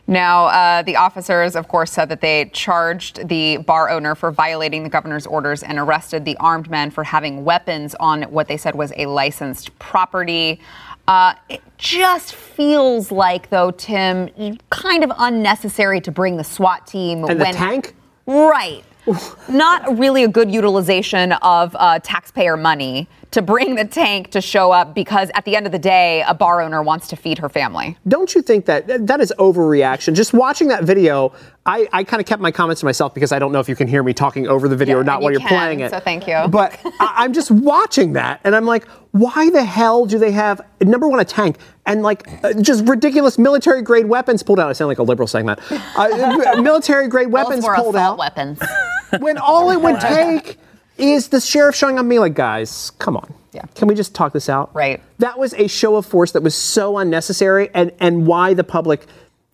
Now, 0.08 0.46
uh, 0.48 0.82
the 0.82 0.98
officers, 0.98 1.56
of 1.56 1.70
course, 1.70 1.92
said 1.92 2.10
that 2.10 2.20
they 2.20 2.50
charged 2.54 3.28
the 3.30 3.58
bar 3.58 3.90
owner 3.90 4.14
for 4.16 4.32
violating 4.32 4.84
the 4.84 4.90
governor's 4.90 5.26
orders 5.26 5.64
and 5.64 5.80
arrested 5.80 6.26
the 6.26 6.36
armed 6.38 6.70
men 6.70 6.92
for 6.92 7.06
having 7.06 7.46
weapons 7.46 7.96
on 8.00 8.24
what 8.24 8.48
they 8.50 8.58
said 8.58 8.76
was 8.76 8.92
a 8.98 9.06
licensed 9.06 9.78
property. 9.80 10.60
Uh, 11.08 11.34
it 11.50 11.62
just 11.78 12.36
feels 12.36 13.12
like, 13.12 13.50
though, 13.50 13.72
Tim, 13.72 14.30
kind 14.70 15.04
of 15.04 15.12
unnecessary 15.18 16.02
to 16.02 16.12
bring 16.12 16.38
the 16.38 16.44
SWAT 16.44 16.86
team 16.86 17.24
And 17.24 17.40
the 17.40 17.46
when 17.46 17.56
tank? 17.56 17.96
Right. 18.26 18.84
Not 19.50 19.98
really 19.98 20.26
a 20.26 20.28
good 20.28 20.52
utilization 20.52 21.32
of 21.34 21.76
uh, 21.80 22.00
taxpayer 22.00 22.58
money 22.58 23.08
to 23.32 23.42
bring 23.42 23.76
the 23.76 23.86
tank 23.86 24.30
to 24.32 24.42
show 24.42 24.72
up 24.72 24.94
because 24.94 25.32
at 25.36 25.46
the 25.46 25.56
end 25.56 25.66
of 25.66 25.72
the 25.72 25.80
day, 25.80 26.22
a 26.28 26.34
bar 26.34 26.62
owner 26.62 26.84
wants 26.84 27.08
to 27.08 27.16
feed 27.16 27.38
her 27.38 27.48
family. 27.48 27.98
Don't 28.08 28.36
you 28.36 28.42
think 28.42 28.66
that 28.66 29.08
that 29.08 29.22
is 29.22 29.34
overreaction? 29.40 30.16
Just 30.16 30.34
watching 30.34 30.68
that 30.68 30.84
video, 30.84 31.32
I, 31.66 31.88
I 31.94 32.04
kind 32.04 32.20
of 32.20 32.28
kept 32.28 32.42
my 32.42 32.52
comments 32.52 32.82
to 32.82 32.86
myself 32.86 33.14
because 33.14 33.32
I 33.32 33.40
don't 33.40 33.54
know 33.54 33.62
if 33.62 33.70
you 33.70 33.76
can 33.76 33.88
hear 33.88 34.04
me 34.04 34.14
talking 34.14 34.48
over 34.48 34.68
the 34.68 34.76
video 34.76 34.96
Yeah, 34.98 35.02
or 35.02 35.04
not 35.06 35.22
while 35.22 35.32
you 35.32 35.40
you're 35.40 35.48
can, 35.48 35.58
playing 35.58 35.80
it. 35.80 35.92
so 35.92 36.00
thank 36.02 36.28
you. 36.28 36.46
But 36.50 36.78
I, 37.00 37.14
I'm 37.20 37.32
just 37.32 37.52
watching 37.52 38.14
that 38.14 38.42
and 38.44 38.54
I'm 38.54 38.66
like, 38.66 38.86
why 39.12 39.50
the 39.50 39.64
hell 39.64 40.06
do 40.06 40.20
they 40.20 40.32
have 40.32 40.60
number 40.82 41.08
one 41.08 41.20
a 41.22 41.26
tank 41.26 41.58
and 41.86 42.04
like 42.04 42.28
uh, 42.44 42.54
just 42.62 42.86
ridiculous 42.86 43.38
military 43.38 43.82
grade 43.82 44.08
weapons 44.08 44.44
pulled 44.44 44.60
out? 44.60 44.70
I 44.70 44.74
sound 44.74 44.90
like 44.90 45.00
a 45.00 45.04
liberal 45.04 45.28
saying 45.28 45.46
that. 45.46 45.60
Uh, 45.96 46.56
military 46.62 47.08
grade 47.08 47.32
weapons 47.32 47.64
pulled 47.64 47.78
assault 47.78 47.96
out 47.96 48.18
weapons. 48.18 48.60
when 49.20 49.38
all 49.38 49.70
it 49.72 49.80
would 49.82 50.00
take 50.02 50.58
is 51.02 51.30
the 51.30 51.41
sheriff 51.41 51.76
showing 51.76 51.95
up 51.95 52.02
and 52.02 52.10
being 52.10 52.22
like, 52.22 52.36
guys, 52.36 52.91
come 52.99 53.18
on. 53.18 53.34
Yeah. 53.54 53.66
Can 53.76 53.88
we 53.89 53.95
just 53.95 54.16
talk 54.16 54.32
this 54.32 54.47
out? 54.47 54.74
Right. 54.74 55.02
That 55.20 55.38
was 55.38 55.54
a 55.56 55.68
show 55.68 55.95
of 55.97 56.06
force 56.06 56.32
that 56.32 56.41
was 56.43 56.56
so 56.56 56.97
unnecessary, 56.97 57.70
and 57.74 57.91
and 57.99 58.26
why 58.26 58.54
the 58.54 58.64
public 58.64 59.06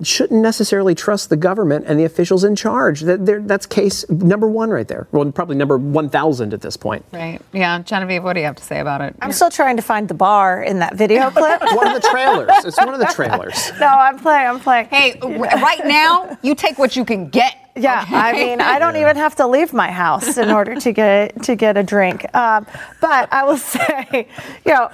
shouldn't 0.03 0.43
necessarily 0.43 0.93
trust 0.93 1.31
the 1.31 1.35
government 1.35 1.83
and 1.87 1.99
the 1.99 2.03
officials 2.03 2.43
in 2.43 2.55
charge. 2.55 3.01
That 3.01 3.25
they're- 3.25 3.39
that's 3.41 3.65
case 3.65 4.07
number 4.11 4.47
one 4.47 4.69
right 4.69 4.87
there. 4.87 5.07
Well, 5.11 5.31
probably 5.31 5.55
number 5.55 5.75
one 5.79 6.09
thousand 6.09 6.53
at 6.53 6.61
this 6.61 6.77
point. 6.77 7.03
Right. 7.11 7.41
Yeah. 7.51 7.79
Genevieve, 7.81 8.23
what 8.23 8.33
do 8.33 8.39
you 8.41 8.45
have 8.45 8.57
to 8.57 8.63
say 8.63 8.79
about 8.79 9.01
it? 9.01 9.15
I'm 9.23 9.31
still 9.31 9.49
trying 9.49 9.77
to 9.77 9.81
find 9.81 10.07
the 10.07 10.13
bar 10.13 10.61
in 10.61 10.77
that 10.79 10.93
video 10.93 11.29
clip. 11.31 11.61
One 11.73 11.87
of 11.87 11.99
the 11.99 12.07
trailers. 12.11 12.51
It's 12.65 12.77
one 12.77 12.93
of 12.93 12.99
the 12.99 13.07
trailers. 13.07 13.71
no, 13.79 13.87
I'm 13.87 14.19
playing. 14.19 14.47
I'm 14.47 14.59
playing. 14.59 14.85
Hey, 14.89 15.17
r- 15.19 15.29
right 15.31 15.81
now, 15.85 16.37
you 16.43 16.53
take 16.53 16.77
what 16.77 16.95
you 16.95 17.03
can 17.03 17.29
get. 17.29 17.55
Yeah, 17.77 18.05
I 18.07 18.33
mean, 18.33 18.61
I 18.61 18.79
don't 18.79 18.95
even 18.97 19.15
have 19.15 19.35
to 19.35 19.47
leave 19.47 19.73
my 19.73 19.91
house 19.91 20.37
in 20.37 20.49
order 20.49 20.75
to 20.75 20.91
get 20.91 21.43
to 21.43 21.55
get 21.55 21.77
a 21.77 21.83
drink. 21.83 22.25
Um, 22.35 22.65
but 23.01 23.31
I 23.31 23.43
will 23.43 23.57
say, 23.75 24.27
you 24.65 24.73
know, 24.73 24.89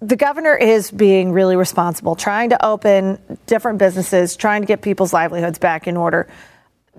the 0.00 0.16
governor 0.16 0.54
is 0.54 0.90
being 0.90 1.32
really 1.32 1.56
responsible, 1.56 2.14
trying 2.14 2.50
to 2.50 2.64
open 2.64 3.18
different 3.46 3.78
businesses, 3.78 4.36
trying 4.36 4.62
to 4.62 4.66
get 4.66 4.82
people's 4.82 5.12
livelihoods 5.12 5.58
back 5.58 5.86
in 5.86 5.96
order. 5.96 6.28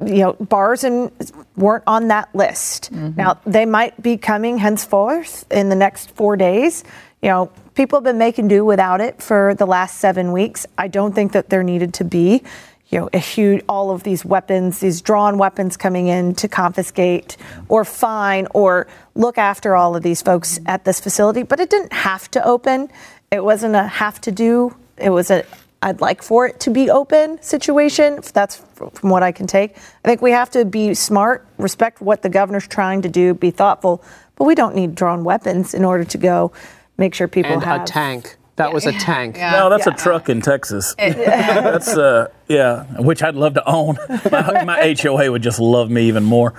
You 0.04 0.16
know, 0.18 0.34
bars 0.34 0.84
and 0.84 1.12
weren't 1.56 1.84
on 1.88 2.10
that 2.10 2.34
list. 2.36 2.92
Now 2.92 3.40
they 3.46 3.66
might 3.66 4.02
be 4.02 4.18
coming 4.18 4.58
henceforth 4.58 5.46
in 5.52 5.70
the 5.70 5.76
next 5.76 6.12
four 6.12 6.36
days. 6.36 6.84
You 7.22 7.30
know, 7.30 7.52
people 7.76 7.98
have 7.98 8.04
been 8.04 8.18
making 8.18 8.50
do 8.50 8.66
without 8.66 9.00
it 9.00 9.22
for 9.22 9.56
the 9.56 9.66
last 9.66 10.00
seven 10.00 10.34
weeks. 10.34 10.68
I 10.78 10.90
don't 10.90 11.16
think 11.16 11.32
that 11.32 11.50
there 11.50 11.64
needed 11.64 11.94
to 11.96 12.04
be 12.04 12.44
you 12.88 13.00
know, 13.00 13.10
a 13.14 13.18
huge, 13.18 13.64
all 13.68 13.92
of 13.92 14.04
these 14.04 14.24
weapons, 14.24 14.80
these 14.80 15.02
drawn 15.02 15.38
weapons 15.38 15.76
coming 15.76 16.08
in 16.08 16.36
to 16.36 16.48
confiscate 16.48 17.36
or 17.68 17.84
fine 17.84 18.48
or 18.54 18.88
look 19.16 19.38
after 19.38 19.76
all 19.76 19.96
of 19.96 20.04
these 20.04 20.22
folks 20.22 20.60
at 20.66 20.86
this 20.86 21.00
facility. 21.00 21.44
But 21.44 21.60
it 21.60 21.70
didn't 21.70 21.94
have 21.94 22.30
to 22.32 22.46
open. 22.46 22.90
It 23.32 23.44
wasn't 23.44 23.76
a 23.76 23.84
have 23.88 24.22
to 24.22 24.32
do. 24.32 24.76
It 24.98 25.10
was 25.10 25.32
a 25.32 25.44
I'd 25.82 26.02
like 26.02 26.24
for 26.24 26.48
it 26.48 26.60
to 26.62 26.72
be 26.72 26.90
open 26.90 27.40
situation. 27.44 28.20
That's 28.34 28.56
from 28.74 29.10
what 29.10 29.22
I 29.22 29.32
can 29.32 29.46
take. 29.46 29.78
I 29.78 30.08
think 30.08 30.22
we 30.22 30.32
have 30.32 30.50
to 30.52 30.66
be 30.66 30.96
smart, 30.96 31.46
respect 31.58 32.02
what 32.02 32.24
the 32.24 32.30
governor's 32.30 32.68
trying 32.68 33.04
to 33.04 33.10
do, 33.10 33.36
be 33.36 33.52
thoughtful, 33.52 34.04
but 34.36 34.46
we 34.46 34.56
don't 34.56 34.74
need 34.74 34.96
drawn 34.96 35.24
weapons 35.24 35.74
in 35.76 35.86
order 35.86 36.04
to 36.04 36.18
go 36.18 36.52
make 36.98 37.14
sure 37.14 37.28
people 37.28 37.52
And 37.52 37.64
have 37.64 37.82
a 37.82 37.86
tank. 37.86 38.36
That 38.56 38.74
was 38.74 38.86
a 38.86 38.94
tank. 38.94 39.36
No, 39.36 39.70
that's 39.70 39.86
Yeah. 39.86 39.94
a 39.94 39.98
truck 39.98 40.30
in 40.30 40.42
Texas. 40.42 40.96
that's 40.98 41.90
uh, 41.90 42.30
yeah, 42.48 42.84
which 43.02 43.24
I'd 43.24 43.36
love 43.36 43.54
to 43.56 43.68
own. 43.68 43.98
My, 44.32 44.64
my 44.64 44.96
HOA 45.02 45.32
would 45.32 45.44
just 45.44 45.60
love 45.60 45.90
me 45.90 46.08
even 46.08 46.24
more. 46.24 46.54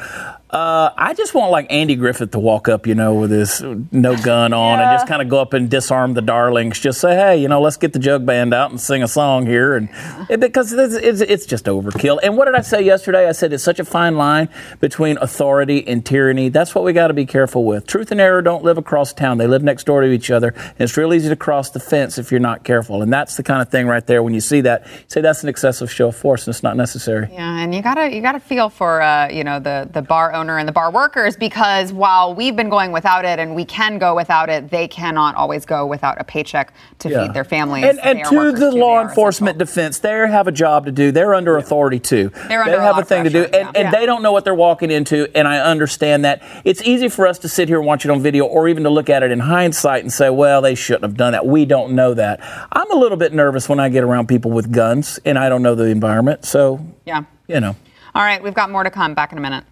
Uh, 0.48 0.90
I 0.96 1.12
just 1.12 1.34
want 1.34 1.50
like 1.50 1.66
Andy 1.70 1.96
Griffith 1.96 2.30
to 2.30 2.38
walk 2.38 2.68
up, 2.68 2.86
you 2.86 2.94
know, 2.94 3.14
with 3.14 3.32
his 3.32 3.60
no 3.90 4.16
gun 4.16 4.52
on 4.52 4.80
and 4.80 4.94
just 4.94 5.08
kind 5.08 5.20
of 5.20 5.28
go 5.28 5.40
up 5.40 5.52
and 5.52 5.68
disarm 5.68 6.14
the 6.14 6.22
darlings. 6.22 6.78
Just 6.78 7.00
say, 7.00 7.16
hey, 7.16 7.36
you 7.42 7.48
know, 7.48 7.60
let's 7.60 7.76
get 7.76 7.92
the 7.92 7.98
jug 7.98 8.24
band 8.24 8.54
out 8.54 8.70
and 8.70 8.80
sing 8.80 9.02
a 9.02 9.08
song 9.08 9.44
here, 9.44 9.74
and 9.74 9.88
it- 10.30 10.38
because 10.38 10.72
it's, 10.72 10.94
it's, 10.94 11.20
it's 11.20 11.46
just 11.46 11.64
overkill. 11.64 12.20
And 12.22 12.36
what 12.36 12.44
did 12.44 12.54
I 12.54 12.60
say 12.60 12.80
yesterday? 12.80 13.28
I 13.28 13.32
said 13.32 13.52
it's 13.52 13.64
such 13.64 13.80
a 13.80 13.84
fine 13.84 14.16
line 14.16 14.48
between 14.78 15.18
authority 15.18 15.86
and 15.86 16.06
tyranny. 16.06 16.48
That's 16.48 16.76
what 16.76 16.84
we 16.84 16.92
got 16.92 17.08
to 17.08 17.14
be 17.14 17.26
careful 17.26 17.64
with. 17.64 17.84
Truth 17.86 18.12
and 18.12 18.20
error 18.20 18.40
don't 18.40 18.62
live 18.62 18.78
across 18.78 19.12
town; 19.12 19.38
they 19.38 19.48
live 19.48 19.64
next 19.64 19.84
door 19.84 20.00
to 20.02 20.08
each 20.12 20.30
other, 20.30 20.50
and 20.56 20.80
it's 20.80 20.96
real 20.96 21.12
easy 21.12 21.28
to 21.28 21.36
cross 21.36 21.70
the 21.70 21.80
fence 21.80 22.18
if 22.18 22.30
you're 22.30 22.40
not 22.40 22.62
careful. 22.62 23.02
And 23.02 23.12
that's 23.12 23.36
the 23.36 23.42
kind 23.42 23.60
of 23.60 23.68
thing 23.68 23.88
right 23.88 24.06
there. 24.06 24.22
When 24.22 24.32
you 24.32 24.40
see 24.40 24.60
that, 24.60 24.86
you 24.86 24.92
say 25.08 25.20
that's 25.20 25.42
an 25.42 25.48
excessive 25.48 25.75
show 25.86 26.08
of 26.08 26.16
force, 26.16 26.46
and 26.46 26.54
it's 26.54 26.62
not 26.62 26.76
necessary. 26.76 27.28
Yeah, 27.32 27.58
and 27.58 27.74
you 27.74 27.82
gotta 27.82 28.14
you 28.14 28.20
gotta 28.22 28.40
feel 28.40 28.68
for 28.68 29.02
uh, 29.02 29.28
you 29.28 29.44
know 29.44 29.58
the 29.60 29.88
the 29.92 30.02
bar 30.02 30.32
owner 30.32 30.58
and 30.58 30.66
the 30.68 30.72
bar 30.72 30.90
workers 30.90 31.36
because 31.36 31.92
while 31.92 32.34
we've 32.34 32.56
been 32.56 32.70
going 32.70 32.92
without 32.92 33.24
it 33.24 33.38
and 33.38 33.54
we 33.54 33.64
can 33.64 33.98
go 33.98 34.14
without 34.14 34.48
it, 34.48 34.70
they 34.70 34.88
cannot 34.88 35.34
always 35.34 35.66
go 35.66 35.86
without 35.86 36.20
a 36.20 36.24
paycheck 36.24 36.72
to 37.00 37.08
Yeah. 37.10 37.22
feed 37.26 37.34
their 37.34 37.44
families. 37.44 37.84
And, 37.84 37.98
and 38.00 38.24
to 38.24 38.36
workers 38.36 38.60
the 38.60 38.70
too. 38.72 38.78
Law 38.78 39.02
enforcement 39.02 39.56
essential. 39.56 39.66
defense, 39.82 39.98
they 39.98 40.10
have 40.10 40.46
a 40.48 40.52
job 40.52 40.86
to 40.86 40.92
do. 40.92 41.12
They're 41.12 41.34
under 41.34 41.56
authority 41.56 41.98
too. 42.00 42.30
They're 42.48 42.60
under 42.62 42.72
they 42.72 42.78
a 42.78 42.82
have 42.82 42.96
a 42.98 43.00
of 43.00 43.08
thing 43.08 43.24
to 43.24 43.30
do, 43.30 43.44
and, 43.44 43.52
yeah. 43.52 43.72
and 43.74 43.92
they 43.94 44.06
don't 44.06 44.22
know 44.22 44.32
what 44.32 44.44
they're 44.44 44.54
walking 44.54 44.90
into. 44.90 45.28
And 45.36 45.46
I 45.48 45.58
understand 45.58 46.24
that. 46.24 46.42
It's 46.64 46.82
easy 46.82 47.08
for 47.08 47.26
us 47.26 47.38
to 47.40 47.48
sit 47.48 47.68
here 47.68 47.78
and 47.78 47.86
watch 47.86 48.04
it 48.04 48.10
on 48.10 48.20
video, 48.22 48.44
or 48.44 48.68
even 48.68 48.84
to 48.84 48.90
look 48.90 49.10
at 49.10 49.22
it 49.22 49.30
in 49.30 49.40
hindsight 49.40 50.02
and 50.02 50.12
say, 50.12 50.30
"Well, 50.30 50.60
they 50.62 50.74
shouldn't 50.74 51.02
have 51.04 51.16
done 51.16 51.32
that." 51.32 51.46
We 51.46 51.64
don't 51.64 51.92
know 51.92 52.14
that. 52.14 52.40
I'm 52.72 52.90
a 52.90 52.96
little 52.96 53.16
bit 53.18 53.32
nervous 53.32 53.68
when 53.68 53.80
I 53.80 53.88
get 53.88 54.04
around 54.04 54.28
people 54.28 54.50
with 54.50 54.72
guns, 54.72 55.18
and 55.24 55.38
I 55.38 55.48
don't 55.48 55.62
know 55.66 55.74
the 55.74 55.86
environment. 55.86 56.44
So, 56.44 56.80
Yeah. 57.04 57.22
you 57.48 57.60
know. 57.60 57.74
All 58.14 58.22
right, 58.22 58.42
we've 58.42 58.54
got 58.54 58.70
more 58.70 58.84
to 58.84 58.90
come. 58.90 59.14
Back 59.14 59.32
in 59.32 59.38
a 59.38 59.40
minute. 59.40 59.64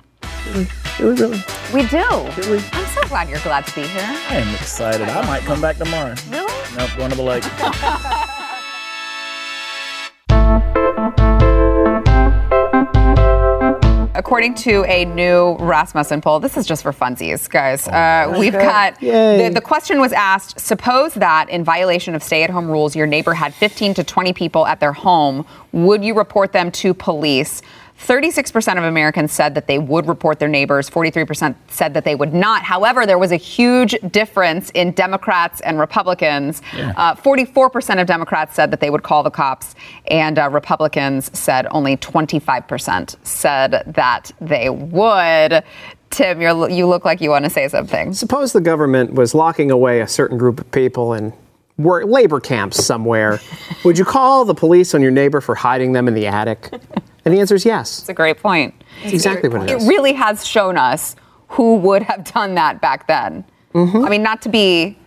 Really- 0.98 1.42
We 1.72 1.86
do. 1.88 2.04
I'm 2.72 2.86
so 2.86 3.02
glad 3.08 3.28
you're 3.28 3.38
glad 3.40 3.66
to 3.66 3.74
be 3.74 3.82
here. 3.82 4.02
I 4.30 4.36
am 4.36 4.54
excited. 4.54 5.08
I 5.08 5.26
might 5.26 5.42
come 5.42 5.60
back 5.60 5.76
tomorrow. 5.76 6.14
Really? 6.30 6.52
Nope, 6.76 6.90
going 6.96 7.10
to 7.10 7.16
the 7.16 7.22
lake. 7.22 7.44
According 14.16 14.54
to 14.56 14.84
a 14.84 15.04
new 15.06 15.56
Rasmussen 15.58 16.20
poll, 16.20 16.38
this 16.38 16.56
is 16.56 16.66
just 16.66 16.84
for 16.84 16.92
funsies, 16.92 17.50
guys. 17.50 17.88
Uh, 17.88 18.32
we've 18.38 18.52
got 18.52 19.00
the, 19.00 19.54
the 19.54 19.60
question 19.60 19.98
was 20.00 20.12
asked 20.12 20.60
suppose 20.60 21.14
that 21.14 21.48
in 21.50 21.64
violation 21.64 22.14
of 22.14 22.22
stay 22.22 22.44
at 22.44 22.50
home 22.50 22.70
rules, 22.70 22.94
your 22.94 23.08
neighbor 23.08 23.34
had 23.34 23.52
15 23.54 23.94
to 23.94 24.04
20 24.04 24.32
people 24.32 24.66
at 24.68 24.78
their 24.78 24.92
home, 24.92 25.44
would 25.72 26.04
you 26.04 26.14
report 26.14 26.52
them 26.52 26.70
to 26.70 26.94
police? 26.94 27.60
36% 28.00 28.76
of 28.76 28.84
Americans 28.84 29.32
said 29.32 29.54
that 29.54 29.66
they 29.66 29.78
would 29.78 30.06
report 30.06 30.38
their 30.38 30.48
neighbors. 30.48 30.90
43% 30.90 31.54
said 31.68 31.94
that 31.94 32.04
they 32.04 32.14
would 32.14 32.34
not. 32.34 32.62
However, 32.62 33.06
there 33.06 33.18
was 33.18 33.32
a 33.32 33.36
huge 33.36 33.96
difference 34.10 34.70
in 34.70 34.92
Democrats 34.92 35.60
and 35.60 35.78
Republicans. 35.78 36.60
Uh, 36.74 37.14
44% 37.14 38.00
of 38.00 38.06
Democrats 38.06 38.54
said 38.54 38.70
that 38.70 38.80
they 38.80 38.90
would 38.90 39.02
call 39.02 39.22
the 39.22 39.30
cops, 39.30 39.74
and 40.08 40.38
uh, 40.38 40.50
Republicans 40.50 41.30
said 41.38 41.66
only 41.70 41.96
25% 41.96 43.16
said 43.22 43.82
that 43.86 44.32
they 44.40 44.68
would. 44.70 45.62
Tim, 46.10 46.40
you're, 46.40 46.70
you 46.70 46.86
look 46.86 47.04
like 47.04 47.20
you 47.20 47.30
want 47.30 47.44
to 47.44 47.50
say 47.50 47.68
something. 47.68 48.12
Suppose 48.12 48.52
the 48.52 48.60
government 48.60 49.14
was 49.14 49.34
locking 49.34 49.70
away 49.70 50.00
a 50.00 50.08
certain 50.08 50.38
group 50.38 50.60
of 50.60 50.70
people 50.70 51.12
in 51.12 51.32
work, 51.76 52.04
labor 52.06 52.40
camps 52.40 52.84
somewhere. 52.84 53.40
Would 53.84 53.98
you 53.98 54.04
call 54.04 54.44
the 54.44 54.54
police 54.54 54.94
on 54.94 55.02
your 55.02 55.10
neighbor 55.10 55.40
for 55.40 55.54
hiding 55.54 55.92
them 55.92 56.06
in 56.06 56.14
the 56.14 56.26
attic? 56.26 56.70
And 57.24 57.32
the 57.34 57.40
answer 57.40 57.54
is 57.54 57.64
yes. 57.64 57.98
It's 58.00 58.08
a 58.08 58.14
great 58.14 58.38
point. 58.38 58.74
That's 59.02 59.14
exactly 59.14 59.48
what 59.48 59.62
it 59.62 59.70
It 59.70 59.76
is. 59.78 59.88
really 59.88 60.12
has 60.12 60.46
shown 60.46 60.76
us 60.76 61.16
who 61.48 61.76
would 61.76 62.02
have 62.02 62.24
done 62.24 62.54
that 62.56 62.80
back 62.80 63.06
then. 63.06 63.44
Mm-hmm. 63.74 64.04
I 64.04 64.08
mean, 64.08 64.22
not 64.22 64.42
to 64.42 64.48
be 64.48 64.98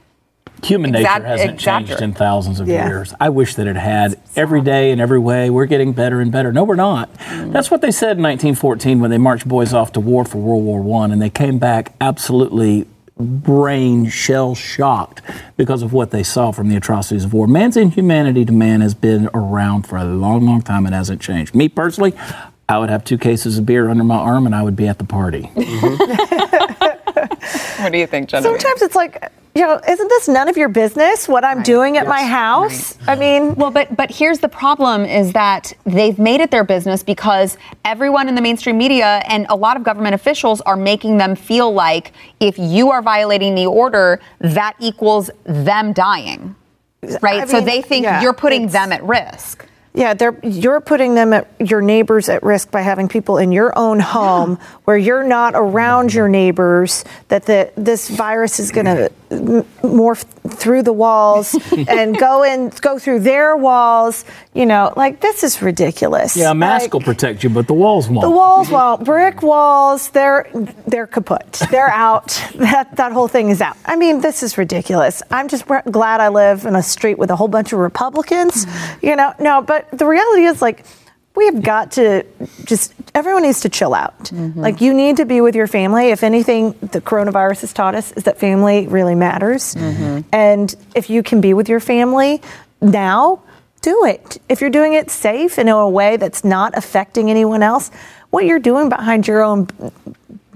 Human 0.63 0.89
nature 0.91 1.01
Exact- 1.03 1.25
hasn't 1.25 1.59
changed 1.59 2.01
in 2.01 2.13
thousands 2.13 2.59
of 2.59 2.67
Yeah. 2.67 2.87
years. 2.87 3.13
I 3.19 3.29
wish 3.29 3.53
that 3.55 3.67
it 3.67 3.75
had. 3.75 4.19
Every 4.35 4.59
day 4.61 4.89
in 4.91 4.99
every 4.99 5.19
way, 5.19 5.51
we're 5.51 5.67
getting 5.67 5.93
better 5.93 6.19
and 6.19 6.31
better. 6.31 6.51
No, 6.51 6.63
we're 6.63 6.73
not. 6.73 7.13
Mm. 7.19 7.51
That's 7.53 7.69
what 7.69 7.81
they 7.81 7.91
said 7.91 8.17
in 8.17 8.23
1914 8.23 8.99
when 8.99 9.11
they 9.11 9.19
marched 9.19 9.47
boys 9.47 9.71
off 9.71 9.91
to 9.91 9.99
war 9.99 10.25
for 10.25 10.39
World 10.39 10.63
War 10.63 10.81
One, 10.81 11.11
and 11.11 11.21
they 11.21 11.29
came 11.29 11.59
back 11.59 11.93
absolutely 12.01 12.87
brain 13.19 14.07
shell 14.07 14.55
shocked 14.55 15.21
because 15.55 15.81
of 15.81 15.93
what 15.93 16.11
they 16.11 16.23
saw 16.23 16.51
from 16.51 16.69
the 16.69 16.75
atrocities 16.75 17.25
of 17.25 17.33
war. 17.33 17.47
Man's 17.47 17.77
inhumanity 17.77 18.45
to 18.45 18.51
man 18.51 18.81
has 18.81 18.93
been 18.93 19.29
around 19.33 19.87
for 19.87 19.97
a 19.97 20.05
long, 20.05 20.45
long 20.45 20.61
time. 20.61 20.85
It 20.85 20.93
hasn't 20.93 21.21
changed. 21.21 21.55
Me 21.55 21.69
personally. 21.69 22.13
I 22.69 22.79
would 22.79 22.89
have 22.89 23.05
two 23.05 23.17
cases 23.17 23.57
of 23.57 23.65
beer 23.65 23.89
under 23.89 24.03
my 24.03 24.17
arm 24.17 24.45
and 24.45 24.53
I 24.53 24.61
would 24.61 24.75
be 24.75 24.87
at 24.89 24.97
the 24.97 25.05
party. 25.05 25.49
What 27.79 27.91
do 27.91 27.99
you 27.99 28.07
think, 28.07 28.29
Genevieve? 28.29 28.59
Sometimes 28.59 28.81
it's 28.81 28.95
like, 28.95 29.31
you 29.57 29.63
know, 29.65 29.79
isn't 29.87 30.07
this 30.09 30.27
none 30.27 30.47
of 30.49 30.55
your 30.55 30.69
business 30.69 31.27
what 31.27 31.43
I'm 31.43 31.63
doing 31.63 31.97
at 31.97 32.05
my 32.07 32.19
Yes. 32.19 32.29
house? 32.29 32.97
I 33.07 33.15
mean, 33.15 33.55
Well, 33.55 33.71
but 33.71 33.95
but 33.97 34.11
here's 34.11 34.39
the 34.39 34.49
problem: 34.49 35.03
is 35.03 35.33
that 35.33 35.73
they've 35.83 36.19
made 36.19 36.41
it 36.41 36.51
their 36.51 36.63
business 36.63 37.01
because 37.01 37.57
everyone 37.83 38.29
in 38.29 38.35
the 38.35 38.41
mainstream 38.41 38.77
media 38.77 39.23
and 39.27 39.47
a 39.49 39.55
lot 39.55 39.75
of 39.75 39.83
government 39.83 40.13
officials 40.13 40.61
are 40.61 40.75
making 40.77 41.17
them 41.17 41.35
feel 41.35 41.73
like 41.73 42.11
if 42.39 42.59
you 42.59 42.91
are 42.91 43.01
violating 43.01 43.55
the 43.55 43.65
order, 43.65 44.19
that 44.39 44.75
equals 44.79 45.31
them 45.45 45.91
dying, 45.91 46.55
right? 47.21 47.41
I 47.41 47.45
so 47.45 47.57
mean, 47.57 47.65
they 47.65 47.81
think 47.81 48.03
yeah, 48.03 48.21
you're 48.21 48.33
putting 48.33 48.67
them 48.67 48.91
at 48.91 49.01
risk. 49.03 49.65
Yeah, 49.93 50.13
they're, 50.13 50.37
you're 50.43 50.79
putting 50.79 51.15
them 51.15 51.33
at 51.33 51.47
your 51.59 51.81
neighbors 51.81 52.29
at 52.29 52.43
risk 52.43 52.69
by 52.69 52.81
having 52.81 53.07
people 53.07 53.39
in 53.39 53.51
your 53.51 53.75
own 53.75 53.99
home 53.99 54.59
where 54.85 54.95
you're 54.95 55.23
not 55.23 55.53
around 55.55 56.13
your 56.13 56.27
neighbors. 56.29 57.03
That 57.29 57.47
the 57.47 57.71
this 57.75 58.07
virus 58.07 58.59
is 58.59 58.69
going 58.71 58.85
to 58.85 59.11
morph 59.29 60.23
through 60.57 60.83
the 60.83 60.93
walls 60.93 61.55
and 61.87 62.17
go 62.17 62.43
in, 62.43 62.69
go 62.81 62.97
through 62.97 63.19
their 63.19 63.55
walls. 63.57 64.25
You 64.53 64.65
know, 64.65 64.93
like 64.95 65.19
this 65.21 65.43
is 65.43 65.61
ridiculous. 65.61 66.35
Yeah, 66.35 66.51
a 66.51 66.55
mask 66.55 66.83
Like, 66.85 66.93
will 66.93 67.01
protect 67.01 67.43
you, 67.43 67.49
but 67.49 67.67
the 67.67 67.73
walls 67.73 68.09
won't. 68.09 68.21
the 68.21 68.31
walls 68.31 68.69
won't. 68.69 69.03
Brick 69.03 69.41
walls, 69.41 70.09
they're 70.09 70.47
they're 70.87 71.07
kaput. 71.07 71.61
They're 71.71 71.89
out. 71.89 72.41
That 72.57 72.95
that 72.97 73.11
whole 73.11 73.27
thing 73.27 73.49
is 73.49 73.61
out. 73.61 73.77
I 73.85 73.95
mean, 73.95 74.21
this 74.21 74.43
is 74.43 74.57
ridiculous. 74.57 75.21
I'm 75.31 75.47
just 75.47 75.65
glad 75.67 76.19
I 76.21 76.27
live 76.29 76.65
in 76.65 76.75
a 76.75 76.83
street 76.83 77.17
with 77.17 77.29
a 77.29 77.35
whole 77.35 77.47
bunch 77.47 77.71
of 77.71 77.79
Republicans. 77.79 78.65
Mm. 78.65 79.03
You 79.03 79.15
know, 79.15 79.33
no, 79.39 79.61
but 79.61 79.87
the 79.91 80.05
reality 80.05 80.43
is 80.45 80.61
like 80.61 80.83
we 81.37 81.45
have 81.45 81.61
got 81.61 81.91
to 81.91 82.25
just 82.65 82.93
everyone 83.13 83.43
needs 83.43 83.61
to 83.61 83.69
chill 83.69 83.93
out. 83.93 84.17
Mm-hmm. 84.25 84.59
Like 84.59 84.81
you 84.81 84.91
need 84.91 85.17
to 85.17 85.25
be 85.25 85.39
with 85.39 85.55
your 85.55 85.67
family. 85.67 86.09
If 86.09 86.23
anything, 86.23 86.71
the 86.81 86.99
coronavirus 86.99 87.61
has 87.61 87.73
taught 87.73 87.93
us 87.93 88.11
is 88.13 88.23
that 88.23 88.39
family 88.39 88.87
really 88.87 89.13
matters. 89.13 89.75
Mm-hmm. 89.75 90.21
And 90.33 90.75
if 90.95 91.11
you 91.11 91.21
can 91.21 91.39
be 91.39 91.53
with 91.53 91.69
your 91.69 91.79
family 91.79 92.41
now, 92.81 93.43
do 93.81 94.05
it. 94.05 94.41
If 94.49 94.61
you're 94.61 94.71
doing 94.71 94.93
it 94.93 95.11
safe 95.11 95.59
and 95.59 95.69
in 95.69 95.75
a 95.75 95.87
way 95.87 96.17
that's 96.17 96.43
not 96.43 96.75
affecting 96.75 97.29
anyone 97.29 97.61
else, 97.61 97.91
what 98.31 98.45
you're 98.45 98.59
doing 98.59 98.89
behind 98.89 99.27
your 99.27 99.43
own 99.43 99.67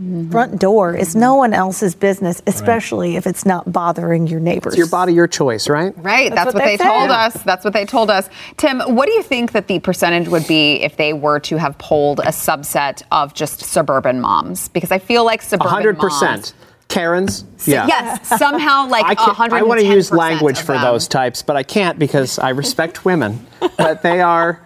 Mm-hmm. 0.02 0.32
front 0.32 0.60
door 0.60 0.95
is 0.95 1.10
mm-hmm. 1.10 1.20
no 1.20 1.36
one 1.36 1.54
else's 1.54 1.93
business, 1.93 2.41
especially 2.47 3.18
if 3.18 3.28
it's 3.28 3.45
not 3.45 3.72
bothering 3.72 4.26
your 4.26 4.39
neighbors. 4.39 4.74
It's 4.74 4.80
your 4.80 4.89
body, 4.89 5.14
your 5.14 5.28
choice, 5.28 5.70
right? 5.70 5.93
Right, 5.97 6.34
that's, 6.34 6.45
That's 6.45 6.45
what, 6.45 6.56
what 6.56 6.64
they, 6.64 6.78
they 6.78 6.84
told 6.84 7.12
us. 7.12 7.34
That's 7.43 7.64
what 7.64 7.74
they 7.74 7.86
told 7.86 8.10
us. 8.10 8.28
Tim, 8.58 8.80
what 8.80 9.06
do 9.06 9.12
you 9.12 9.22
think 9.22 9.52
that 9.52 9.68
the 9.68 9.78
percentage 9.78 10.28
would 10.28 10.47
be 10.47 10.82
if 10.82 10.97
they 10.97 11.14
were 11.14 11.39
to 11.41 11.58
have 11.58 11.78
polled 11.78 12.20
a 12.20 12.32
subset 12.32 13.04
of 13.12 13.36
just 13.36 13.60
suburban 13.60 14.22
moms? 14.22 14.70
Because 14.70 14.91
I 14.91 14.97
feel 14.97 15.24
like 15.24 15.43
suburban 15.43 15.72
hundred 15.72 15.97
moms. 15.99 16.14
percent. 16.14 16.54
Karens. 16.88 17.45
Yeah. 17.66 17.86
Yes, 17.86 18.28
somehow 18.39 18.88
like 18.88 19.06
I, 19.06 19.14
can't, 19.14 19.54
I 19.54 19.62
want 19.62 19.82
to 19.82 19.86
use 19.86 20.12
language 20.12 20.60
for 20.60 20.80
those 20.80 21.08
types, 21.08 21.43
but 21.43 21.56
I 21.56 21.64
can't 21.64 21.99
because 21.99 22.39
I 22.39 22.49
respect 22.49 23.06
women. 23.06 23.45
But 23.78 24.02
they 24.02 24.20
are 24.20 24.66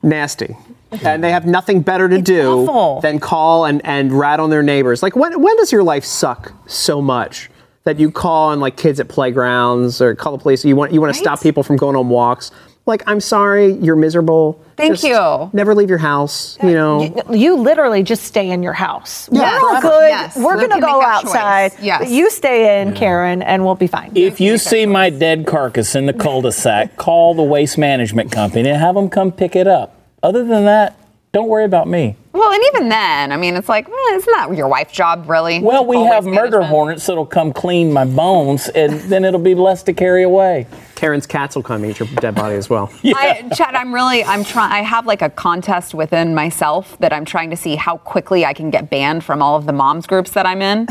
nasty. 0.00 0.56
And 1.04 1.22
they 1.22 1.30
have 1.30 1.46
nothing 1.46 1.80
better 1.82 2.08
to 2.08 2.20
do 2.20 2.62
awful. 2.68 3.00
than 3.00 3.18
call 3.18 3.64
and, 3.64 3.84
and 3.84 4.12
rat 4.12 4.40
on 4.40 4.50
their 4.50 4.62
neighbors. 4.62 5.02
Like, 5.02 5.16
when, 5.16 5.40
when 5.40 5.56
does 5.56 5.72
your 5.72 5.82
life 5.82 6.04
suck 6.04 6.52
so 6.66 7.00
much 7.02 7.50
that 7.84 7.98
you 7.98 8.10
call 8.10 8.48
on 8.50 8.60
like 8.60 8.76
kids 8.76 8.98
at 9.00 9.08
playgrounds 9.08 10.00
or 10.00 10.14
call 10.14 10.36
the 10.36 10.42
police? 10.42 10.64
You 10.64 10.76
want 10.76 10.92
you 10.92 11.00
want 11.00 11.14
to 11.14 11.18
stop 11.18 11.40
people 11.42 11.62
from 11.62 11.76
going 11.76 11.96
on 11.96 12.08
walks. 12.08 12.50
Like, 12.84 13.02
I'm 13.08 13.18
sorry, 13.18 13.72
you're 13.72 13.96
miserable. 13.96 14.62
Thank 14.76 14.92
Just 14.92 15.02
you. 15.02 15.50
Never 15.52 15.74
leave 15.74 15.88
your 15.88 15.98
house. 15.98 16.56
Uh, 16.62 16.68
you 16.68 16.74
know. 16.74 17.02
You, 17.02 17.36
you 17.36 17.56
literally 17.56 18.04
just 18.04 18.22
stay 18.22 18.48
in 18.48 18.62
your 18.62 18.74
house. 18.74 19.28
Yeah, 19.32 19.60
We're 19.60 19.70
all 19.70 19.80
good. 19.80 20.08
Yes, 20.08 20.36
We're 20.36 20.56
we 20.56 20.68
going 20.68 20.80
to 20.80 20.86
go 20.86 21.00
make 21.00 21.00
that 21.00 21.22
choice. 21.22 21.34
outside. 21.34 21.72
Yes. 21.82 22.08
You 22.12 22.30
stay 22.30 22.80
in, 22.80 22.94
Karen, 22.94 23.42
and 23.42 23.64
we'll 23.64 23.74
be 23.74 23.88
fine. 23.88 24.12
If 24.14 24.40
you 24.40 24.56
see 24.56 24.86
my 24.86 25.10
dead 25.10 25.48
carcass 25.48 25.96
in 25.96 26.06
the 26.06 26.12
cul-de-sac, 26.12 26.96
call 26.96 27.34
the 27.34 27.42
waste 27.42 27.76
management 27.76 28.30
company 28.30 28.68
and 28.68 28.78
have 28.78 28.94
them 28.94 29.08
come 29.08 29.32
pick 29.32 29.56
it 29.56 29.66
up. 29.66 29.95
Other 30.26 30.42
than 30.42 30.64
that, 30.64 30.98
don't 31.30 31.46
worry 31.46 31.64
about 31.64 31.86
me. 31.86 32.16
Well, 32.32 32.50
and 32.50 32.60
even 32.74 32.88
then, 32.88 33.30
I 33.30 33.36
mean, 33.36 33.54
it's 33.54 33.68
like, 33.68 33.86
well, 33.88 34.14
isn't 34.16 34.32
that 34.34 34.56
your 34.56 34.66
wife's 34.66 34.92
job, 34.92 35.30
really? 35.30 35.60
Well, 35.60 35.86
we 35.86 35.94
Always 35.98 36.12
have 36.12 36.24
murder 36.24 36.34
management. 36.58 36.66
hornets 36.66 37.06
that'll 37.06 37.26
come 37.26 37.52
clean 37.52 37.92
my 37.92 38.04
bones, 38.04 38.68
and 38.70 38.98
then 39.02 39.24
it'll 39.24 39.38
be 39.38 39.54
less 39.54 39.84
to 39.84 39.92
carry 39.92 40.24
away. 40.24 40.66
Karen's 40.96 41.26
cats 41.26 41.54
will 41.54 41.62
come 41.62 41.84
eat 41.84 41.98
your 42.00 42.08
dead 42.16 42.34
body 42.34 42.56
as 42.56 42.68
well. 42.68 42.90
I, 43.04 43.48
Chad, 43.54 43.74
I'm 43.74 43.94
really, 43.94 44.24
I'm 44.24 44.42
trying. 44.42 44.72
I 44.72 44.82
have 44.82 45.06
like 45.06 45.22
a 45.22 45.30
contest 45.30 45.94
within 45.94 46.34
myself 46.34 46.98
that 46.98 47.12
I'm 47.12 47.24
trying 47.24 47.50
to 47.50 47.56
see 47.56 47.76
how 47.76 47.98
quickly 47.98 48.44
I 48.44 48.52
can 48.52 48.70
get 48.70 48.90
banned 48.90 49.22
from 49.22 49.42
all 49.42 49.56
of 49.56 49.66
the 49.66 49.72
moms 49.72 50.06
groups 50.06 50.32
that 50.32 50.46
I'm 50.46 50.62
in, 50.62 50.86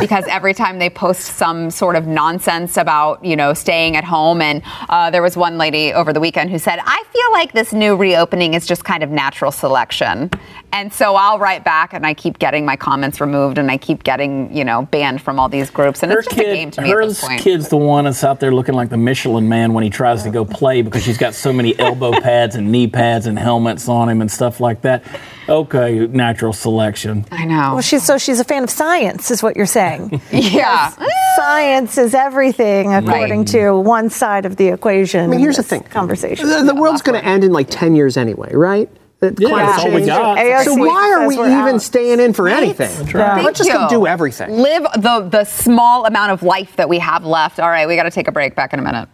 because 0.00 0.24
every 0.28 0.54
time 0.54 0.78
they 0.78 0.90
post 0.90 1.36
some 1.36 1.70
sort 1.70 1.94
of 1.96 2.06
nonsense 2.06 2.76
about, 2.76 3.24
you 3.24 3.36
know, 3.36 3.54
staying 3.54 3.96
at 3.96 4.04
home, 4.04 4.40
and 4.40 4.62
uh, 4.88 5.10
there 5.10 5.22
was 5.22 5.36
one 5.36 5.58
lady 5.58 5.92
over 5.92 6.12
the 6.12 6.20
weekend 6.20 6.50
who 6.50 6.58
said, 6.58 6.80
"I 6.82 7.04
feel 7.12 7.32
like 7.32 7.52
this 7.52 7.72
new 7.72 7.94
reopening 7.94 8.54
is 8.54 8.66
just 8.66 8.84
kind 8.84 9.02
of 9.02 9.10
natural 9.10 9.52
selection," 9.52 10.30
and 10.72 10.92
so 10.92 11.14
I'll 11.14 11.38
write 11.38 11.62
back, 11.62 11.92
and 11.92 12.06
I 12.06 12.14
keep 12.14 12.38
getting 12.38 12.64
my 12.64 12.76
comments 12.76 13.20
removed, 13.20 13.58
and 13.58 13.70
I 13.70 13.76
keep 13.76 14.02
getting, 14.02 14.54
you 14.56 14.64
know, 14.64 14.82
banned 14.90 15.20
from 15.20 15.38
all 15.38 15.48
these 15.50 15.68
groups, 15.70 16.02
and 16.02 16.10
Her 16.10 16.20
it's 16.20 16.28
just 16.28 16.40
a 16.40 16.44
game 16.44 16.70
to 16.72 16.80
me 16.80 16.90
at 16.92 16.98
this 17.00 17.20
point. 17.20 17.40
kid's 17.42 17.68
the 17.68 17.76
one 17.76 18.04
that's 18.04 18.24
out 18.24 18.40
there 18.40 18.52
looking 18.54 18.74
like 18.74 18.88
the 18.88 18.96
Michelin 18.96 19.41
man 19.48 19.72
when 19.74 19.84
he 19.84 19.90
tries 19.90 20.22
to 20.24 20.30
go 20.30 20.44
play 20.44 20.82
because 20.82 21.02
she's 21.02 21.18
got 21.18 21.34
so 21.34 21.52
many 21.52 21.78
elbow 21.78 22.12
pads 22.12 22.56
and 22.56 22.70
knee 22.72 22.86
pads 22.86 23.26
and 23.26 23.38
helmets 23.38 23.88
on 23.88 24.08
him 24.08 24.20
and 24.20 24.30
stuff 24.30 24.60
like 24.60 24.82
that. 24.82 25.04
Okay, 25.48 26.06
natural 26.06 26.52
selection. 26.52 27.24
I 27.32 27.44
know. 27.44 27.72
Well, 27.74 27.80
she's 27.80 28.04
so 28.04 28.18
she's 28.18 28.40
a 28.40 28.44
fan 28.44 28.62
of 28.64 28.70
science, 28.70 29.30
is 29.30 29.42
what 29.42 29.56
you're 29.56 29.66
saying. 29.66 30.20
yeah. 30.32 30.92
science 31.36 31.98
is 31.98 32.14
everything, 32.14 32.94
according 32.94 33.40
Right. 33.40 33.48
to 33.48 33.72
one 33.78 34.08
side 34.10 34.46
of 34.46 34.56
the 34.56 34.68
equation. 34.68 35.24
I 35.24 35.26
mean, 35.26 35.40
here's 35.40 35.56
the 35.56 35.62
thing. 35.62 35.82
Conversation. 35.84 36.48
The, 36.48 36.62
the 36.62 36.74
world's 36.74 37.02
going 37.02 37.20
to 37.20 37.26
end 37.26 37.44
in 37.44 37.52
like 37.52 37.68
10 37.70 37.96
years 37.96 38.16
anyway, 38.16 38.52
right? 38.54 38.88
The 39.20 39.34
Yeah, 39.38 39.48
that's 39.54 39.84
all 39.84 39.90
we 39.92 40.04
got. 40.04 40.36
AOC 40.38 40.64
So 40.64 40.74
why 40.74 41.12
are 41.12 41.28
we 41.28 41.34
even 41.34 41.50
out. 41.76 41.82
staying 41.82 42.18
in 42.18 42.32
for 42.32 42.48
anything? 42.48 42.88
Thank 42.90 43.14
Let's 43.44 43.58
just 43.58 43.70
go 43.70 43.84
you. 43.84 43.88
do 43.88 44.06
everything. 44.06 44.50
Live 44.50 44.82
the 44.96 45.28
the 45.30 45.44
small 45.44 46.06
amount 46.06 46.32
of 46.32 46.42
life 46.42 46.74
that 46.74 46.88
we 46.88 46.98
have 46.98 47.24
left. 47.24 47.60
All 47.60 47.68
right, 47.68 47.86
we 47.86 47.94
got 47.94 48.02
to 48.02 48.10
take 48.10 48.26
a 48.26 48.32
break. 48.32 48.56
Back 48.56 48.72
in 48.72 48.80
a 48.80 48.82
minute. 48.82 49.08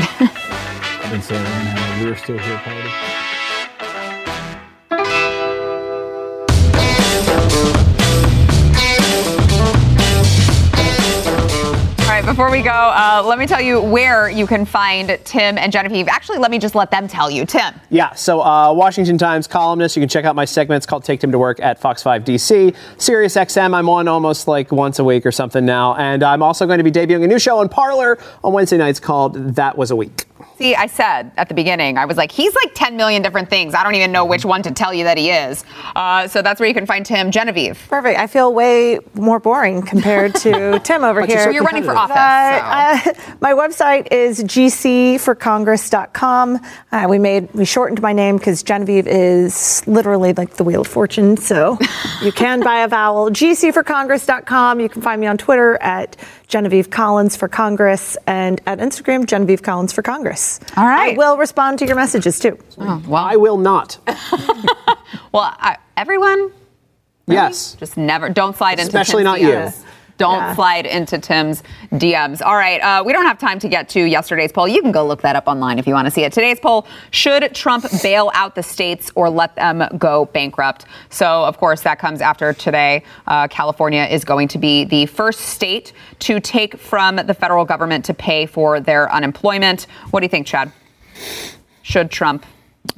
I've 0.00 1.10
been 1.10 1.22
saying 1.22 1.46
a 1.46 2.04
We're 2.04 2.16
Still 2.16 2.38
Here 2.38 2.58
party. 2.58 3.19
Before 12.30 12.48
we 12.48 12.62
go, 12.62 12.70
uh, 12.70 13.24
let 13.26 13.40
me 13.40 13.46
tell 13.48 13.60
you 13.60 13.80
where 13.80 14.30
you 14.30 14.46
can 14.46 14.64
find 14.64 15.18
Tim 15.24 15.58
and 15.58 15.72
Genevieve. 15.72 16.06
Actually, 16.06 16.38
let 16.38 16.52
me 16.52 16.60
just 16.60 16.76
let 16.76 16.92
them 16.92 17.08
tell 17.08 17.28
you. 17.28 17.44
Tim. 17.44 17.74
Yeah, 17.90 18.14
so 18.14 18.40
uh, 18.40 18.72
Washington 18.72 19.18
Times 19.18 19.48
columnist. 19.48 19.96
You 19.96 20.00
can 20.00 20.08
check 20.08 20.24
out 20.24 20.36
my 20.36 20.44
segments 20.44 20.86
called 20.86 21.02
Take 21.02 21.18
Tim 21.18 21.32
to 21.32 21.40
Work 21.40 21.58
at 21.58 21.80
Fox 21.80 22.04
5 22.04 22.22
DC. 22.22 22.76
Sirius 22.98 23.34
XM, 23.34 23.74
I'm 23.74 23.88
on 23.88 24.06
almost 24.06 24.46
like 24.46 24.70
once 24.70 25.00
a 25.00 25.04
week 25.04 25.26
or 25.26 25.32
something 25.32 25.66
now. 25.66 25.96
And 25.96 26.22
I'm 26.22 26.40
also 26.40 26.66
going 26.66 26.78
to 26.78 26.84
be 26.84 26.92
debuting 26.92 27.24
a 27.24 27.26
new 27.26 27.40
show 27.40 27.58
on 27.58 27.68
Parler 27.68 28.16
on 28.44 28.52
Wednesday 28.52 28.78
nights 28.78 29.00
called 29.00 29.34
That 29.56 29.76
Was 29.76 29.90
a 29.90 29.96
Week. 29.96 30.29
See, 30.60 30.74
I 30.74 30.88
said 30.88 31.30
at 31.38 31.48
the 31.48 31.54
beginning, 31.54 31.96
I 31.96 32.04
was 32.04 32.18
like, 32.18 32.30
he's 32.30 32.54
like 32.54 32.72
10 32.74 32.94
million 32.94 33.22
different 33.22 33.48
things. 33.48 33.74
I 33.74 33.82
don't 33.82 33.94
even 33.94 34.12
know 34.12 34.26
which 34.26 34.44
one 34.44 34.62
to 34.64 34.70
tell 34.70 34.92
you 34.92 35.04
that 35.04 35.16
he 35.16 35.30
is. 35.30 35.64
Uh, 35.96 36.28
so 36.28 36.42
that's 36.42 36.60
where 36.60 36.68
you 36.68 36.74
can 36.74 36.84
find 36.84 37.06
Tim. 37.06 37.30
Genevieve. 37.30 37.82
Perfect. 37.88 38.18
I 38.18 38.26
feel 38.26 38.52
way 38.52 38.98
more 39.14 39.40
boring 39.40 39.80
compared 39.80 40.34
to 40.34 40.78
Tim 40.84 41.02
over 41.02 41.24
here. 41.24 41.44
so 41.44 41.48
You're 41.50 41.64
running 41.64 41.84
for 41.84 41.96
office. 41.96 42.14
so. 42.14 42.20
Uh, 42.20 43.00
uh, 43.06 43.12
my 43.40 43.54
website 43.54 44.12
is 44.12 44.44
gcforcongress.com. 44.44 46.58
Uh, 46.92 47.06
we 47.08 47.18
made 47.18 47.50
we 47.54 47.64
shortened 47.64 48.02
my 48.02 48.12
name 48.12 48.36
because 48.36 48.62
Genevieve 48.62 49.06
is 49.06 49.82
literally 49.86 50.34
like 50.34 50.56
the 50.56 50.64
wheel 50.64 50.82
of 50.82 50.88
fortune. 50.88 51.38
So 51.38 51.78
you 52.22 52.32
can 52.32 52.60
buy 52.60 52.80
a 52.80 52.88
vowel. 52.88 53.30
gcforcongress.com. 53.30 54.78
You 54.78 54.90
can 54.90 55.00
find 55.00 55.22
me 55.22 55.26
on 55.26 55.38
Twitter 55.38 55.78
at 55.80 56.18
Genevieve 56.50 56.90
Collins 56.90 57.36
for 57.36 57.48
Congress 57.48 58.16
and 58.26 58.60
at 58.66 58.78
Instagram 58.78 59.24
Genevieve 59.26 59.62
Collins 59.62 59.92
for 59.92 60.02
Congress. 60.02 60.60
All 60.76 60.84
right. 60.86 61.14
I 61.14 61.16
will 61.16 61.38
respond 61.38 61.78
to 61.78 61.86
your 61.86 61.96
messages 61.96 62.38
too. 62.38 62.58
Oh, 62.78 63.02
well, 63.06 63.24
I 63.24 63.36
will 63.36 63.56
not. 63.58 63.98
Well, 65.32 65.42
I, 65.44 65.76
everyone, 65.96 66.50
Yes. 67.28 67.74
just 67.78 67.96
never, 67.96 68.28
don't 68.30 68.56
slide 68.56 68.80
into 68.80 68.88
Especially 68.88 69.22
Tim's 69.22 69.24
not 69.24 69.40
you. 69.40 69.72
Don't 70.20 70.34
Yeah. 70.36 70.54
slide 70.54 70.84
into 70.84 71.18
Tim's 71.18 71.62
DMs. 71.94 72.42
All 72.42 72.54
right, 72.54 72.78
uh, 72.82 73.02
we 73.02 73.14
don't 73.14 73.24
have 73.24 73.38
time 73.38 73.58
to 73.60 73.68
get 73.70 73.88
to 73.88 74.04
yesterday's 74.04 74.52
poll. 74.52 74.68
You 74.68 74.82
can 74.82 74.92
go 74.92 75.02
look 75.06 75.22
that 75.22 75.34
up 75.34 75.44
online 75.48 75.78
if 75.78 75.86
you 75.86 75.94
want 75.94 76.04
to 76.08 76.10
see 76.10 76.24
it. 76.24 76.32
Today's 76.34 76.60
poll 76.60 76.86
Should 77.10 77.54
Trump 77.54 77.86
bail 78.02 78.30
out 78.34 78.54
the 78.54 78.62
states 78.62 79.10
or 79.14 79.30
let 79.30 79.56
them 79.56 79.82
go 79.96 80.26
bankrupt? 80.26 80.84
So, 81.08 81.42
of 81.46 81.56
course, 81.56 81.80
that 81.82 81.98
comes 81.98 82.20
after 82.20 82.52
today. 82.52 83.02
Uh, 83.26 83.48
California 83.48 84.02
is 84.10 84.22
going 84.26 84.48
to 84.48 84.58
be 84.58 84.84
the 84.84 85.06
first 85.06 85.40
state 85.40 85.94
to 86.18 86.38
take 86.38 86.76
from 86.78 87.16
the 87.16 87.32
federal 87.32 87.64
government 87.64 88.04
to 88.04 88.12
pay 88.12 88.44
for 88.44 88.78
their 88.78 89.10
unemployment. 89.10 89.86
What 90.10 90.20
do 90.20 90.24
you 90.26 90.28
think, 90.28 90.46
Chad? 90.46 90.70
Should 91.80 92.10
Trump 92.10 92.44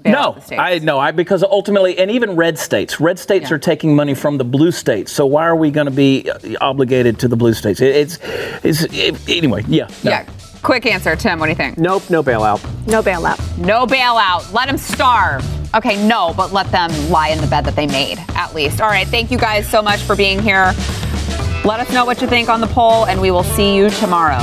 No. 0.04 0.36
I 0.52 0.78
no, 0.78 0.98
I 0.98 1.10
because 1.12 1.42
ultimately, 1.42 1.98
and 1.98 2.10
even 2.10 2.36
red 2.36 2.58
states, 2.58 3.00
red 3.00 3.18
states 3.18 3.50
Yeah. 3.50 3.56
are 3.56 3.58
taking 3.58 3.94
money 3.94 4.14
from 4.14 4.38
the 4.38 4.44
blue 4.44 4.72
states. 4.72 5.12
So 5.12 5.26
why 5.26 5.44
are 5.44 5.56
we 5.56 5.70
going 5.70 5.86
to 5.86 5.90
be 5.92 6.30
uh, 6.30 6.38
obligated 6.60 7.18
to 7.20 7.28
the 7.28 7.36
blue 7.36 7.52
states? 7.54 7.80
It, 7.80 7.94
it's, 7.94 8.18
it's 8.64 8.82
it, 8.92 9.28
anyway. 9.28 9.64
Yeah. 9.66 9.88
no. 10.04 10.10
Yeah. 10.10 10.26
Quick 10.62 10.86
answer, 10.86 11.16
Tim. 11.16 11.40
What 11.40 11.46
do 11.46 11.50
you 11.50 11.56
think? 11.56 11.78
Nope, 11.78 12.08
no 12.10 12.22
bailout. 12.22 12.62
No 12.86 13.02
bailout. 13.02 13.58
No 13.58 13.84
bailout. 13.86 14.52
Let 14.52 14.68
them 14.68 14.78
starve. 14.78 15.44
Okay, 15.74 16.06
no, 16.06 16.32
but 16.36 16.52
let 16.52 16.70
them 16.70 16.90
lie 17.10 17.28
in 17.28 17.40
the 17.40 17.46
bed 17.48 17.64
that 17.64 17.74
they 17.74 17.86
made, 17.86 18.18
at 18.36 18.54
least. 18.54 18.80
All 18.80 18.88
right, 18.88 19.06
thank 19.08 19.30
you 19.32 19.38
guys 19.38 19.68
so 19.68 19.82
much 19.82 20.00
for 20.00 20.14
being 20.14 20.40
here. 20.40 20.72
Let 21.64 21.80
us 21.80 21.90
know 21.92 22.04
what 22.04 22.20
you 22.20 22.28
think 22.28 22.48
on 22.48 22.60
the 22.60 22.66
poll, 22.68 23.06
and 23.06 23.20
we 23.20 23.30
will 23.32 23.42
see 23.44 23.74
you 23.74 23.90
tomorrow. 23.90 24.38